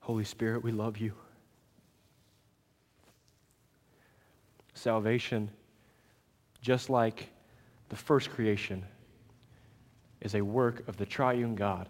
Holy 0.07 0.23
Spirit, 0.23 0.63
we 0.63 0.71
love 0.71 0.99
you. 0.99 1.13
Salvation, 4.73 5.51
just 6.63 6.89
like 6.89 7.29
the 7.89 7.97
first 7.97 8.31
creation, 8.31 8.85
is 10.21 10.37
a 10.37 10.43
work 10.43 10.87
of 10.87 10.97
the 10.97 11.05
triune 11.05 11.57
God 11.57 11.89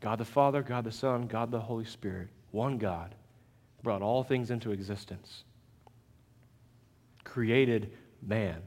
God 0.00 0.18
the 0.18 0.24
Father, 0.24 0.64
God 0.64 0.82
the 0.82 0.90
Son, 0.90 1.28
God 1.28 1.52
the 1.52 1.60
Holy 1.60 1.84
Spirit, 1.84 2.26
one 2.50 2.76
God, 2.76 3.14
brought 3.84 4.02
all 4.02 4.24
things 4.24 4.50
into 4.50 4.72
existence, 4.72 5.44
created 7.22 7.92
man. 8.20 8.62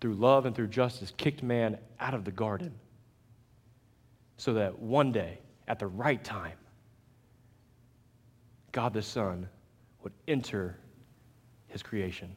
Through 0.00 0.14
love 0.14 0.44
and 0.44 0.56
through 0.56 0.66
justice, 0.66 1.12
kicked 1.16 1.44
man 1.44 1.78
out 2.00 2.14
of 2.14 2.24
the 2.24 2.32
garden 2.32 2.74
so 4.36 4.52
that 4.54 4.78
one 4.78 5.12
day, 5.12 5.38
at 5.68 5.78
the 5.78 5.86
right 5.86 6.22
time, 6.22 6.58
God 8.72 8.92
the 8.92 9.02
Son 9.02 9.48
would 10.02 10.12
enter 10.28 10.78
his 11.68 11.82
creation, 11.82 12.34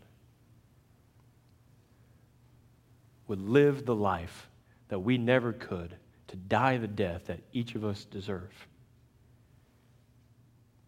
would 3.28 3.42
live 3.42 3.86
the 3.86 3.96
life 3.96 4.50
that 4.88 5.00
we 5.00 5.18
never 5.18 5.54
could, 5.54 5.96
to 6.28 6.36
die 6.36 6.78
the 6.78 6.88
death 6.88 7.26
that 7.26 7.40
each 7.54 7.76
of 7.76 7.84
us 7.84 8.06
deserve. 8.06 8.52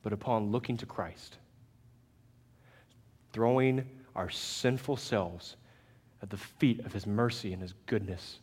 But 0.03 0.13
upon 0.13 0.51
looking 0.51 0.77
to 0.77 0.85
Christ, 0.85 1.37
throwing 3.33 3.87
our 4.15 4.29
sinful 4.29 4.97
selves 4.97 5.55
at 6.21 6.29
the 6.29 6.37
feet 6.37 6.79
of 6.85 6.93
his 6.93 7.07
mercy 7.07 7.53
and 7.53 7.61
his 7.61 7.73
goodness, 7.85 8.39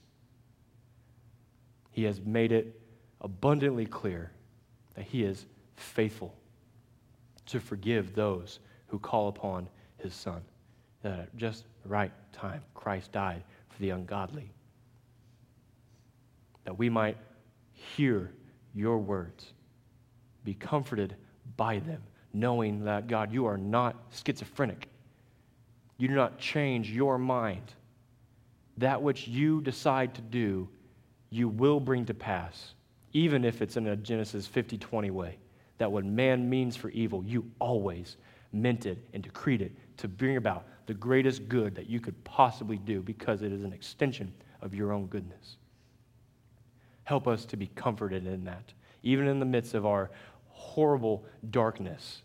he 1.99 2.05
has 2.05 2.21
made 2.21 2.53
it 2.53 2.81
abundantly 3.23 3.85
clear 3.85 4.31
that 4.95 5.05
he 5.05 5.25
is 5.25 5.47
faithful 5.75 6.33
to 7.45 7.59
forgive 7.59 8.15
those 8.15 8.61
who 8.87 9.01
call 9.01 9.27
upon 9.27 9.69
his 9.97 10.15
son. 10.15 10.41
That 11.03 11.19
at 11.19 11.37
just 11.37 11.65
the 11.83 11.89
right 11.89 12.13
time, 12.33 12.63
Christ 12.73 13.11
died 13.11 13.43
for 13.69 13.81
the 13.81 13.91
ungodly. 13.91 14.53
That 16.63 16.79
we 16.79 16.89
might 16.89 17.17
hear 17.73 18.31
your 18.77 18.99
words, 18.99 19.53
be 20.45 20.55
comforted 20.55 21.17
by 21.57 21.81
them, 21.81 22.05
knowing 22.33 22.85
that, 22.85 23.09
God, 23.09 23.33
you 23.33 23.45
are 23.47 23.59
not 23.59 23.97
schizophrenic. 24.13 24.89
You 25.97 26.07
do 26.07 26.15
not 26.15 26.39
change 26.39 26.93
your 26.93 27.19
mind. 27.19 27.73
That 28.77 29.03
which 29.03 29.27
you 29.27 29.61
decide 29.61 30.15
to 30.15 30.21
do, 30.23 30.69
you 31.31 31.49
will 31.49 31.81
bring 31.81 32.05
to 32.07 32.15
pass, 32.15 32.75
even 33.13 33.45
if 33.45 33.63
it's 33.63 33.77
in 33.77 33.87
a 33.87 33.97
Genesis 33.97 34.47
50 34.47 34.79
20 34.79 35.11
way 35.11 35.39
that 35.79 35.91
what 35.91 36.05
man 36.05 36.49
means 36.49 36.77
for 36.77 36.91
evil, 36.91 37.25
you 37.25 37.51
always 37.61 38.17
meant 38.53 38.87
it 38.87 38.99
and 39.15 39.23
decreed 39.23 39.63
it 39.63 39.73
to 39.97 40.09
bring 40.09 40.37
about 40.37 40.67
the 40.87 40.95
greatest 40.95 41.49
good 41.49 41.75
that 41.75 41.89
you 41.89 42.01
could 42.01 42.23
possibly 42.25 42.77
do 42.79 43.01
because 43.01 43.43
it 43.43 43.53
is 43.53 43.63
an 43.63 43.73
extension 43.73 44.33
of 44.61 44.75
your 44.75 44.93
own 44.93 45.07
goodness. 45.07 45.57
Help 47.05 47.29
us 47.29 47.45
to 47.45 47.57
be 47.57 47.69
comforted 47.69 48.27
in 48.27 48.45
that, 48.45 48.73
even 49.03 49.29
in 49.29 49.39
the 49.39 49.47
midst 49.47 49.75
of 49.75 49.87
our 49.87 50.11
horrible 50.49 51.25
darkness. 51.51 52.23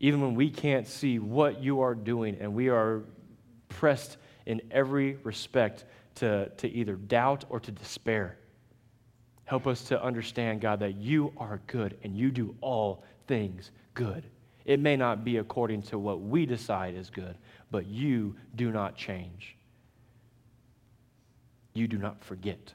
Even 0.00 0.20
when 0.20 0.34
we 0.34 0.50
can't 0.50 0.86
see 0.86 1.18
what 1.18 1.62
you 1.62 1.80
are 1.80 1.94
doing 1.94 2.36
and 2.40 2.54
we 2.54 2.68
are 2.68 3.02
pressed 3.68 4.16
in 4.46 4.60
every 4.70 5.14
respect 5.24 5.84
to, 6.16 6.48
to 6.48 6.68
either 6.68 6.96
doubt 6.96 7.44
or 7.48 7.60
to 7.60 7.70
despair. 7.70 8.38
Help 9.44 9.66
us 9.66 9.82
to 9.84 10.02
understand, 10.02 10.60
God, 10.60 10.80
that 10.80 10.96
you 10.96 11.32
are 11.36 11.60
good 11.66 11.98
and 12.02 12.16
you 12.16 12.30
do 12.30 12.54
all 12.60 13.04
things 13.26 13.70
good. 13.94 14.24
It 14.64 14.80
may 14.80 14.96
not 14.96 15.24
be 15.24 15.38
according 15.38 15.82
to 15.82 15.98
what 15.98 16.20
we 16.20 16.46
decide 16.46 16.94
is 16.94 17.10
good, 17.10 17.36
but 17.70 17.86
you 17.86 18.36
do 18.54 18.70
not 18.70 18.96
change. 18.96 19.56
You 21.74 21.88
do 21.88 21.98
not 21.98 22.22
forget. 22.22 22.72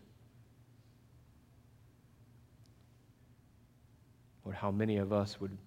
Lord, 4.43 4.55
how 4.55 4.71
many 4.71 4.97
of 4.97 5.13
us 5.13 5.39
would 5.39 5.57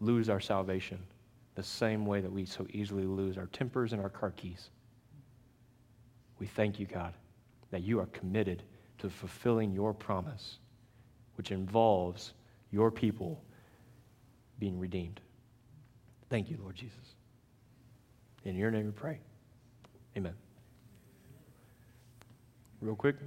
lose 0.00 0.28
our 0.28 0.40
salvation 0.40 0.98
the 1.54 1.62
same 1.62 2.06
way 2.06 2.20
that 2.20 2.32
we 2.32 2.44
so 2.44 2.66
easily 2.70 3.04
lose 3.04 3.38
our 3.38 3.46
tempers 3.46 3.92
and 3.92 4.02
our 4.02 4.08
car 4.08 4.30
keys? 4.30 4.70
We 6.42 6.48
thank 6.48 6.80
you, 6.80 6.86
God, 6.86 7.14
that 7.70 7.84
you 7.84 8.00
are 8.00 8.06
committed 8.06 8.64
to 8.98 9.08
fulfilling 9.08 9.72
your 9.72 9.94
promise, 9.94 10.58
which 11.36 11.52
involves 11.52 12.32
your 12.72 12.90
people 12.90 13.44
being 14.58 14.76
redeemed. 14.76 15.20
Thank 16.30 16.50
you, 16.50 16.58
Lord 16.60 16.74
Jesus. 16.74 17.14
In 18.44 18.56
your 18.56 18.72
name 18.72 18.86
we 18.86 18.90
pray. 18.90 19.20
Amen. 20.16 20.34
Real 22.80 22.96
quick, 22.96 23.18